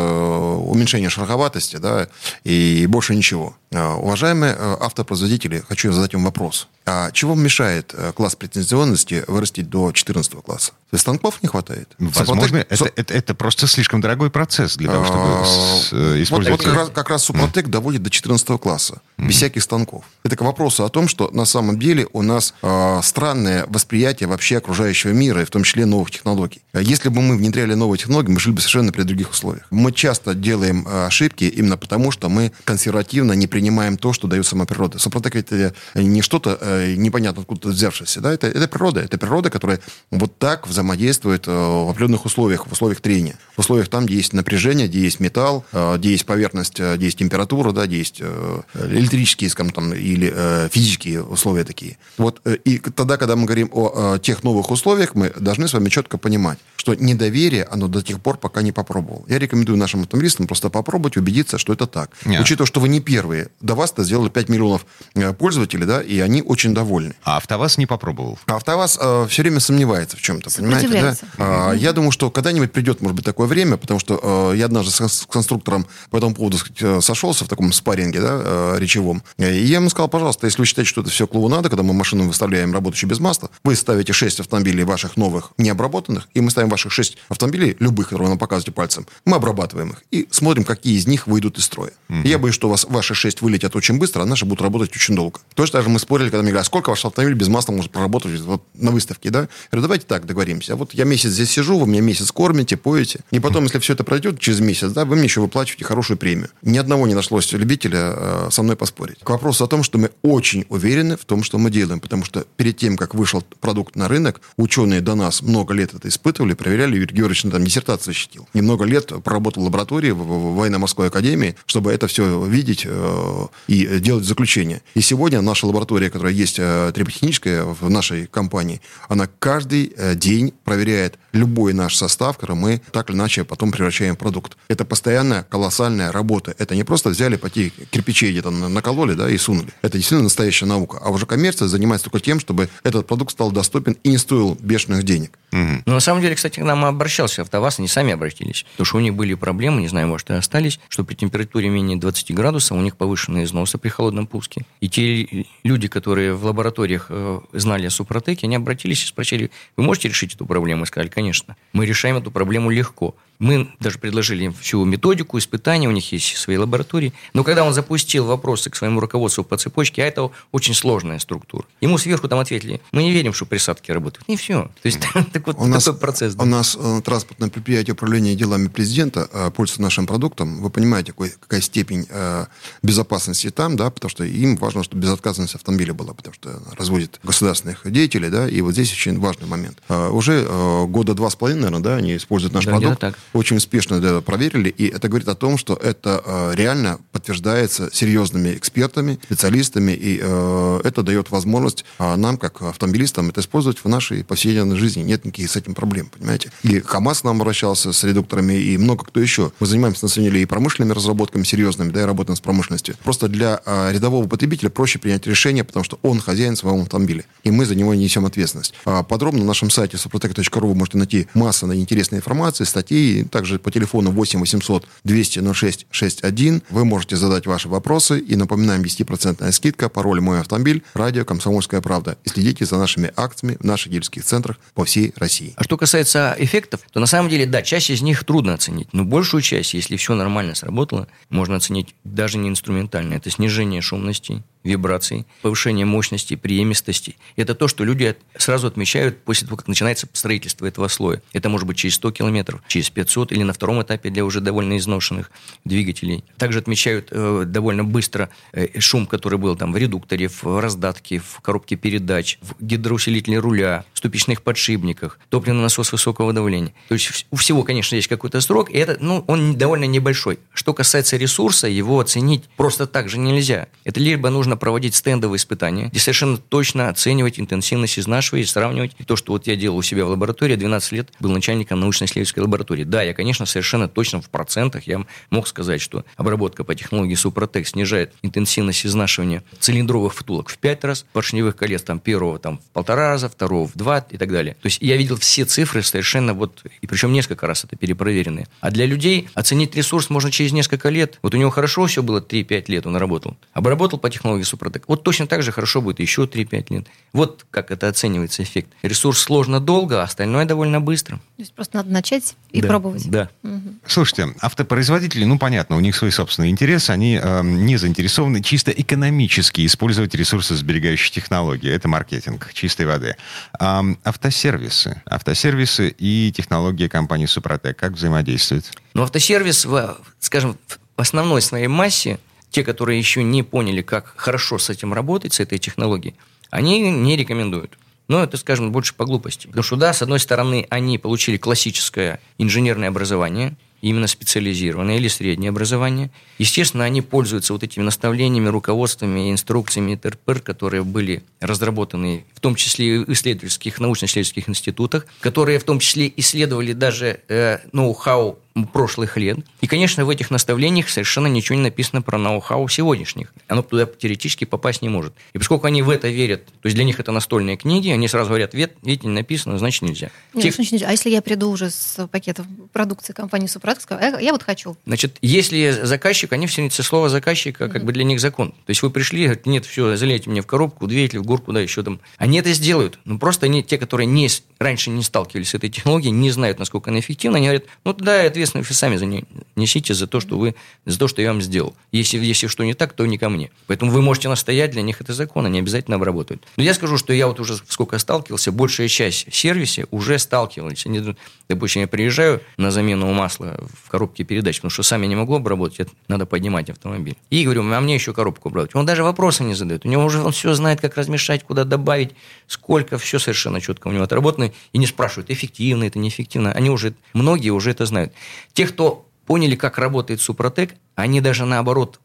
уменьшение 0.71 1.09
шероховатости, 1.09 1.77
да, 1.77 2.09
и 2.45 2.87
больше 2.87 3.15
ничего. 3.15 3.57
Э, 3.71 3.95
уважаемые 3.95 4.55
э, 4.57 4.77
автопроизводители, 4.81 5.63
хочу 5.69 5.93
задать 5.93 6.15
вам 6.15 6.25
вопрос. 6.25 6.69
А 6.89 7.11
чего 7.11 7.35
мешает 7.35 7.93
э, 7.97 8.13
класс 8.13 8.37
претензионности 8.37 9.25
вырастить 9.27 9.69
до 9.69 9.91
14 9.91 10.33
класса? 10.35 10.71
То 10.71 10.95
есть 10.95 11.03
станков 11.03 11.43
не 11.43 11.49
хватает? 11.49 11.89
Возможно, 11.99 12.45
Супротек... 12.45 12.67
это, 12.71 12.93
это, 12.95 13.15
это 13.15 13.35
просто 13.35 13.67
слишком 13.67 14.01
дорогой 14.01 14.31
процесс 14.31 14.77
для 14.77 14.89
того, 14.89 15.05
чтобы 15.05 15.25
а, 15.25 16.23
использовать... 16.23 16.61
Вот, 16.61 16.65
вот 16.65 16.65
как, 16.65 16.75
раз, 16.75 16.91
как 16.95 17.11
раз 17.11 17.25
Супротек 17.25 17.67
доводит 17.67 18.05
до 18.05 18.11
14 18.11 18.47
класса, 18.61 19.01
без 19.19 19.35
всяких 19.35 19.65
станков. 19.65 20.05
Это 20.23 20.37
к 20.37 20.43
вопросу 20.43 20.85
о 20.85 20.89
том, 20.89 21.09
что 21.09 21.29
на 21.33 21.45
самом 21.45 21.81
деле 21.81 22.07
у 22.13 22.23
нас 22.23 22.55
э, 22.63 23.01
странное 23.03 23.67
восприятие 23.67 24.29
вообще 24.29 24.59
окружающего 24.59 25.11
мира, 25.11 25.43
и 25.43 25.45
в 25.45 25.51
том 25.51 25.65
числе 25.65 25.87
новых 25.87 26.13
технологий. 26.13 26.63
Если 26.73 27.09
бы 27.09 27.21
мы 27.21 27.37
внедряли 27.37 27.75
новые 27.75 27.99
технологии, 27.99 28.31
мы 28.31 28.39
жили 28.39 28.55
бы 28.55 28.61
совершенно 28.61 28.93
при 28.93 29.03
других 29.03 29.33
условиях. 29.33 29.67
Мы 29.71 29.91
часто 29.91 30.35
делаем 30.35 30.56
ошибки 30.65 31.45
именно 31.45 31.77
потому, 31.77 32.11
что 32.11 32.29
мы 32.29 32.53
консервативно 32.65 33.33
не 33.33 33.47
принимаем 33.47 33.97
то, 33.97 34.13
что 34.13 34.29
дает 34.29 34.47
сама 34.47 34.65
природа. 34.65 34.99
Супротек 34.99 35.37
это 35.37 35.75
не 35.95 36.23
что-то 36.23 36.59
э, 36.61 36.95
непонятно 36.97 37.43
откуда 37.43 37.69
взявшееся, 37.69 38.21
да, 38.21 38.33
это, 38.33 38.47
это 38.47 38.69
природа, 38.69 39.01
это 39.01 39.19
природа, 39.19 39.51
которая 39.51 39.81
вот 40.11 40.39
так 40.39 40.67
взаимодействует 40.67 41.47
э, 41.47 41.51
в 41.51 41.91
определенных 41.91 42.25
условиях, 42.25 42.67
в 42.67 42.73
условиях 42.73 43.01
трения, 43.01 43.37
в 43.57 43.61
условиях 43.61 43.89
там, 43.89 44.07
где 44.07 44.17
есть 44.17 44.33
напряжение, 44.33 44.89
где 44.89 45.01
есть 45.01 45.21
металл, 45.21 45.65
э, 45.73 45.97
где 45.99 46.11
есть 46.11 46.27
поверхность, 46.27 46.81
э, 46.81 46.97
где 46.97 47.07
есть 47.07 47.19
температура, 47.19 47.73
да, 47.73 47.87
где 47.87 47.99
есть 47.99 48.19
э, 48.21 48.61
электрические, 48.75 49.51
скажем, 49.51 49.73
там, 49.73 49.93
или 49.93 50.33
э, 50.35 50.69
физические 50.73 51.23
условия 51.23 51.65
такие. 51.65 51.99
Вот, 52.19 52.41
э, 52.45 52.57
и 52.65 52.79
тогда, 52.79 53.17
когда 53.17 53.37
мы 53.37 53.45
говорим 53.45 53.71
о 53.73 54.17
э, 54.17 54.19
тех 54.21 54.43
новых 54.45 54.71
условиях, 54.71 55.15
мы 55.15 55.33
должны 55.39 55.69
с 55.69 55.73
вами 55.73 55.89
четко 55.89 56.19
понимать, 56.19 56.59
что 56.77 56.95
недоверие, 56.95 57.65
оно 57.65 57.89
до 57.89 58.03
тех 58.03 58.21
пор, 58.21 58.39
пока 58.39 58.63
не 58.63 58.73
попробовал. 58.73 59.25
Я 59.29 59.39
рекомендую 59.39 59.79
нашим 59.79 60.03
автомобилистам 60.03 60.46
просто 60.47 60.71
попробовать, 60.71 61.17
убедиться, 61.17 61.59
что 61.59 61.73
это 61.73 61.87
так. 61.87 62.11
Нет. 62.25 62.41
Учитывая, 62.41 62.67
что 62.67 62.81
вы 62.81 62.89
не 62.89 63.01
первые. 63.01 63.49
До 63.61 63.75
вас-то 63.75 64.05
сделали 64.05 64.29
5 64.29 64.49
миллионов 64.49 64.87
э, 65.15 65.33
пользователей, 65.33 65.87
да, 65.87 66.03
и 66.03 66.19
они 66.21 66.43
очень 66.43 66.75
довольны. 66.75 67.15
А 67.25 67.37
АвтоВАЗ 67.39 67.79
не 67.79 67.87
попробовал? 67.87 68.39
А 68.47 68.57
АвтоВАЗ 68.57 68.99
э, 69.01 69.27
все 69.29 69.43
время 69.43 69.61
сомневается 69.61 70.17
в 70.17 70.23
чем-то, 70.23 70.51
понимаете, 70.51 70.89
да? 70.89 71.17
А, 71.39 71.73
я 71.73 71.93
думаю, 71.93 72.11
что 72.11 72.31
когда-нибудь 72.31 72.73
придет, 72.73 73.01
может 73.01 73.17
быть, 73.17 73.25
такое 73.25 73.47
время, 73.47 73.77
потому 73.77 74.01
что 74.01 74.53
э, 74.53 74.57
я 74.57 74.67
однажды 74.67 74.91
с, 74.93 75.09
с 75.09 75.27
конструктором 75.27 75.87
по 76.11 76.17
этому 76.19 76.35
поводу 76.35 76.59
сказать, 76.59 76.83
э, 76.83 77.01
сошелся 77.01 77.45
в 77.45 77.49
таком 77.49 77.73
спарринге, 77.73 78.21
да, 78.21 78.41
э, 78.43 78.77
речевом. 78.79 79.23
И 79.39 79.45
я 79.45 79.77
ему 79.77 79.89
сказал, 79.91 80.09
пожалуйста, 80.09 80.47
если 80.47 80.61
вы 80.61 80.67
считаете, 80.67 80.89
что 80.89 81.01
это 81.01 81.11
все 81.11 81.27
клоунада, 81.27 81.69
когда 81.69 81.83
мы 81.83 81.95
машину 81.95 82.27
выставляем 82.27 82.73
работающую 82.73 83.09
без 83.09 83.21
масла, 83.21 83.51
вы 83.65 83.75
ставите 83.77 84.13
6 84.13 84.41
автомобилей 84.41 84.85
ваших 84.85 85.17
новых, 85.17 85.53
необработанных, 85.59 86.29
и 86.35 86.41
мы 86.41 86.51
ставим 86.51 86.69
ваших 86.69 86.93
6 86.93 87.19
автомобилей, 87.29 87.77
любых, 87.79 88.07
которые 88.07 88.27
вы 88.27 88.31
нам 88.31 88.39
показываете 88.39 88.73
пальцем, 88.73 89.07
мы 89.25 89.37
обрабатываем 89.37 89.91
их 89.91 90.03
и 90.11 90.29
смотрим, 90.37 90.65
какие 90.65 90.97
из 90.97 91.07
них 91.07 91.27
выйдут 91.27 91.59
из 91.59 91.65
строя. 91.65 91.93
Угу. 92.09 92.21
Я 92.25 92.39
боюсь, 92.39 92.55
что 92.55 92.69
у 92.69 92.71
вас 92.71 92.87
ваши 92.89 93.15
6 93.15 93.43
вылетят 93.43 93.75
очень 93.77 93.99
быстро, 93.99 94.23
а 94.23 94.27
наши 94.27 94.45
будут 94.45 94.63
работать 94.63 94.95
очень 94.95 95.15
долго. 95.15 95.41
Точно 95.55 95.79
так 95.79 95.85
же 95.85 95.91
мы 95.91 95.99
спорили, 95.99 96.29
когда 96.29 96.43
мне 96.43 96.51
говорят, 96.51 96.67
а 96.67 96.67
сколько 96.67 96.91
ваш 96.91 97.05
автомобиль 97.05 97.35
без 97.35 97.49
масла 97.49 97.73
может 97.73 97.91
проработать 97.91 98.41
вот 98.41 98.63
на 98.75 98.91
выставке, 98.91 99.31
да? 99.31 99.41
Я 99.41 99.49
говорю, 99.73 99.83
давайте 99.83 100.07
так 100.07 100.27
договоримся. 100.27 100.75
А 100.75 100.77
вот 100.77 100.95
я 100.95 101.05
месяц 101.05 101.31
здесь 101.31 101.51
сижу, 101.51 101.79
вы 101.79 101.87
меня 101.87 102.01
месяц 102.01 102.31
кормите, 102.33 102.77
поете. 102.77 103.21
И 103.31 103.41
потом, 103.41 103.65
если 103.65 103.79
все 103.79 103.95
это 103.95 104.05
пройдет 104.05 104.39
через 104.39 104.61
месяц, 104.61 104.93
да, 104.93 105.05
вы 105.05 105.17
мне 105.17 105.25
еще 105.25 105.41
выплачиваете 105.41 105.85
хорошую 105.85 106.17
премию. 106.17 106.49
Ни 106.63 106.79
одного 106.79 107.07
не 107.07 107.15
нашлось 107.15 107.53
любителя 107.53 108.15
э, 108.17 108.49
со 108.51 108.63
мной 108.63 108.77
поспорить. 108.77 109.19
К 109.23 109.31
вопросу 109.31 109.65
о 109.65 109.69
том, 109.69 109.83
что 109.83 109.99
мы 109.99 110.11
очень 110.23 110.65
уверены 110.69 111.17
в 111.17 111.25
том, 111.25 111.43
что 111.43 111.59
мы 111.59 111.71
делаем. 111.71 112.01
Потому 112.01 112.25
что 112.25 112.47
перед 112.57 112.77
тем, 112.77 112.97
как 112.97 113.15
вышел 113.15 113.43
продукт 113.61 113.97
на 113.97 114.09
рынок, 114.09 114.41
ученые 114.57 115.01
до 115.01 115.15
нас 115.15 115.43
много 115.43 115.75
лет 115.75 115.95
это 115.95 116.09
испытывали, 116.09 116.55
проверяли. 116.55 116.97
Юрий 116.97 117.15
Георгиевич 117.15 117.43
там 117.43 117.65
диссертацию 117.65 118.15
защитил. 118.15 118.49
И 118.53 118.61
много 118.61 118.85
лет 118.85 119.13
проработал 119.25 119.63
в 119.63 119.67
лаборатории 119.67 120.11
военно-морской 120.27 121.09
академии, 121.09 121.57
чтобы 121.67 121.93
это 121.93 122.07
все 122.07 122.45
видеть 122.47 122.83
э, 122.85 123.47
и 123.69 123.99
делать 124.01 124.25
заключение. 124.25 124.83
И 124.95 125.01
сегодня 125.01 125.41
наша 125.41 125.67
лаборатория, 125.67 126.11
которая 126.11 126.35
есть 126.35 126.57
э, 126.59 126.93
триботехническая 126.95 127.65
в 127.65 127.89
нашей 127.91 128.27
компании, 128.27 128.81
она 129.09 129.29
каждый 129.39 129.93
э, 129.97 130.15
день 130.15 130.53
проверяет 130.65 131.19
любой 131.37 131.73
наш 131.73 131.97
состав, 131.97 132.39
который 132.39 132.57
мы 132.57 132.81
так 132.93 133.11
или 133.11 133.17
иначе 133.17 133.45
потом 133.45 133.71
превращаем 133.71 134.15
в 134.15 134.19
продукт. 134.19 134.57
Это 134.69 134.85
постоянная 134.85 135.45
колоссальная 135.45 136.13
работа. 136.13 136.55
Это 136.59 136.75
не 136.75 136.85
просто 136.85 137.11
взяли, 137.11 137.37
пойти 137.37 137.73
кирпичей 137.91 138.31
где-то 138.33 138.51
накололи, 138.51 139.15
да, 139.15 139.31
и 139.31 139.37
сунули. 139.39 139.69
Это 139.83 139.99
действительно 139.99 140.25
настоящая 140.25 140.67
наука. 140.67 140.99
А 141.03 141.11
уже 141.11 141.27
коммерция 141.27 141.69
занимается 141.69 142.11
только 142.11 142.21
тем, 142.21 142.41
чтобы 142.41 142.69
этот 142.83 143.07
продукт 143.07 143.33
стал 143.33 143.53
доступен 143.53 143.97
и 144.03 144.09
не 144.09 144.19
стоил 144.19 144.57
бешеных 144.61 145.05
денег. 145.05 145.39
Угу. 145.53 145.83
Ну, 145.87 145.93
на 145.93 146.01
самом 146.01 146.23
деле, 146.23 146.35
кстати, 146.35 146.61
к 146.61 146.65
нам 146.65 146.85
обращался 146.85 147.43
АвтоВАЗ, 147.43 147.79
они 147.79 147.89
сами 147.89 148.13
обратились. 148.13 148.67
Потому 148.73 148.87
что 148.87 148.97
у 148.97 149.01
них 149.01 149.15
были 149.15 149.35
проблемы, 149.35 149.81
не 149.81 149.89
знаю, 149.89 150.09
может, 150.09 150.31
и 150.31 150.35
остались, 150.35 150.81
что 150.89 151.05
при 151.05 151.15
температуре 151.15 151.69
менее 151.69 151.97
20 151.97 152.35
градусов 152.35 152.77
у 152.77 152.81
них 152.81 152.97
повышенные 152.97 153.45
износы 153.45 153.79
при 153.79 153.89
холодном 153.89 154.27
пуске. 154.27 154.65
И 154.81 154.89
те 154.89 155.47
люди, 155.63 155.89
которые 155.89 156.35
в 156.35 156.45
лабораториях 156.45 157.07
э, 157.09 157.41
знали 157.53 157.87
о 157.87 157.91
Супротеке, 157.91 158.47
они 158.47 158.57
обратились 158.57 159.05
и 159.05 159.07
спросили, 159.07 159.51
вы 159.77 159.85
можете 159.85 160.09
решить 160.09 160.35
эту 160.35 160.47
проблему? 160.47 160.85
И 160.85 160.87
сказали, 160.87 161.09
конечно. 161.09 161.26
Мы 161.73 161.87
решаем 161.87 162.17
эту 162.17 162.31
проблему 162.31 162.71
легко. 162.71 163.17
Мы 163.39 163.69
даже 163.81 163.99
предложили 163.99 164.45
им 164.45 164.55
всю 164.55 164.85
методику, 164.85 165.39
испытания, 165.39 165.89
у 165.89 165.93
них 165.93 166.13
есть 166.13 166.37
свои 166.37 166.57
лаборатории. 166.57 167.13
Но 167.35 167.45
когда 167.45 167.65
он 167.65 167.73
запустил 167.75 168.25
вопросы 168.25 168.71
к 168.71 168.77
своему 168.77 169.01
руководству 169.01 169.45
по 169.45 169.57
цепочке, 169.57 170.03
а 170.03 170.07
это 170.07 170.31
очень 170.53 170.75
сложная 170.75 171.19
структура, 171.19 171.65
ему 171.81 171.99
сверху 171.99 172.29
там 172.29 172.39
ответили, 172.39 172.81
мы 172.93 173.03
не 173.03 173.13
верим, 173.13 173.33
что 173.33 173.47
присадки 173.47 173.91
работают. 173.91 174.25
И 174.29 174.37
все. 174.37 174.71
То 174.83 174.87
есть 174.87 175.01
так 175.33 175.47
вот, 175.47 175.57
у 175.59 175.67
нас, 175.67 175.85
такой 175.85 176.01
процесс. 176.01 176.35
Да. 176.35 176.45
У 176.45 176.47
нас 176.47 176.77
э, 176.81 177.01
транспортное 177.05 177.49
предприятие 177.51 177.95
управления 177.95 178.35
делами 178.35 178.69
президента 178.69 179.29
э, 179.33 179.51
пользуется 179.51 179.83
нашим 179.83 180.07
продуктом. 180.07 180.63
Вы 180.63 180.71
понимаете, 180.71 181.13
какой, 181.13 181.31
какая 181.31 181.61
степень 181.61 182.07
э, 182.09 182.47
безопасности 182.83 183.51
там, 183.51 183.77
да, 183.77 183.91
потому 183.91 184.11
что 184.11 184.25
им 184.25 184.57
важно, 184.57 184.83
чтобы 184.83 185.03
безотказность 185.03 185.55
автомобиля 185.55 185.95
была, 185.95 186.15
потому 186.15 186.35
что 186.35 186.63
разводят 186.77 187.21
государственных 187.23 187.91
деятелей, 187.91 188.31
да, 188.31 188.49
и 188.49 188.61
вот 188.61 188.73
здесь 188.73 188.93
очень 188.93 189.19
важный 189.19 189.47
момент. 189.47 189.79
Уже 189.89 190.47
года 190.87 191.15
два 191.15 191.31
с 191.31 191.37
половиной, 191.37 191.63
наверное, 191.63 191.83
да, 191.83 191.97
они 191.97 192.17
используют 192.17 192.55
наш 192.55 192.65
да, 192.65 192.73
продукт. 192.73 193.01
Так 193.01 193.19
очень 193.33 193.57
успешно 193.57 193.97
это 193.97 194.21
проверили, 194.21 194.69
и 194.69 194.87
это 194.87 195.09
говорит 195.09 195.29
о 195.29 195.35
том, 195.35 195.59
что 195.59 195.75
это 195.75 196.23
э, 196.25 196.55
реально 196.55 196.99
подтверждается 197.13 197.91
серьезными 197.93 198.55
экспертами, 198.55 199.19
специалистами, 199.25 199.93
и 199.93 200.19
э, 200.23 200.81
это 200.85 201.03
дает 201.03 201.31
возможность 201.31 201.85
э, 201.99 202.17
нам, 202.17 202.39
как 202.39 202.63
автомобилистам, 202.63 203.29
это 203.29 203.41
использовать 203.41 203.79
в 203.79 203.89
нашей 203.89 204.25
повседневной 204.25 204.77
жизни. 204.77 205.03
Нет 205.03 205.25
никаких 205.25 205.51
с 205.51 205.57
этим 205.57 205.75
проблем, 205.75 206.11
понимаете? 206.17 206.51
И 206.63 206.81
ХАМАС 206.81 207.25
нам 207.25 207.41
обращался 207.41 207.93
с 207.93 208.05
редукторами, 208.05 208.55
и 208.55 208.79
много 208.79 209.05
кто 209.05 209.21
еще. 209.21 209.53
Мы 209.61 209.67
занимаемся, 209.67 210.05
на 210.05 210.09
самом 210.09 210.31
деле, 210.31 210.43
и 210.43 210.47
промышленными 210.47 210.93
разработками 210.93 211.45
серьезными, 211.45 211.91
да, 211.91 212.03
и 212.03 212.05
работаем 212.05 212.37
с 212.37 212.41
промышленностью. 212.41 212.97
Просто 213.05 213.29
для 213.29 213.61
рядового 213.67 214.27
потребителя 214.27 214.71
проще 214.71 214.99
принять 214.99 215.27
решение, 215.27 215.65
потому 215.65 215.85
что 215.85 215.99
он 216.03 216.21
хозяин 216.21 216.57
своего 216.57 216.81
автомобиля, 216.81 217.25
и 217.45 217.51
мы 217.51 217.65
за 217.65 217.75
него 217.75 217.95
несем 217.95 218.27
ответственность. 218.27 218.75
Подробно 219.09 219.41
на 219.41 219.47
нашем 219.47 219.71
сайте 219.71 219.97
suprotec.ru 219.97 220.67
вы 220.67 220.75
можете 220.75 220.99
найти 220.99 221.29
массу 221.35 221.67
интересной 221.75 222.19
информации, 222.19 222.65
статей, 222.65 223.16
также 223.25 223.59
по 223.59 223.71
телефону 223.71 224.11
8 224.11 224.41
800 224.41 224.87
200 225.05 225.53
06 225.55 225.87
61 225.91 226.63
вы 226.71 226.85
можете 226.85 227.17
задать 227.17 227.47
ваши 227.47 227.69
вопросы. 227.69 228.19
И 228.19 228.37
напоминаем, 228.37 228.83
10% 228.83 229.51
скидка, 229.53 229.89
пароль 229.89 230.21
«Мой 230.21 230.41
автомобиль», 230.41 230.83
радио 230.95 231.25
«Комсомольская 231.25 231.81
правда». 231.81 232.19
И 232.25 232.29
следите 232.29 232.65
за 232.65 232.79
нашими 232.79 233.13
акциями 233.17 233.57
в 233.61 233.65
наших 233.65 233.93
дилерских 233.93 234.25
центрах 234.25 234.59
по 234.75 234.85
всей 234.85 235.13
России. 235.17 235.55
А 235.57 235.65
что 235.65 235.77
касается 235.77 236.35
эффектов, 236.39 236.81
то 236.93 237.01
на 237.01 237.07
самом 237.07 237.29
деле, 237.29 237.47
да, 237.47 237.63
часть 237.63 237.91
из 237.91 238.03
них 238.03 238.25
трудно 238.25 238.55
оценить. 238.55 238.89
Но 238.93 239.05
большую 239.05 239.43
часть, 239.43 239.75
если 239.75 239.97
все 239.97 240.15
нормально 240.15 240.55
сработало, 240.55 241.09
можно 241.31 241.57
оценить 241.57 241.95
даже 242.05 242.39
не 242.39 242.49
инструментально. 242.49 243.15
Это 243.15 243.31
снижение 243.31 243.81
шумности, 243.81 244.43
вибраций, 244.67 245.27
повышение 245.43 245.87
мощности, 245.87 246.37
преемистости. 246.37 247.17
Это 247.37 247.55
то, 247.55 247.69
что 247.69 247.85
люди 247.85 248.17
сразу 248.37 248.67
отмечают 248.67 249.23
после 249.23 249.47
того, 249.47 249.57
как 249.57 249.69
начинается 249.69 250.09
строительство 250.13 250.67
этого 250.67 250.89
слоя. 250.89 251.23
Это 251.33 251.49
может 251.49 251.67
быть 251.67 251.77
через 251.77 251.95
100 251.95 252.11
километров, 252.13 252.63
через 252.67 252.91
500 252.91 253.06
или 253.33 253.43
на 253.43 253.53
втором 253.53 253.83
этапе 253.83 254.11
для 254.11 254.25
уже 254.25 254.41
довольно 254.41 254.77
изношенных 254.79 255.31
двигателей. 255.65 256.25
Также 256.39 256.59
отмечают 256.59 257.09
э, 257.11 257.45
довольно 257.47 257.85
быстро 257.85 258.31
э, 258.53 258.81
шум, 258.81 259.07
который 259.07 259.39
был 259.39 259.57
там 259.57 259.73
в 259.73 259.77
редукторе, 259.77 260.29
в 260.29 260.61
раздатке, 260.61 261.19
в 261.19 261.41
коробке 261.41 261.77
передач, 261.77 262.39
в 262.43 262.55
гидроусилителе 262.61 263.39
руля, 263.39 263.85
в 263.93 263.99
ступичных 263.99 264.43
подшипниках, 264.43 265.19
топливный 265.29 265.63
насос 265.63 265.93
высокого 265.93 266.33
давления. 266.33 266.73
То 266.89 266.95
есть 266.95 267.27
у 267.31 267.37
всего, 267.37 267.63
конечно, 267.63 267.95
есть 267.95 268.09
какой-то 268.09 268.41
срок, 268.41 268.71
и 268.71 268.79
это, 268.79 268.97
ну, 269.01 269.25
он 269.27 269.57
довольно 269.57 269.85
небольшой. 269.85 270.39
Что 270.53 270.75
касается 270.75 271.17
ресурса, 271.17 271.69
его 271.69 272.01
оценить 272.01 272.45
просто 272.57 272.87
так 272.87 273.09
же 273.09 273.19
нельзя. 273.19 273.69
Это 273.85 274.01
либо 274.01 274.31
нужно 274.31 274.57
проводить 274.57 274.95
стендовые 274.95 275.37
испытания, 275.37 275.91
и 275.93 275.99
совершенно 275.99 276.37
точно 276.37 276.89
оценивать 276.89 277.39
интенсивность 277.39 277.99
изнашивания 277.99 278.47
сравнивать. 278.47 278.97
То, 279.07 279.17
что 279.17 279.33
вот 279.33 279.47
я 279.47 279.57
делал 279.57 279.77
у 279.77 279.83
себя 279.83 280.05
в 280.05 280.09
лаборатории, 280.09 280.57
12 280.57 280.93
лет 280.93 281.13
был 281.21 281.31
начальником 281.31 281.81
научно-исследовательской 281.81 282.43
лаборатории. 282.43 282.85
Да, 282.97 283.03
я, 283.03 283.13
конечно, 283.13 283.45
совершенно 283.45 283.89
точно 283.89 284.23
в 284.23 284.31
процентах 284.31 284.87
я 284.87 285.05
мог 285.29 285.47
сказать, 285.47 285.83
что 285.83 286.07
обработка 286.17 286.65
по 286.65 286.75
технологии 286.75 287.15
Супротек 287.15 287.69
снижает 287.69 288.15
интенсивность 288.23 288.87
изнашивания 288.87 289.43
цилиндровых 289.61 290.15
втулок 290.15 290.49
в 290.49 290.57
5 290.57 290.85
раз, 290.85 291.05
поршневых 291.13 291.57
колец 291.57 291.83
там 291.83 292.01
первого 292.01 292.39
там 292.39 292.57
в 292.57 292.63
полтора 292.73 293.11
раза, 293.11 293.29
второго 293.29 293.69
в 293.69 293.73
два 293.75 293.99
и 293.99 294.17
так 294.17 294.33
далее. 294.33 294.55
То 294.63 294.69
есть 294.69 294.79
я 294.81 294.97
видел 294.97 295.19
все 295.19 295.45
цифры 295.45 295.83
совершенно 295.83 296.33
вот, 296.33 296.65
и 296.81 296.87
причем 296.87 297.13
несколько 297.13 297.47
раз 297.47 297.65
это 297.65 297.77
перепроверенные. 297.77 298.49
А 298.61 298.71
для 298.71 298.87
людей 298.87 299.29
оценить 299.35 299.77
ресурс 299.77 300.09
можно 300.09 300.31
через 300.31 300.53
несколько 300.53 300.89
лет. 300.89 301.19
Вот 301.21 301.35
у 301.35 301.37
него 301.37 301.51
хорошо 301.51 301.85
все 301.85 302.03
было 302.03 302.23
3-5 302.23 302.65
лет, 302.69 302.87
он 302.87 302.97
работал. 302.97 303.37
Обработал 303.53 303.99
по 303.99 304.09
технологии 304.09 304.45
Супротек. 304.45 304.85
Вот 304.89 305.03
точно 305.03 305.27
так 305.27 305.43
же 305.43 305.53
хорошо 305.53 305.83
будет 305.83 306.01
еще 306.01 306.23
3-5 306.23 306.67
лет. 306.71 306.87
Вот 307.13 307.45
как 307.51 307.71
это 307.71 307.89
оценивается 307.89 308.43
эффект. 308.43 308.71
Ресурс 308.81 309.19
сложно 309.19 309.61
долго, 309.61 310.01
а 310.01 310.05
остальное 310.05 310.47
довольно 310.47 310.81
быстро. 310.81 311.17
То 311.37 311.43
есть 311.43 311.53
просто 311.53 311.77
надо 311.77 311.91
начать 311.91 312.35
и 312.53 312.63
да, 312.63 312.69
пробовать. 312.69 312.86
Да. 313.07 313.31
Угу. 313.43 313.75
Слушайте, 313.87 314.35
автопроизводители, 314.41 315.25
ну 315.25 315.39
понятно, 315.39 315.77
у 315.77 315.81
них 315.81 315.97
свой 315.97 316.13
собственный 316.13 316.51
интерес, 316.51 316.91
они 316.91 317.21
э, 317.23 317.43
не 317.43 317.77
заинтересованы 317.77 318.43
чисто 318.43 318.71
экономически 318.71 319.65
использовать 319.67 320.15
ресурсосберегающие 320.15 321.13
технологии. 321.13 321.71
Это 321.71 321.89
маркетинг 321.89 322.51
чистой 322.53 322.87
воды. 322.87 323.17
А, 323.59 323.85
автосервисы. 324.05 325.03
Автосервисы 325.07 325.89
и 325.89 326.33
технологии 326.35 326.89
компании 326.89 327.27
Супротек 327.27 327.77
как 327.77 327.93
взаимодействуют? 327.93 328.67
Но 328.95 329.03
автосервис, 329.03 329.65
в, 329.65 329.99
скажем, 330.19 330.57
в 330.69 331.01
основной 331.01 331.43
своей 331.43 331.67
массе, 331.69 332.19
те, 332.51 332.65
которые 332.65 332.99
еще 332.99 333.23
не 333.23 333.43
поняли, 333.43 333.83
как 333.83 334.15
хорошо 334.17 334.59
с 334.59 334.71
этим 334.71 334.95
работать, 334.95 335.35
с 335.35 335.41
этой 335.41 335.59
технологией, 335.59 336.15
они 336.51 336.91
не 336.91 337.17
рекомендуют. 337.17 337.77
Но 338.09 338.23
это, 338.23 338.37
скажем, 338.37 338.73
больше 338.73 338.95
по 338.95 339.05
глупости. 339.05 339.47
Потому 339.47 339.63
что, 339.63 339.77
да, 339.77 339.93
с 339.93 340.03
одной 340.03 340.21
стороны, 340.21 340.67
они 340.71 340.99
получили 340.99 341.37
классическое 341.37 342.21
инженерное 342.39 342.89
образование, 342.89 343.57
именно 343.81 344.07
специализированное 344.07 344.97
или 344.97 345.09
среднее 345.09 345.51
образование. 345.51 346.11
Естественно, 346.39 346.85
они 346.85 347.03
пользуются 347.03 347.53
вот 347.53 347.63
этими 347.63 347.83
наставлениями, 347.83 348.49
руководствами, 348.49 349.31
инструкциями 349.31 349.95
ТРПР, 349.97 350.41
которые 350.41 350.83
были 350.83 351.23
разработаны 351.41 352.25
в 352.35 352.41
том 352.41 352.55
числе 352.55 353.01
в 353.01 353.13
исследовательских, 353.13 353.79
научно-исследовательских 353.79 354.49
институтах, 354.49 355.07
которые 355.21 355.59
в 355.59 355.65
том 355.65 355.79
числе 355.79 356.13
исследовали 356.17 356.73
даже 356.73 357.21
э, 357.29 357.59
ноу-хау 357.73 358.39
прошлых 358.65 359.17
лет. 359.17 359.39
И, 359.61 359.67
конечно, 359.67 360.05
в 360.05 360.11
этих 360.11 360.31
наставлениях 360.31 360.89
совершенно 360.89 361.27
ничего 361.27 361.57
не 361.57 361.63
написано 361.63 362.03
про 362.03 362.19
ноу-хау 362.19 362.69
сегодняшних. 362.69 363.35
Оно 363.49 363.63
туда 363.63 363.87
теоретически 363.87 364.45
попасть 364.45 364.83
не 364.83 364.89
может. 364.89 365.13
И 365.35 365.39
поскольку 365.39 365.67
они 365.67 365.83
в 365.83 365.91
это 365.91 366.09
верят, 366.09 366.47
то 366.47 366.67
есть 366.67 366.77
для 366.77 366.85
них 366.85 366.99
это 366.99 367.13
настольные 367.13 367.57
книги, 367.57 367.91
они 367.91 368.09
сразу 368.09 368.29
говорят, 368.29 368.55
видите, 368.55 369.07
не 369.07 369.13
написано, 369.13 369.59
значит 369.59 369.83
нельзя. 369.83 370.11
Нет, 370.33 370.45
Тех... 370.45 370.55
значит, 370.55 370.73
нельзя. 370.73 370.89
А 370.89 370.93
если 370.93 371.11
я 371.11 371.21
приду 371.21 371.51
уже 371.51 371.71
с 371.71 372.07
пакетом 372.09 372.47
продукции 372.73 373.13
компании 373.13 373.47
Супротек, 373.47 373.83
скажу, 373.83 374.01
я, 374.01 374.19
я 374.21 374.33
вот 374.33 374.43
хочу. 374.43 374.77
Значит, 374.87 375.19
если 375.21 375.71
заказчик, 375.83 376.33
они 376.33 376.47
все 376.47 376.71
слово 376.71 377.09
заказчика, 377.09 377.65
mm-hmm. 377.65 377.71
как 377.71 377.85
бы 377.85 377.93
для 377.93 378.05
них 378.05 378.21
закон. 378.21 378.53
То 378.53 378.71
есть 378.71 378.83
вы 378.83 378.91
пришли, 378.91 379.25
говорите, 379.25 379.51
нет, 379.51 379.67
все, 379.67 379.97
залейте 379.97 380.31
мне 380.31 380.43
в 380.43 380.47
коробку, 380.47 380.87
двигатель, 380.87 381.19
в 381.19 381.25
горку, 381.25 381.53
да, 381.53 381.61
еще 381.61 381.83
там. 381.83 382.01
Они 382.17 382.39
это 382.39 382.53
сделают. 382.53 382.99
Но 383.05 383.19
просто 383.19 383.47
они, 383.47 383.63
те, 383.63 383.79
которые 383.79 384.07
не, 384.07 384.29
раньше 384.59 384.91
не 384.91 385.03
сталкивались 385.03 385.51
с 385.51 385.55
этой 385.55 385.69
технологией, 385.71 386.13
не 386.13 386.31
знают, 386.31 386.59
насколько 386.59 386.91
она 386.91 387.01
эффективна, 387.01 387.39
они 387.39 387.47
говорят, 387.47 387.65
ну 387.85 387.93
тогда 387.93 388.29
ответственность 388.47 388.69
вы 388.69 388.75
сами 388.75 388.97
за 388.97 389.07
не, 389.07 389.25
несите 389.57 389.95
за 389.95 390.07
то, 390.07 390.21
что 390.21 390.39
вы, 390.39 390.55
за 390.85 390.99
то, 390.99 391.09
что 391.09 391.23
я 391.23 391.29
вам 391.29 391.43
сделал. 391.43 391.75
Если, 391.93 392.19
если 392.19 392.47
что 392.47 392.65
не 392.65 392.75
так, 392.75 392.93
то 392.93 393.07
не 393.07 393.19
ко 393.19 393.29
мне. 393.29 393.51
Поэтому 393.67 393.91
вы 393.91 394.03
можете 394.03 394.29
настоять, 394.29 394.71
для 394.71 394.83
них 394.83 395.01
это 395.01 395.13
закон, 395.13 395.47
они 395.47 395.59
обязательно 395.59 395.97
обработают. 395.97 396.47
Но 396.57 396.63
я 396.63 396.75
скажу, 396.75 396.99
что 396.99 397.13
я 397.13 397.27
вот 397.27 397.41
уже 397.41 397.57
сколько 397.69 397.99
сталкивался, 397.99 398.53
большая 398.53 398.89
часть 398.89 399.33
сервисе 399.33 399.87
уже 399.91 400.19
сталкивались. 400.19 400.87
Они, 400.87 401.03
допустим, 401.49 401.83
я 401.83 401.89
приезжаю 401.89 402.41
на 402.57 402.71
замену 402.71 403.13
масла 403.13 403.59
в 403.85 403.91
коробке 403.91 404.25
передач, 404.25 404.57
потому 404.57 404.71
что 404.71 404.83
сами 404.83 405.07
не 405.07 405.17
могу 405.17 405.35
обработать, 405.35 405.89
надо 406.09 406.27
поднимать 406.27 406.71
автомобиль. 406.71 407.17
И 407.31 407.45
говорю, 407.45 407.63
а 407.73 407.81
мне 407.81 407.95
еще 407.95 408.13
коробку 408.13 408.49
обработать. 408.49 408.77
Он 408.77 408.87
даже 408.87 409.03
вопросы 409.03 409.45
не 409.45 409.55
задает. 409.55 409.85
У 409.85 409.89
него 409.89 410.05
уже 410.05 410.23
он 410.23 410.33
все 410.33 410.55
знает, 410.55 410.81
как 410.81 410.97
размешать, 410.97 411.45
куда 411.45 411.65
добавить, 411.65 412.11
сколько, 412.47 412.99
все 412.99 413.19
совершенно 413.19 413.61
четко 413.61 413.89
у 413.89 413.93
него 413.93 414.05
отработано. 414.05 414.53
И 414.73 414.79
не 414.79 414.87
спрашивают, 414.87 415.31
эффективно 415.31 415.85
это, 415.85 415.99
неэффективно. 415.99 416.53
Они 416.53 416.71
уже, 416.71 416.95
многие 417.13 417.51
уже 417.51 417.71
это 417.71 417.87
знают. 417.87 418.13
Те, 418.53 418.67
кто 418.67 419.09
поняли, 419.27 419.57
как 419.57 419.79
работает 419.79 420.21
Супротек, 420.21 420.75
они 420.95 421.21
даже 421.21 421.45
наоборот 421.45 422.01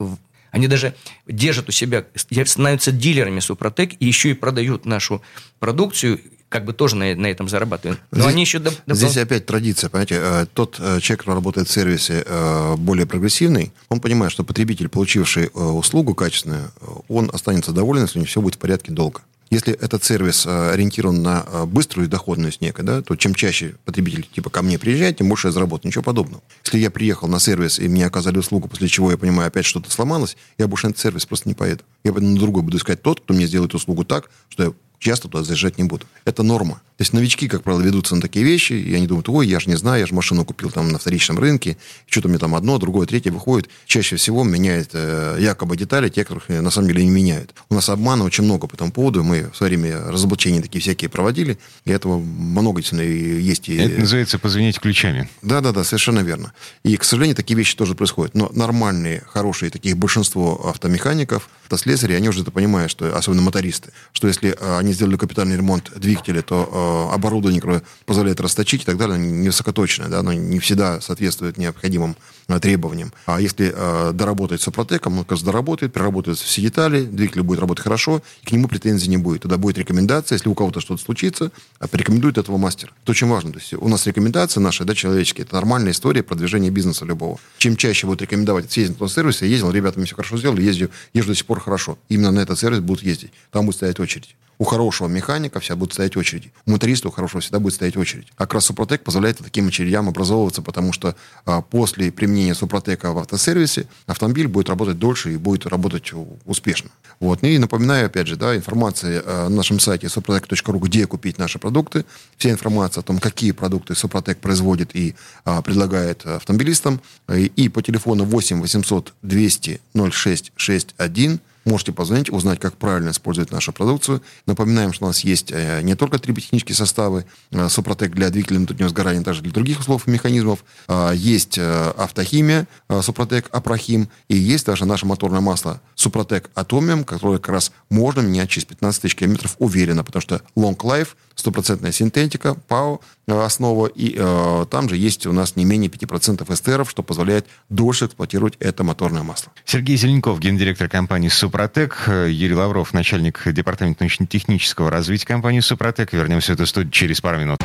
они 0.51 0.67
даже 0.67 0.93
держат 1.27 1.69
у 1.69 1.71
себя, 1.71 2.05
становятся 2.45 2.91
дилерами 2.91 3.39
Супротек 3.39 3.93
и 3.99 4.05
еще 4.05 4.31
и 4.31 4.33
продают 4.33 4.85
нашу 4.85 5.21
продукцию, 5.59 6.19
как 6.49 6.65
бы 6.65 6.73
тоже 6.73 6.97
на, 6.97 7.15
на 7.15 7.27
этом 7.27 7.47
зарабатывают. 7.47 8.01
Но 8.11 8.23
здесь, 8.23 8.31
они 8.33 8.41
еще... 8.41 8.59
Доп... 8.59 8.73
Здесь 8.85 9.15
опять 9.15 9.45
традиция, 9.45 9.89
понимаете, 9.89 10.15
э, 10.19 10.45
тот 10.53 10.75
э, 10.79 10.99
человек, 10.99 11.21
который 11.21 11.35
работает 11.35 11.69
в 11.69 11.71
сервисе 11.71 12.23
э, 12.25 12.75
более 12.75 13.05
прогрессивный, 13.05 13.71
он 13.87 14.01
понимает, 14.01 14.33
что 14.33 14.43
потребитель, 14.43 14.89
получивший 14.89 15.49
услугу 15.53 16.13
качественную, 16.13 16.69
он 17.07 17.31
останется 17.31 17.71
доволен, 17.71 18.01
если 18.01 18.19
у 18.19 18.21
него 18.21 18.27
все 18.27 18.41
будет 18.41 18.55
в 18.55 18.57
порядке 18.57 18.91
долго. 18.91 19.21
Если 19.51 19.73
этот 19.73 20.05
сервис 20.05 20.45
э, 20.45 20.71
ориентирован 20.71 21.21
на 21.21 21.45
э, 21.45 21.65
быструю 21.65 22.07
доходность 22.07 22.61
некой, 22.61 22.85
да, 22.85 23.01
то 23.01 23.17
чем 23.17 23.35
чаще 23.35 23.75
потребитель 23.83 24.25
типа 24.25 24.49
ко 24.49 24.61
мне 24.61 24.79
приезжает, 24.79 25.17
тем 25.17 25.27
больше 25.27 25.49
я 25.49 25.51
заработаю. 25.51 25.89
Ничего 25.89 26.03
подобного. 26.03 26.41
Если 26.63 26.79
я 26.79 26.89
приехал 26.89 27.27
на 27.27 27.37
сервис 27.37 27.77
и 27.77 27.89
мне 27.89 28.05
оказали 28.05 28.37
услугу, 28.37 28.69
после 28.69 28.87
чего 28.87 29.11
я 29.11 29.17
понимаю, 29.17 29.49
опять 29.49 29.65
что-то 29.65 29.91
сломалось, 29.91 30.37
я 30.57 30.69
больше 30.69 30.87
на 30.87 30.91
этот 30.91 31.01
сервис 31.01 31.25
просто 31.25 31.49
не 31.49 31.53
поеду. 31.53 31.83
Я 32.05 32.13
на 32.13 32.39
другой 32.39 32.63
буду 32.63 32.77
искать 32.77 33.01
тот, 33.01 33.19
кто 33.19 33.33
мне 33.33 33.45
сделает 33.45 33.75
услугу 33.75 34.05
так, 34.05 34.31
что 34.47 34.63
я 34.63 34.73
часто 35.01 35.27
туда 35.27 35.43
заезжать 35.43 35.77
не 35.77 35.83
буду. 35.83 36.05
Это 36.23 36.43
норма. 36.43 36.75
То 36.97 37.03
есть 37.03 37.13
новички, 37.13 37.47
как 37.47 37.63
правило, 37.63 37.81
ведутся 37.81 38.15
на 38.15 38.21
такие 38.21 38.45
вещи, 38.45 38.73
и 38.73 38.93
они 38.93 39.07
думают, 39.07 39.27
ой, 39.27 39.47
я 39.47 39.59
же 39.59 39.69
не 39.69 39.75
знаю, 39.75 40.01
я 40.01 40.05
же 40.05 40.13
машину 40.13 40.45
купил 40.45 40.69
там 40.69 40.89
на 40.89 40.99
вторичном 40.99 41.39
рынке, 41.39 41.77
что-то 42.05 42.29
мне 42.29 42.37
там 42.37 42.53
одно, 42.53 42.77
другое, 42.77 43.07
третье 43.07 43.31
выходит. 43.31 43.69
Чаще 43.87 44.15
всего 44.17 44.43
меняют 44.43 44.91
э, 44.93 45.37
якобы 45.39 45.75
детали, 45.75 46.09
те, 46.09 46.23
которых 46.23 46.47
на 46.49 46.69
самом 46.69 46.89
деле 46.89 47.03
не 47.03 47.09
меняют. 47.09 47.55
У 47.69 47.73
нас 47.73 47.89
обмана 47.89 48.23
очень 48.23 48.43
много 48.43 48.67
по 48.67 48.75
этому 48.75 48.91
поводу. 48.91 49.23
Мы 49.23 49.49
в 49.51 49.57
свое 49.57 49.75
время 49.75 49.99
разоблачения 50.11 50.61
такие 50.61 50.79
всякие 50.79 51.09
проводили, 51.09 51.57
и 51.85 51.91
этого 51.91 52.19
много 52.19 52.81
действительно 52.81 53.09
есть. 53.09 53.67
И... 53.69 53.77
Это 53.77 53.99
называется 53.99 54.37
позвонить 54.37 54.79
ключами. 54.79 55.27
Да-да-да, 55.41 55.83
совершенно 55.83 56.19
верно. 56.19 56.53
И, 56.83 56.95
к 56.97 57.03
сожалению, 57.03 57.35
такие 57.35 57.57
вещи 57.57 57.75
тоже 57.75 57.95
происходят. 57.95 58.35
Но 58.35 58.51
нормальные, 58.53 59.23
хорошие, 59.25 59.71
таких 59.71 59.97
большинство 59.97 60.69
автомехаников, 60.69 61.49
автослесарей, 61.63 62.17
они 62.17 62.29
уже 62.29 62.41
это 62.41 62.51
понимают, 62.51 62.91
что, 62.91 63.17
особенно 63.17 63.41
мотористы, 63.41 63.91
что 64.11 64.27
если 64.27 64.55
э, 64.59 64.77
они 64.91 64.95
сделали 64.95 65.15
капитальный 65.15 65.55
ремонт 65.55 65.91
двигателя, 65.95 66.41
то 66.41 67.09
э, 67.11 67.15
оборудование, 67.15 67.61
которое 67.61 67.81
позволяет 68.05 68.41
расточить 68.41 68.83
и 68.83 68.85
так 68.85 68.97
далее, 68.97 69.17
не 69.17 69.47
высокоточное, 69.47 70.07
да, 70.09 70.19
оно 70.19 70.33
не 70.33 70.59
всегда 70.59 70.99
соответствует 70.99 71.57
необходимым 71.57 72.17
э, 72.47 72.59
требованиям. 72.59 73.13
А 73.25 73.39
если 73.39 73.73
э, 73.73 74.11
доработать 74.13 74.61
с 74.61 74.65
Супротеком, 74.65 75.17
он 75.17 75.23
как 75.23 75.31
раз 75.31 75.43
доработает, 75.43 75.93
переработает 75.93 76.37
все 76.37 76.61
детали, 76.61 77.05
двигатель 77.05 77.41
будет 77.41 77.59
работать 77.59 77.83
хорошо, 77.83 78.21
и 78.43 78.45
к 78.45 78.51
нему 78.51 78.67
претензий 78.67 79.09
не 79.09 79.17
будет. 79.17 79.43
Тогда 79.43 79.57
будет 79.57 79.77
рекомендация, 79.77 80.35
если 80.35 80.49
у 80.49 80.55
кого-то 80.55 80.81
что-то 80.81 81.01
случится, 81.01 81.51
э, 81.79 81.87
порекомендует 81.87 82.37
этого 82.37 82.57
мастера. 82.57 82.91
Это 83.03 83.11
очень 83.11 83.27
важно. 83.27 83.53
То 83.53 83.59
есть 83.59 83.73
у 83.73 83.87
нас 83.87 84.05
рекомендации 84.07 84.59
наши, 84.59 84.83
да, 84.83 84.93
человеческие, 84.93 85.45
это 85.45 85.55
нормальная 85.55 85.93
история 85.93 86.21
продвижения 86.21 86.69
бизнеса 86.69 87.05
любого. 87.05 87.39
Чем 87.57 87.77
чаще 87.77 88.07
будут 88.07 88.21
рекомендовать 88.21 88.71
съездить 88.71 88.99
на 88.99 89.07
тот 89.07 89.13
сервис, 89.13 89.41
я 89.41 89.47
ездил, 89.47 89.71
ребята, 89.71 89.99
мне 89.99 90.05
все 90.05 90.15
хорошо 90.15 90.37
сделали, 90.37 90.61
езжу, 90.61 90.89
езжу 91.13 91.29
до 91.29 91.35
сих 91.35 91.45
пор 91.45 91.61
хорошо. 91.61 91.97
Именно 92.09 92.31
на 92.31 92.39
этот 92.41 92.59
сервис 92.59 92.79
будут 92.79 93.03
ездить. 93.03 93.31
Там 93.51 93.65
будет 93.65 93.77
стоять 93.77 93.99
очередь. 94.01 94.35
У 94.61 94.63
хорошего 94.63 95.07
механика 95.07 95.59
всегда 95.59 95.77
будут 95.77 95.93
стоять 95.93 96.15
очереди. 96.15 96.51
У 96.67 96.71
моториста 96.71 97.07
у 97.07 97.11
хорошего 97.11 97.41
всегда 97.41 97.57
будет 97.57 97.73
стоять 97.73 97.97
очередь. 97.97 98.27
А 98.35 98.43
как 98.43 98.53
раз 98.53 98.65
Супротек 98.65 99.03
позволяет 99.03 99.39
таким 99.39 99.69
очередям 99.69 100.07
образовываться, 100.07 100.61
потому 100.61 100.93
что 100.93 101.15
а, 101.47 101.63
после 101.63 102.11
применения 102.11 102.53
Супротека 102.53 103.11
в 103.11 103.17
автосервисе 103.17 103.87
автомобиль 104.05 104.47
будет 104.47 104.69
работать 104.69 104.99
дольше 104.99 105.33
и 105.33 105.37
будет 105.37 105.65
работать 105.65 106.11
успешно. 106.45 106.91
Вот. 107.19 107.41
И 107.41 107.57
напоминаю, 107.57 108.05
опять 108.05 108.27
же, 108.27 108.35
да, 108.35 108.55
информация 108.55 109.23
а, 109.25 109.49
на 109.49 109.55
нашем 109.55 109.79
сайте 109.79 110.05
suprotec.ru, 110.05 110.79
где 110.79 111.07
купить 111.07 111.39
наши 111.39 111.57
продукты. 111.57 112.05
Вся 112.37 112.51
информация 112.51 113.01
о 113.01 113.03
том, 113.03 113.17
какие 113.17 113.53
продукты 113.53 113.95
Супротек 113.95 114.37
производит 114.37 114.95
и 114.95 115.15
а, 115.43 115.63
предлагает 115.63 116.23
автомобилистам. 116.23 117.01
И, 117.33 117.45
и 117.55 117.67
по 117.67 117.81
телефону 117.81 118.25
8 118.25 118.61
800 118.61 119.15
200 119.23 119.81
06 120.11 120.51
61 120.55 121.39
Можете 121.63 121.91
позвонить, 121.91 122.31
узнать, 122.31 122.59
как 122.59 122.75
правильно 122.75 123.11
использовать 123.11 123.51
нашу 123.51 123.71
продукцию. 123.71 124.21
Напоминаем, 124.47 124.93
что 124.93 125.05
у 125.05 125.07
нас 125.07 125.19
есть 125.21 125.51
э, 125.51 125.81
не 125.83 125.95
только 125.95 126.17
триботехнические 126.17 126.75
составы 126.75 127.25
э, 127.51 127.69
Супротек 127.69 128.13
для 128.13 128.29
двигателей 128.29 128.57
внутреннего 128.57 128.89
сгорания, 128.89 129.21
также 129.21 129.41
для 129.41 129.51
других 129.51 129.79
условий 129.79 130.03
и 130.07 130.11
механизмов. 130.11 130.63
А, 130.87 131.11
есть 131.11 131.57
э, 131.59 131.93
автохимия 131.97 132.67
Супротек 133.01 133.47
Апрохим, 133.51 134.09
и 134.27 134.35
есть 134.35 134.65
даже 134.65 134.85
наше 134.85 135.05
моторное 135.05 135.41
масло 135.41 135.81
Супротек 135.95 136.49
Атомиум, 136.55 137.03
которое 137.03 137.37
как 137.37 137.49
раз 137.49 137.71
можно 137.89 138.21
менять 138.21 138.49
через 138.49 138.65
15 138.65 139.01
тысяч 139.01 139.15
километров 139.15 139.55
уверенно, 139.59 140.03
потому 140.03 140.21
что 140.21 140.41
long 140.55 140.77
life, 140.77 141.09
стопроцентная 141.35 141.91
синтетика, 141.91 142.55
ПАО, 142.67 143.01
э, 143.27 143.41
основа, 143.43 143.87
и 143.87 144.15
э, 144.17 144.65
там 144.69 144.89
же 144.89 144.97
есть 144.97 145.25
у 145.25 145.33
нас 145.33 145.55
не 145.55 145.65
менее 145.65 145.89
5% 145.89 146.51
эстеров, 146.53 146.89
что 146.89 147.03
позволяет 147.03 147.47
дольше 147.69 148.05
эксплуатировать 148.05 148.55
это 148.59 148.83
моторное 148.83 149.23
масло. 149.23 149.51
Сергей 149.65 149.97
Зеленков, 149.97 150.39
гендиректор 150.39 150.89
компании 150.89 151.29
«Супротек», 151.29 152.07
Юрий 152.07 152.55
Лавров, 152.55 152.93
начальник 152.93 153.41
департамента 153.45 154.03
научно-технического 154.03 154.89
развития 154.89 155.27
компании 155.27 155.59
«Супротек». 155.59 156.13
Вернемся 156.13 156.53
в 156.53 156.55
эту 156.55 156.65
студию 156.65 156.91
через 156.91 157.21
пару 157.21 157.39
минут. 157.39 157.59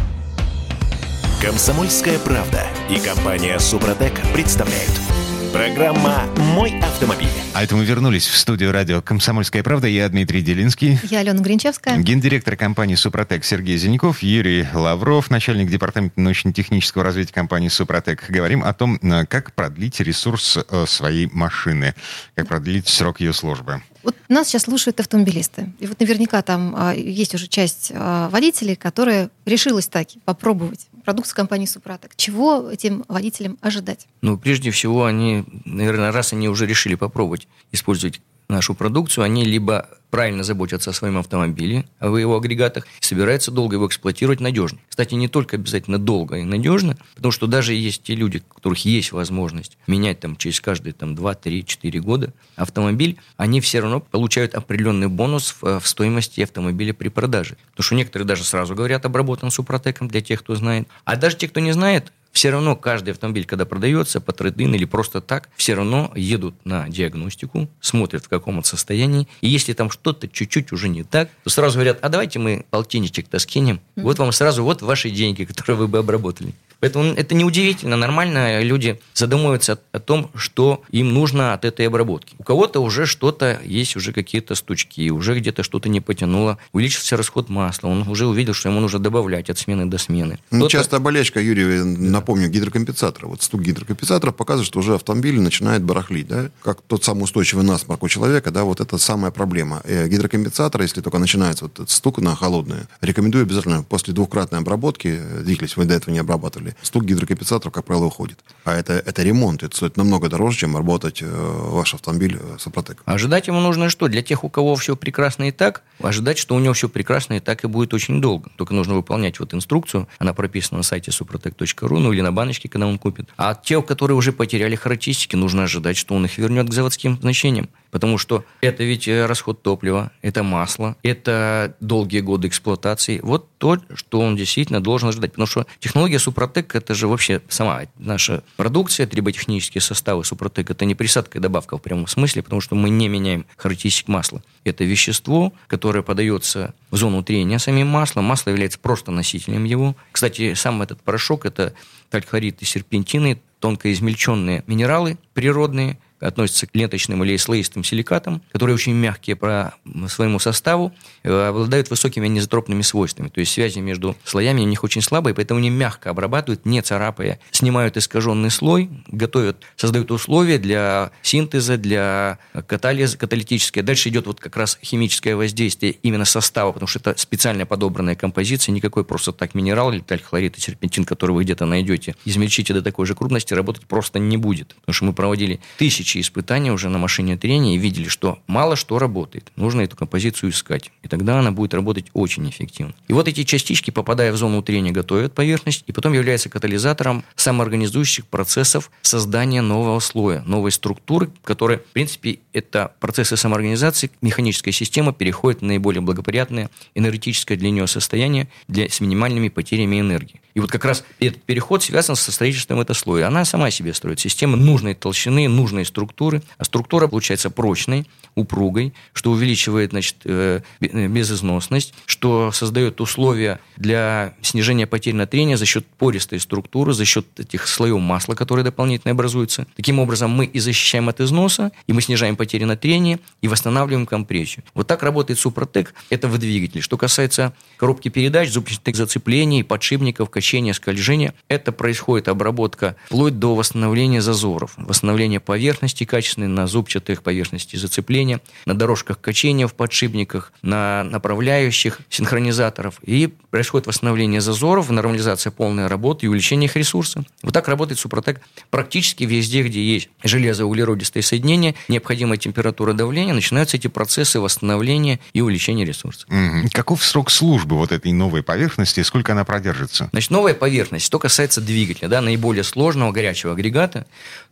Комсомольская 1.41 2.19
правда 2.19 2.67
и 2.91 2.99
компания 2.99 3.59
«Супротек» 3.59 4.15
представляют– 4.33 4.93
Программа 5.57 6.25
«Мой 6.55 6.79
автомобиль». 6.81 7.31
А 7.55 7.65
это 7.65 7.75
мы 7.77 7.87
вернулись 7.87 8.27
в 8.27 8.37
студию 8.37 8.73
радио 8.73 9.01
«Комсомольская 9.01 9.63
правда». 9.63 9.87
Я 9.89 10.07
Дмитрий 10.11 10.43
Делинский. 10.43 10.99
Я 11.05 11.21
Алена 11.21 11.41
Гринчевская. 11.41 11.97
Гендиректор 11.97 12.57
компании 12.57 12.95
«Супротек» 12.95 13.43
Сергей 13.43 13.79
Зеленяков, 13.79 14.23
Юрий 14.23 14.67
Лавров, 14.75 15.31
начальник 15.31 15.71
департамента 15.71 16.21
научно-технического 16.21 17.03
развития 17.03 17.33
компании 17.33 17.69
«Супротек». 17.69 18.29
Говорим 18.29 18.63
о 18.63 18.75
том, 18.75 18.97
э, 19.01 19.25
как 19.25 19.55
продлить 19.55 19.99
ресурс 20.01 20.59
э, 20.59 20.85
своей 20.87 21.31
машины, 21.33 21.95
как 22.35 22.49
продлить 22.49 22.89
срок 22.89 23.21
ее 23.21 23.33
службы. 23.33 23.81
Вот 24.07 24.15
нас 24.29 24.47
сейчас 24.47 24.63
слушают 24.63 25.01
автомобилисты. 25.01 25.73
И 25.81 25.87
вот 25.89 25.99
наверняка 25.99 26.41
там 26.41 26.75
а, 26.77 26.95
есть 26.95 27.35
уже 27.35 27.49
часть 27.49 27.91
а, 27.93 28.29
водителей, 28.29 28.77
которая 28.77 29.31
решилась 29.47 29.89
так 29.89 30.07
попробовать 30.25 30.87
продукцию 31.05 31.35
компании 31.35 31.67
«Супротек». 31.67 32.15
Чего 32.15 32.71
этим 32.71 33.05
водителям 33.09 33.59
ожидать? 33.61 34.07
Ну, 34.23 34.39
прежде 34.39 34.71
всего, 34.71 35.07
они, 35.07 35.45
наверное, 35.65 36.13
раз 36.13 36.33
они 36.33 36.49
уже 36.49 36.67
решили 36.67 36.95
попробовать 36.95 37.49
использовать 37.73 38.21
нашу 38.49 38.75
продукцию, 38.75 39.25
они 39.25 39.45
либо 39.45 39.89
правильно 40.11 40.45
заботятся 40.45 40.91
о 40.91 40.93
своем 40.93 41.19
автомобиле, 41.19 41.85
о 42.01 42.17
его 42.17 42.37
агрегатах, 42.37 42.87
и 43.01 43.05
собираются 43.05 43.51
долго 43.51 43.77
его 43.77 43.87
эксплуатировать 43.87 44.41
надежно. 44.41 44.79
Кстати, 44.89 45.15
не 45.15 45.29
только 45.29 45.57
обязательно 45.57 45.99
долго 45.99 46.37
и 46.37 46.45
надежно, 46.45 46.97
потому 47.17 47.33
что 47.33 47.47
даже 47.47 47.75
есть 47.75 48.03
те 48.03 48.15
люди, 48.15 48.43
у 48.51 48.55
которых 48.55 48.85
есть 48.85 49.13
возможность 49.13 49.77
менять 49.87 50.21
там 50.21 50.37
через 50.37 50.61
каждые 50.61 50.93
там, 50.93 51.15
2, 51.15 51.35
3, 51.35 51.65
4 51.67 52.01
года 52.01 52.33
автомобиль, 52.55 53.19
они 53.37 53.61
все 53.61 53.81
равно 53.81 54.01
получают 54.01 54.55
определенный 54.55 55.09
бонус 55.09 55.57
в, 55.61 55.81
в 55.81 55.87
стоимости 55.87 56.41
автомобиля 56.41 56.95
при 56.95 57.09
продаже. 57.09 57.57
Потому 57.73 57.85
что 57.85 57.95
некоторые 57.97 58.27
даже 58.27 58.45
сразу 58.45 58.75
говорят 58.75 59.05
обработан 59.05 59.51
супротеком 59.51 60.09
для 60.09 60.21
тех, 60.21 60.41
кто 60.41 60.55
знает. 60.55 60.89
А 61.05 61.17
даже 61.17 61.37
те, 61.37 61.49
кто 61.49 61.61
не 61.61 61.73
знает, 61.73 62.13
все 62.37 62.51
равно 62.51 62.77
каждый 62.77 63.11
автомобиль, 63.13 63.47
когда 63.47 63.65
продается 63.65 64.21
по 64.21 64.31
трейдин 64.31 64.75
или 64.75 64.85
просто 64.85 65.23
так, 65.23 65.49
все 65.57 65.73
равно 65.73 66.13
едут 66.15 66.55
на 66.67 66.87
диагностику, 66.87 67.67
смотрят 67.81 68.27
в 68.27 68.29
каком 68.29 68.59
он 68.59 68.65
состоянии. 68.65 69.27
И 69.41 69.49
если 69.49 69.73
там 69.73 69.91
что-то 69.91 70.29
чуть-чуть 70.29 70.71
уже 70.71 70.91
не 70.91 71.03
так, 71.03 71.31
то 71.45 71.49
сразу 71.49 71.77
говорят, 71.77 71.99
а 72.03 72.11
давайте 72.11 72.39
мы 72.39 72.67
полтинничек-то 72.69 73.39
скинем. 73.39 73.77
Mm-hmm. 73.77 74.03
Вот 74.03 74.19
вам 74.19 74.33
сразу 74.33 74.63
вот 74.63 74.83
ваши 74.83 75.09
деньги, 75.09 75.45
которые 75.47 75.79
вы 75.79 75.89
бы 75.89 75.97
обработали. 75.97 76.53
Поэтому 76.81 77.13
это 77.15 77.35
неудивительно. 77.35 77.97
Нормально 77.97 78.63
люди 78.63 79.01
задумываются 79.15 79.79
о 79.93 79.99
том, 79.99 80.31
что 80.35 80.83
им 80.91 81.13
нужно 81.13 81.55
от 81.55 81.65
этой 81.65 81.87
обработки. 81.87 82.35
У 82.39 82.43
кого-то 82.43 82.81
уже 82.81 83.07
что-то 83.07 83.61
есть, 83.65 83.97
уже 83.97 84.13
какие-то 84.13 84.55
стучки, 84.55 85.11
уже 85.11 85.39
где-то 85.39 85.63
что-то 85.63 85.89
не 85.89 86.01
потянуло, 86.01 86.59
увеличился 86.73 87.17
расход 87.17 87.49
масла, 87.49 87.89
он 87.89 88.07
уже 88.09 88.27
увидел, 88.27 88.55
что 88.55 88.69
ему 88.69 88.81
нужно 88.81 88.99
добавлять 88.99 89.51
от 89.51 89.59
смены 89.59 89.87
до 89.87 89.99
смены. 89.99 90.39
Ну, 90.51 90.69
часто 90.69 90.99
болячка, 91.01 91.41
Юрий, 91.41 91.83
напомню, 91.83 92.49
гидрокомпенсатора. 92.49 93.27
Вот 93.27 93.43
стук 93.43 93.63
гидрокомпенсатора 93.63 94.33
показывает, 94.33 94.67
что 94.67 94.79
уже 94.79 94.95
автомобиль 94.95 95.41
начинает 95.41 95.83
барахлить, 95.83 96.29
да? 96.29 96.51
Как 96.63 96.83
тот 96.83 97.05
самый 97.05 97.25
устойчивый 97.25 97.65
насморк 97.65 98.03
у 98.03 98.09
человека, 98.09 98.51
да, 98.51 98.65
вот 98.65 98.81
это 98.81 98.99
самая 98.99 99.31
проблема. 99.31 99.81
Э, 99.85 100.09
гидрокомпенсатор, 100.09 100.83
если 100.83 101.01
только 101.01 101.19
начинается 101.19 101.65
вот 101.65 101.75
этот 101.75 101.91
стук 101.91 102.19
на 102.19 102.35
холодное, 102.35 102.89
рекомендую 103.01 103.43
обязательно 103.43 103.83
после 103.83 104.13
двухкратной 104.15 104.59
обработки, 104.59 105.19
э, 105.21 105.43
двигатель 105.43 105.75
вы 105.77 105.85
до 105.85 105.95
этого 105.95 106.13
не 106.13 106.21
обрабатывали, 106.21 106.66
делали. 106.67 106.77
Стук 106.83 107.05
гидрокомпенсаторов, 107.05 107.73
как 107.73 107.85
правило, 107.85 108.07
уходит. 108.07 108.39
А 108.65 108.75
это, 108.75 108.95
это 108.95 109.23
ремонт. 109.23 109.63
Это 109.63 109.77
стоит 109.77 109.97
намного 109.97 110.29
дороже, 110.29 110.59
чем 110.59 110.77
работать 110.77 111.23
э, 111.23 111.27
ваш 111.27 111.95
автомобиль 111.95 112.39
э, 112.41 112.57
с 112.59 112.67
Опротек. 112.67 113.03
Ожидать 113.05 113.47
ему 113.47 113.61
нужно 113.61 113.89
что? 113.89 114.09
Для 114.09 114.23
тех, 114.23 114.45
у 114.45 114.49
кого 114.49 114.77
все 114.77 114.97
прекрасно 114.97 115.49
и 115.49 115.53
так, 115.53 115.83
ожидать, 116.01 116.39
что 116.39 116.55
у 116.55 116.59
него 116.59 116.75
все 116.75 116.89
прекрасно 116.89 117.35
и 117.35 117.41
так 117.41 117.65
и 117.65 117.69
будет 117.69 117.95
очень 117.95 118.21
долго. 118.21 118.51
Только 118.57 118.75
нужно 118.75 118.95
выполнять 118.95 119.41
вот 119.41 119.55
инструкцию. 119.55 120.09
Она 120.19 120.35
прописана 120.35 120.79
на 120.79 120.83
сайте 120.83 121.11
suprotec.ru, 121.11 121.99
ну 121.99 122.13
или 122.13 122.21
на 122.21 122.33
баночке, 122.33 122.69
когда 122.69 122.87
он 122.87 122.99
купит. 122.99 123.29
А 123.37 123.55
те, 123.55 123.81
которые 123.83 124.17
уже 124.17 124.33
потеряли 124.33 124.75
характеристики, 124.77 125.37
нужно 125.37 125.65
ожидать, 125.65 125.97
что 125.97 126.15
он 126.15 126.25
их 126.25 126.39
вернет 126.39 126.69
к 126.69 126.73
заводским 126.73 127.19
значениям. 127.21 127.69
Потому 127.97 128.19
что 128.19 128.45
это 128.61 128.85
ведь 128.85 129.09
э, 129.09 129.25
расход 129.25 129.63
топлива, 129.63 130.13
это 130.21 130.43
масло, 130.43 130.97
это 131.03 131.75
долгие 131.81 132.21
годы 132.21 132.49
эксплуатации. 132.49 133.21
Вот 133.23 133.49
то, 133.57 133.79
что 133.95 134.21
он 134.21 134.37
действительно 134.37 134.83
должен 134.83 135.09
ожидать. 135.09 135.31
Потому 135.31 135.47
что 135.47 135.67
технология 135.81 136.19
Супротек– 136.19 136.75
это 136.75 136.93
же 136.93 137.09
вообще 137.09 137.41
сама 137.49 137.85
наша 137.97 138.43
продукция, 138.59 139.07
триботехнические 139.07 139.81
составы 139.81 140.27
Супротек– 140.27 140.69
это 140.73 140.85
не 140.85 140.95
присадка 140.95 141.39
и 141.39 141.41
добавка 141.41 141.79
в 141.79 141.81
прямом 141.81 142.07
смысле, 142.07 142.43
потому 142.43 142.61
что 142.61 142.75
мы 142.75 142.91
не 142.91 143.09
меняем 143.09 143.47
характеристик 143.57 144.09
масла. 144.09 144.43
Это 144.65 144.85
вещество, 144.85 145.55
которое 145.67 146.03
подается 146.03 146.75
в 146.91 146.99
зону 146.99 147.23
трения 147.23 147.57
самим 147.57 147.87
маслом. 147.87 148.27
Масло 148.27 148.51
является 148.51 148.79
просто 148.79 149.11
носителем 149.11 149.65
его. 149.65 149.97
Кстати, 150.13 150.53
сам 150.53 150.83
этот 150.83 151.01
порошок– 151.01 151.45
это 151.47 151.73
тальхлорид 152.11 152.61
и 152.61 152.67
серпентины, 152.67 153.41
тонко 153.59 153.91
измельченные 153.91 154.65
минералы 154.67 155.17
природные, 155.33 155.99
относятся 156.21 156.67
к 156.67 156.71
ленточным 156.75 157.23
или 157.25 157.37
слоистым 157.37 157.85
силикатам, 157.85 158.43
которые 158.53 158.75
очень 158.75 158.95
мягкие 158.95 159.37
по 159.37 159.75
своему 160.09 160.39
составу, 160.39 160.93
э, 161.23 161.49
обладают 161.49 161.91
высокими 161.91 162.27
анизотропными 162.27 162.83
свойствами. 162.83 163.29
То 163.29 163.41
есть 163.41 163.53
связи 163.53 163.79
между 163.81 164.17
слоями 164.25 164.63
у 164.63 164.65
них 164.65 164.83
очень 164.85 165.03
слабые, 165.03 165.35
поэтому 165.35 165.59
они 165.59 165.71
мягко 165.71 166.11
обрабатывают, 166.11 166.65
не 166.65 166.81
царапая, 166.83 167.39
снимают 167.51 167.97
искаженный 167.97 168.51
слой, 168.51 168.91
готовят, 169.09 169.59
создают 169.77 170.11
условия 170.11 170.59
для 170.59 171.11
синтеза, 171.23 171.77
для 171.77 172.39
катализа 172.67 173.19
каталитической. 173.19 173.83
Дальше 173.83 174.09
идет 174.09 174.27
вот 174.27 174.41
как 174.41 174.57
раз 174.57 174.79
химическое 174.83 175.37
воздействие 175.37 175.93
именно 176.03 176.25
состава, 176.25 176.73
потому 176.73 176.89
что 176.89 176.99
это 176.99 177.15
специально 177.17 177.67
подобранная 177.67 178.15
композиция, 178.15 178.73
никакой 178.73 179.05
просто 179.05 179.33
так 179.33 179.55
минерал 179.55 179.93
или 179.93 180.01
тальхлорид 180.01 180.57
и 180.57 180.61
серпентин, 180.61 181.05
который 181.05 181.33
вы 181.33 181.45
где-то 181.45 181.67
найдете, 181.67 182.15
измельчите 182.25 182.73
до 182.73 182.83
такой 182.83 183.07
же 183.07 183.15
крупности, 183.15 183.55
работать 183.55 183.87
просто 183.87 184.19
не 184.19 184.37
будет. 184.37 184.75
Потому 184.81 184.95
что 184.95 185.05
мы 185.05 185.13
проводили 185.13 185.61
тысячи 185.79 186.06
тысячи 186.07 186.21
испытаний 186.21 186.71
уже 186.71 186.89
на 186.89 186.99
машине 186.99 187.37
трения 187.37 187.75
и 187.75 187.79
видели, 187.79 188.09
что 188.09 188.39
мало 188.47 188.77
что 188.77 188.99
работает. 189.01 189.51
Нужно 189.57 189.81
эту 189.81 189.97
композицию 189.97 190.51
искать. 190.51 190.93
И 191.03 191.09
тогда 191.09 191.41
она 191.41 191.51
будет 191.51 191.75
работать 191.75 192.07
очень 192.13 192.49
эффективно. 192.49 192.95
И 193.09 193.13
вот 193.13 193.27
эти 193.27 193.43
частички, 193.43 193.91
попадая 193.91 194.33
в 194.33 194.37
зону 194.37 194.63
трения, 194.63 194.93
готовят 194.93 195.35
поверхность 195.35 195.83
и 195.89 195.93
потом 195.93 196.13
являются 196.13 196.49
катализатором 196.49 197.25
самоорганизующих 197.35 198.27
процессов 198.27 198.93
создания 199.03 199.63
нового 199.63 199.99
слоя, 199.99 200.43
новой 200.47 200.71
структуры, 200.71 201.31
которая, 201.43 201.79
в 201.79 201.93
принципе, 201.93 202.39
это 202.53 202.93
процессы 203.01 203.37
самоорганизации, 203.37 204.11
механическая 204.23 204.73
система 204.73 205.13
переходит 205.13 205.61
в 205.61 205.65
наиболее 205.65 206.03
благоприятное 206.03 206.71
энергетическое 206.95 207.59
для 207.59 207.71
нее 207.71 207.89
состояние 207.89 208.49
для, 208.69 208.89
с 208.89 209.01
минимальными 209.01 209.49
потерями 209.49 209.99
энергии. 209.99 210.41
И 210.57 210.61
вот 210.61 210.71
как 210.71 210.87
раз 210.87 211.05
этот 211.21 211.43
переход 211.43 211.85
связан 211.85 212.17
со 212.17 212.33
строительством 212.33 212.81
этого 212.81 212.97
слоя. 212.97 213.27
Она 213.27 213.45
сама 213.45 213.71
себе 213.71 213.93
строит 213.93 214.21
систему 214.21 214.57
нужной 214.57 214.95
толщины, 214.95 215.49
нужной 215.49 215.85
структуры. 215.85 216.43
А 216.57 216.65
структура 216.65 217.09
получается 217.09 217.51
прочной, 217.51 218.07
упругой, 218.35 218.95
что 219.13 219.33
увеличивает 219.33 219.91
значит, 219.91 220.17
э, 220.25 220.63
безызносность, 220.81 221.93
что 222.07 222.53
создает 222.53 223.03
условия 223.03 223.61
для 223.77 224.35
снижения 224.41 224.87
потерь 224.87 225.15
на 225.15 225.27
трение 225.27 225.59
за 225.59 225.67
счет 225.67 225.87
пористой 225.87 226.41
структуры, 226.41 226.95
за 226.95 227.05
счет 227.05 227.27
этих 227.39 227.69
слоев 227.69 228.01
масла, 228.01 228.35
которые 228.35 228.65
дополнительно 228.65 229.13
образуются. 229.13 229.67
Таким 229.77 229.99
образом, 229.99 230.31
мы 230.31 230.47
и 230.47 230.59
защищаем 230.59 231.11
от 231.11 231.21
износа, 231.21 231.71
и 231.87 231.93
мы 231.93 232.01
снижаем 232.01 232.35
потери 232.35 232.65
на 232.65 232.79
трение, 232.79 233.21
и 233.43 233.49
восстанавливаем 233.49 234.07
компрессию. 234.07 234.65
Вот 234.73 234.87
так 234.87 235.03
работает 235.03 235.39
Супротек. 235.39 235.93
Это 236.09 236.29
в 236.29 236.39
двигателе. 236.39 236.81
Что 236.81 236.97
касается 236.97 237.53
коробки 237.77 238.09
передач, 238.09 238.51
зубчатых 238.51 238.97
зацеплений, 238.97 239.63
подшипников, 239.63 240.31
качения, 240.47 240.75
скольжения, 240.75 241.35
это 241.49 241.73
происходит 241.73 242.29
обработка 242.29 242.95
вплоть 243.07 243.37
до 243.41 243.57
восстановления 243.57 244.21
зазоров, 244.21 244.75
восстановления 244.77 245.41
поверхности 245.41 246.05
качественной 246.05 246.47
на 246.47 246.69
зубчатых 246.69 247.25
поверхности 247.25 247.75
зацепления, 247.75 248.41
на 248.65 248.75
дорожках 248.75 249.21
качения 249.21 249.67
в 249.67 249.75
подшипниках, 249.75 250.53
на 250.63 251.03
направляющих 251.03 251.99
синхронизаторов. 252.11 253.01
И 253.03 253.27
происходит 253.51 253.89
восстановление 253.89 254.41
зазоров, 254.41 254.89
нормализация 254.89 255.51
полной 255.51 255.89
работы 255.89 256.27
и 256.27 256.29
увеличение 256.29 256.69
их 256.69 256.77
ресурса. 256.77 257.25
Вот 257.43 257.53
так 257.53 257.67
работает 257.67 257.99
Супротек 257.99 258.41
практически 258.71 259.25
везде, 259.25 259.65
где 259.65 259.83
есть 259.83 260.11
железо-углеродистые 260.23 261.25
соединения, 261.25 261.75
необходимая 261.89 262.39
температура 262.39 262.93
давления, 262.93 263.35
начинаются 263.35 263.79
эти 263.79 263.89
процессы 263.89 264.39
восстановления 264.39 265.19
и 265.33 265.41
увеличения 265.41 265.85
ресурса. 265.85 266.25
Каков 266.73 267.03
срок 267.03 267.33
службы 267.33 267.77
вот 267.77 267.91
этой 267.91 268.13
новой 268.13 268.45
поверхности 268.45 269.01
и 269.01 269.03
сколько 269.03 269.33
она 269.33 269.45
продержится? 269.45 270.09
Значит, 270.13 270.31
новая 270.37 270.53
поверхность, 270.53 271.07
что 271.07 271.19
касается 271.19 271.63
двигателя, 271.63 272.09
да, 272.09 272.21
наиболее 272.21 272.63
сложного 272.63 273.11
горячего 273.11 273.55
агрегата, 273.55 274.07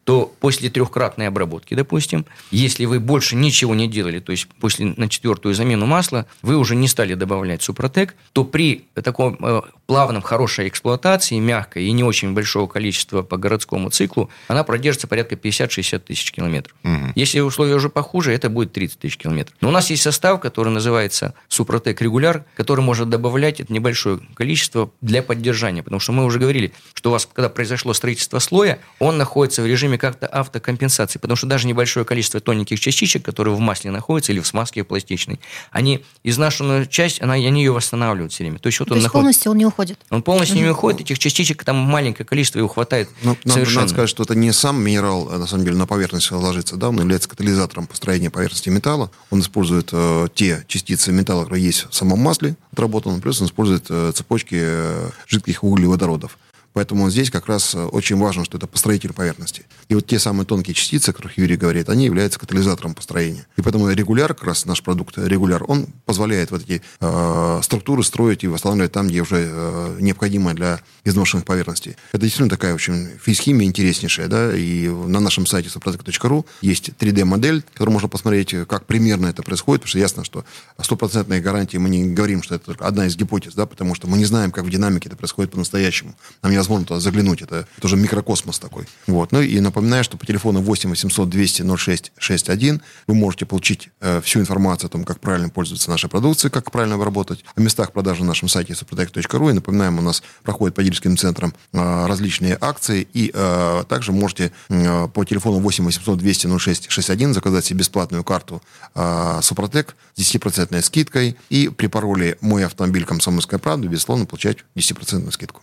то 0.05 0.33
после 0.41 0.71
трехкратной 0.71 1.29
обработки, 1.29 1.75
допустим, 1.75 2.27
если 2.51 2.85
вы 2.85 3.01
больше 3.01 3.37
ничего 3.37 3.75
не 3.75 3.89
делали, 3.89 4.21
то 4.21 4.33
есть 4.33 4.47
после 4.61 4.87
на 4.97 5.09
четвертую 5.09 5.55
замену 5.55 5.87
масла 5.87 6.27
вы 6.43 6.57
уже 6.57 6.77
не 6.77 6.89
стали 6.89 7.15
добавлять 7.15 7.63
Супротек, 7.63 8.15
то 8.33 8.45
при 8.45 8.85
таком 8.95 9.37
э, 9.41 9.63
плавном, 9.87 10.23
хорошей 10.23 10.69
эксплуатации, 10.69 11.39
мягкой 11.39 11.85
и 11.87 11.93
не 11.93 12.05
очень 12.05 12.35
большого 12.35 12.67
количества 12.67 13.23
по 13.23 13.37
городскому 13.37 13.91
циклу, 13.91 14.31
она 14.49 14.65
продержится 14.65 15.07
порядка 15.07 15.35
50-60 15.35 15.99
тысяч 16.01 16.33
километров. 16.33 16.77
Угу. 16.85 17.13
Если 17.15 17.41
условия 17.41 17.75
уже 17.75 17.89
похуже, 17.89 18.33
это 18.33 18.49
будет 18.51 18.73
30 18.73 18.99
тысяч 18.99 19.17
километров. 19.17 19.57
Но 19.61 19.69
у 19.69 19.73
нас 19.73 19.91
есть 19.91 20.03
состав, 20.03 20.41
который 20.41 20.71
называется 20.71 21.35
Супротек 21.49 22.01
регуляр, 22.01 22.45
который 22.57 22.81
может 22.81 23.09
добавлять 23.09 23.61
это 23.61 23.73
небольшое 23.73 24.21
количество 24.35 24.91
для 25.01 25.23
поддержания, 25.23 25.83
потому 25.83 26.01
что 26.01 26.13
мы 26.13 26.25
уже 26.25 26.39
говорили, 26.39 26.73
что 26.95 27.11
у 27.11 27.13
вас, 27.13 27.29
когда 27.33 27.49
произошло 27.49 27.93
строительство 27.95 28.39
слоя, 28.39 28.79
он 28.99 29.19
находится 29.19 29.63
в 29.63 29.67
режиме 29.67 29.94
как-то 29.99 30.27
автокомпенсации, 30.27 31.19
потому 31.19 31.37
что 31.37 31.47
даже 31.47 31.67
небольшое 31.67 32.05
количество 32.05 32.41
тоненьких 32.41 32.81
частичек, 32.81 33.25
которые 33.25 33.55
в 33.55 33.61
масле 33.61 33.91
находятся 33.91 34.33
или 34.33 34.41
в 34.41 34.47
смазке 34.47 34.85
пластичной, 34.85 35.41
они 35.71 36.05
изнашенную 36.23 36.87
часть, 36.87 37.23
она, 37.23 37.35
они 37.35 37.63
ее 37.63 37.73
восстанавливают 37.73 38.33
все 38.33 38.45
время. 38.45 38.59
То 38.59 38.69
есть, 38.69 38.81
вот 38.81 38.89
То 38.89 38.95
он 38.95 38.99
есть 38.99 39.05
находит... 39.05 39.23
полностью 39.23 39.53
он 39.53 39.59
не 39.59 39.67
уходит? 39.67 39.99
Он 40.11 40.23
полностью 40.23 40.57
не 40.57 40.69
уходит, 40.69 41.01
этих 41.03 41.19
частичек 41.19 41.65
там 41.65 41.77
маленькое 41.77 42.27
количество, 42.27 42.59
его 42.59 42.69
хватает 42.69 43.09
Но, 43.23 43.37
совершенно. 43.47 43.83
Надо 43.83 43.91
сказать, 43.91 44.11
что 44.11 44.23
это 44.23 44.35
не 44.35 44.53
сам 44.53 44.83
минерал, 44.83 45.29
а 45.31 45.39
на 45.39 45.47
самом 45.47 45.65
деле, 45.65 45.77
на 45.77 45.87
поверхность 45.87 46.31
ложится, 46.31 46.77
да, 46.77 46.89
он 46.89 46.99
является 46.99 47.29
катализатором 47.29 47.87
построения 47.87 48.31
поверхности 48.31 48.69
металла, 48.69 49.11
он 49.31 49.41
использует 49.41 49.91
э, 49.93 50.29
те 50.35 50.65
частицы 50.69 51.13
металла, 51.13 51.43
которые 51.45 51.65
есть 51.65 51.87
в 51.91 51.95
самом 51.95 52.21
масле 52.21 52.57
отработанном, 52.73 53.21
плюс 53.21 53.41
он 53.41 53.47
использует 53.47 53.87
э, 53.89 54.13
цепочки 54.15 54.57
э, 54.59 55.11
жидких 55.27 55.63
углеводородов. 55.63 56.39
Поэтому 56.75 57.09
здесь 57.09 57.31
как 57.31 57.47
раз 57.47 57.75
э, 57.75 57.85
очень 57.85 58.17
важно, 58.17 58.45
что 58.45 58.59
это 58.59 58.67
построитель 58.67 59.13
поверхности. 59.13 59.65
И 59.89 59.95
вот 59.95 60.07
те 60.07 60.19
самые 60.19 60.47
тонкие 60.47 60.75
частицы, 60.75 61.11
о 61.11 61.13
которых 61.13 61.39
Юрий 61.39 61.57
говорит, 61.57 61.89
они 61.89 62.07
являются 62.07 62.39
катализатором 62.39 62.95
построения. 62.95 63.47
И 63.57 63.63
поэтому 63.63 63.91
регуляр, 63.91 64.35
как 64.35 64.45
раз 64.45 64.65
наш 64.65 64.83
продукт 64.83 65.17
регуляр, 65.17 65.65
он 65.69 65.87
позволяет 66.05 66.51
вот 66.51 66.63
эти 66.63 66.83
э, 67.01 67.61
структуры 67.63 68.03
строить 68.03 68.45
и 68.45 68.49
восстанавливать 68.49 68.93
там, 68.93 69.09
где 69.09 69.23
уже 69.23 69.49
э, 69.51 69.97
необходимо 70.01 70.55
для 70.55 70.81
изношенных 71.05 71.45
поверхностей. 71.45 71.97
Это 72.13 72.23
действительно 72.23 72.51
такая 72.51 72.75
очень 72.75 73.11
физхимия 73.23 73.67
интереснейшая, 73.67 74.29
да, 74.29 74.57
и 74.57 74.89
на 74.89 75.21
нашем 75.21 75.47
сайте 75.47 75.69
soprotec.ru 75.69 76.45
есть 76.61 76.91
3D-модель, 76.99 77.63
которую 77.73 77.93
можно 77.93 78.09
посмотреть, 78.09 78.55
как 78.69 78.87
примерно 78.87 79.27
это 79.27 79.43
происходит, 79.43 79.83
потому 79.83 79.91
что 79.91 79.99
ясно, 79.99 80.25
что 80.25 80.45
стопроцентной 80.81 81.41
гарантии 81.41 81.77
мы 81.77 81.89
не 81.89 82.05
говорим, 82.13 82.43
что 82.43 82.57
это 82.57 82.67
только 82.67 82.87
одна 82.87 83.07
из 83.07 83.17
гипотез, 83.17 83.55
да, 83.55 83.67
потому 83.67 83.95
что 83.95 84.09
мы 84.09 84.19
не 84.19 84.25
знаем, 84.25 84.51
как 84.51 84.65
в 84.65 84.71
динамике 84.71 85.09
это 85.09 85.17
происходит 85.17 85.53
по-настоящему. 85.53 86.15
Нам 86.43 86.53
не 86.53 86.59
невозможно 86.65 86.87
туда 86.87 87.01
заглянуть. 87.01 87.43
Это, 87.43 87.67
уже 87.83 87.97
микрокосмос 87.97 88.59
такой. 88.59 88.87
Вот. 89.07 89.33
Ну 89.33 89.43
и 89.43 89.61
напоминаю, 89.75 90.05
что 90.05 90.17
по 90.17 90.25
телефону 90.25 90.61
8 90.61 90.89
800 90.89 91.29
200 91.29 91.77
06 91.77 92.13
61 92.17 92.81
вы 93.09 93.15
можете 93.15 93.45
получить 93.45 93.91
э, 94.01 94.21
всю 94.21 94.39
информацию 94.39 94.87
о 94.87 94.91
том, 94.91 95.05
как 95.05 95.19
правильно 95.19 95.49
пользоваться 95.49 95.91
нашей 95.91 96.09
продукцией, 96.09 96.53
как 96.53 96.71
правильно 96.71 96.95
обработать, 96.95 97.45
о 97.57 97.61
местах 97.61 97.93
продажи 97.93 98.23
на 98.23 98.29
нашем 98.29 98.49
сайте 98.49 98.75
suprotec.ru. 98.75 99.51
И 99.51 99.53
напоминаем, 99.53 99.99
у 99.99 100.03
нас 100.03 100.23
проходят 100.45 100.77
по 100.77 100.83
дилерским 100.83 101.17
центрам 101.17 101.53
э, 101.73 102.07
различные 102.07 102.57
акции. 102.61 103.09
И 103.13 103.33
э, 103.35 103.85
также 103.89 104.13
можете 104.13 104.53
э, 104.69 105.09
по 105.09 105.25
телефону 105.25 105.59
8 105.59 105.85
800 105.85 106.19
200 106.19 106.59
06 106.59 106.91
61 106.91 107.35
заказать 107.35 107.65
себе 107.65 107.81
бесплатную 107.81 108.23
карту 108.23 108.63
э, 108.95 109.41
Супротек 109.43 109.97
с 110.15 110.21
10% 110.21 110.81
скидкой. 110.83 111.37
И 111.51 111.69
при 111.69 111.89
пароле 111.89 112.39
«Мой 112.41 112.65
автомобиль 112.65 113.05
Комсомольская 113.05 113.59
правда» 113.59 113.89
безусловно 113.89 114.25
получать 114.27 114.59
10% 114.77 115.31
скидку. 115.33 115.63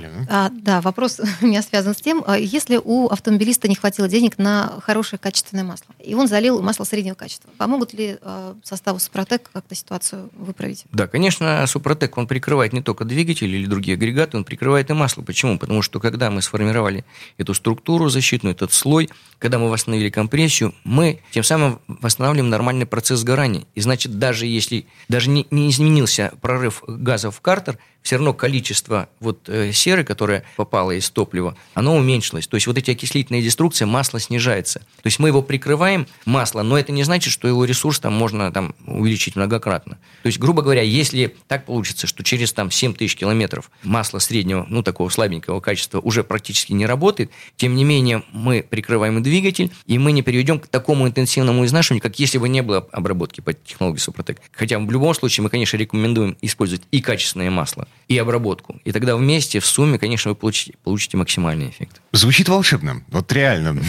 Да. 0.00 0.26
А, 0.28 0.50
да, 0.50 0.80
вопрос 0.80 1.20
у 1.42 1.46
меня 1.46 1.62
связан 1.62 1.94
с 1.94 2.00
тем, 2.00 2.22
а 2.26 2.38
если 2.38 2.80
у 2.82 3.08
автомобилиста 3.08 3.68
не 3.68 3.74
хватило 3.74 4.08
денег 4.08 4.38
на 4.38 4.80
хорошее 4.82 5.18
качественное 5.18 5.64
масло, 5.64 5.94
и 5.98 6.14
он 6.14 6.28
залил 6.28 6.62
масло 6.62 6.84
среднего 6.84 7.14
качества, 7.14 7.50
помогут 7.56 7.92
ли 7.92 8.18
э, 8.20 8.54
составу 8.62 8.98
Супротек 8.98 9.50
как-то 9.52 9.74
ситуацию 9.74 10.30
выправить? 10.36 10.84
Да, 10.92 11.06
конечно, 11.06 11.64
Супротек, 11.66 12.16
он 12.18 12.26
прикрывает 12.26 12.72
не 12.72 12.82
только 12.82 13.04
двигатель 13.04 13.54
или 13.54 13.66
другие 13.66 13.94
агрегаты, 13.94 14.36
он 14.36 14.44
прикрывает 14.44 14.90
и 14.90 14.92
масло. 14.94 15.22
Почему? 15.22 15.58
Потому 15.58 15.82
что 15.82 16.00
когда 16.00 16.30
мы 16.30 16.42
сформировали 16.42 17.04
эту 17.38 17.54
структуру 17.54 18.08
защитную, 18.08 18.54
этот 18.54 18.72
слой, 18.72 19.10
когда 19.38 19.58
мы 19.58 19.68
восстановили 19.70 20.10
компрессию, 20.10 20.74
мы 20.84 21.20
тем 21.32 21.42
самым 21.42 21.80
восстанавливаем 21.86 22.50
нормальный 22.50 22.86
процесс 22.86 23.20
сгорания. 23.20 23.64
И 23.74 23.80
значит, 23.80 24.18
даже 24.18 24.46
если 24.46 24.86
даже 25.08 25.30
не, 25.30 25.46
не 25.50 25.70
изменился 25.70 26.32
прорыв 26.40 26.82
газов 26.86 27.36
в 27.36 27.40
картер, 27.40 27.78
все 28.02 28.16
равно 28.16 28.34
количество 28.34 29.08
вот 29.20 29.48
э, 29.48 29.72
серы, 29.72 30.04
которая 30.04 30.44
попала 30.56 30.92
из 30.92 31.08
топлива, 31.10 31.56
оно 31.74 31.96
уменьшилось. 31.96 32.46
То 32.46 32.56
есть 32.56 32.66
вот 32.66 32.78
эти 32.78 32.90
окислительные 32.90 33.42
деструкции, 33.42 33.84
масло 33.84 34.20
снижается. 34.20 34.80
То 34.80 35.06
есть 35.06 35.18
мы 35.18 35.28
его 35.28 35.42
прикрываем, 35.42 36.06
масло, 36.24 36.62
но 36.62 36.78
это 36.78 36.92
не 36.92 37.04
значит, 37.04 37.32
что 37.32 37.48
его 37.48 37.64
ресурс 37.64 38.00
там 38.00 38.12
можно 38.12 38.50
там 38.52 38.74
увеличить 38.86 39.36
многократно. 39.36 39.98
То 40.22 40.26
есть, 40.26 40.38
грубо 40.38 40.62
говоря, 40.62 40.82
если 40.82 41.36
так 41.46 41.64
получится, 41.64 42.06
что 42.06 42.22
через 42.24 42.52
там 42.52 42.70
7 42.70 42.94
тысяч 42.94 43.16
километров 43.16 43.70
масло 43.82 44.18
среднего, 44.18 44.66
ну 44.68 44.82
такого 44.82 45.08
слабенького 45.08 45.60
качества 45.60 46.00
уже 46.00 46.24
практически 46.24 46.72
не 46.72 46.86
работает, 46.86 47.30
тем 47.56 47.74
не 47.74 47.84
менее 47.84 48.22
мы 48.32 48.62
прикрываем 48.68 49.22
двигатель, 49.22 49.70
и 49.86 49.98
мы 49.98 50.12
не 50.12 50.22
перейдем 50.22 50.58
к 50.58 50.66
такому 50.66 51.06
интенсивному 51.06 51.64
изнашиванию, 51.64 52.02
как 52.02 52.18
если 52.18 52.38
бы 52.38 52.48
не 52.48 52.62
было 52.62 52.88
обработки 52.92 53.40
по 53.40 53.52
технологии 53.52 53.98
Супротек. 53.98 54.40
Хотя 54.52 54.78
в 54.78 54.90
любом 54.90 55.14
случае 55.14 55.44
мы, 55.44 55.50
конечно, 55.50 55.76
рекомендуем 55.76 56.36
использовать 56.40 56.82
и 56.90 57.00
качественное 57.00 57.50
масло, 57.50 57.86
и 58.08 58.18
обработку. 58.18 58.78
И 58.84 58.92
тогда 58.92 59.16
вместе, 59.16 59.58
в 59.60 59.66
сумме, 59.66 59.98
конечно, 59.98 60.30
вы 60.30 60.34
получите, 60.34 60.74
получите 60.84 61.16
максимальный 61.16 61.70
эффект. 61.70 62.00
Звучит 62.12 62.48
волшебно, 62.48 63.02
вот 63.08 63.32
реально. 63.32 63.80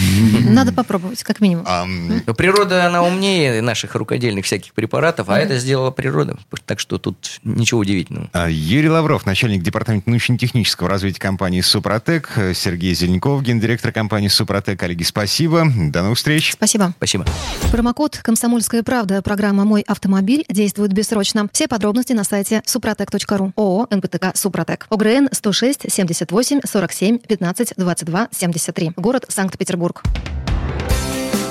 Надо 0.48 0.72
попробовать, 0.72 1.24
как 1.24 1.42
минимум. 1.42 1.66
А, 1.68 1.86
природа, 2.34 2.86
она 2.86 3.04
умнее 3.04 3.62
наших 3.62 3.96
рукодельных 3.96 4.46
всяких 4.46 4.74
препаратов, 4.74 5.30
а 5.30 5.40
это 5.40 5.58
сделала 5.60 5.92
природа. 5.92 6.38
Так 6.66 6.80
что 6.80 6.98
тут 6.98 7.40
ничего 7.44 7.82
удивительного. 7.82 8.30
А, 8.32 8.50
Юрий 8.50 8.90
Лавров, 8.90 9.26
начальник 9.26 9.62
департамента 9.62 10.10
научно-технического 10.10 10.90
развития 10.90 11.20
компании 11.20 11.62
«Супротек», 11.62 12.32
Сергей 12.56 12.94
Зеленков, 12.94 13.42
гендиректор 13.44 13.92
компании 13.92 14.30
«Супротек». 14.30 14.80
Коллеги, 14.80 15.04
спасибо. 15.04 15.66
До 15.66 16.04
новых 16.04 16.18
встреч. 16.18 16.54
Спасибо. 16.54 16.94
Спасибо. 16.98 17.26
Промокод 17.72 18.20
«Комсомольская 18.24 18.84
правда» 18.84 19.22
программа 19.22 19.66
«Мой 19.66 19.82
автомобиль» 19.82 20.46
действует 20.50 20.94
бессрочно. 20.94 21.50
Все 21.52 21.68
подробности 21.68 22.14
на 22.14 22.24
сайте 22.24 22.62
супротек.ру. 22.66 23.52
ООО 23.56 23.88
НПТК 23.96 24.36
«Супротек». 24.36 24.88
ОГРН 24.90 25.30
106 25.32 25.86
78 25.90 26.62
47 26.66 27.20
15 27.20 27.74
22 27.78 28.28
73. 28.32 28.92
Город 28.98 29.26
Санкт-Петербург. 29.28 30.04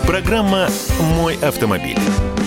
Программа 0.07 0.69
«Мой 1.17 1.37
автомобиль». 1.43 2.42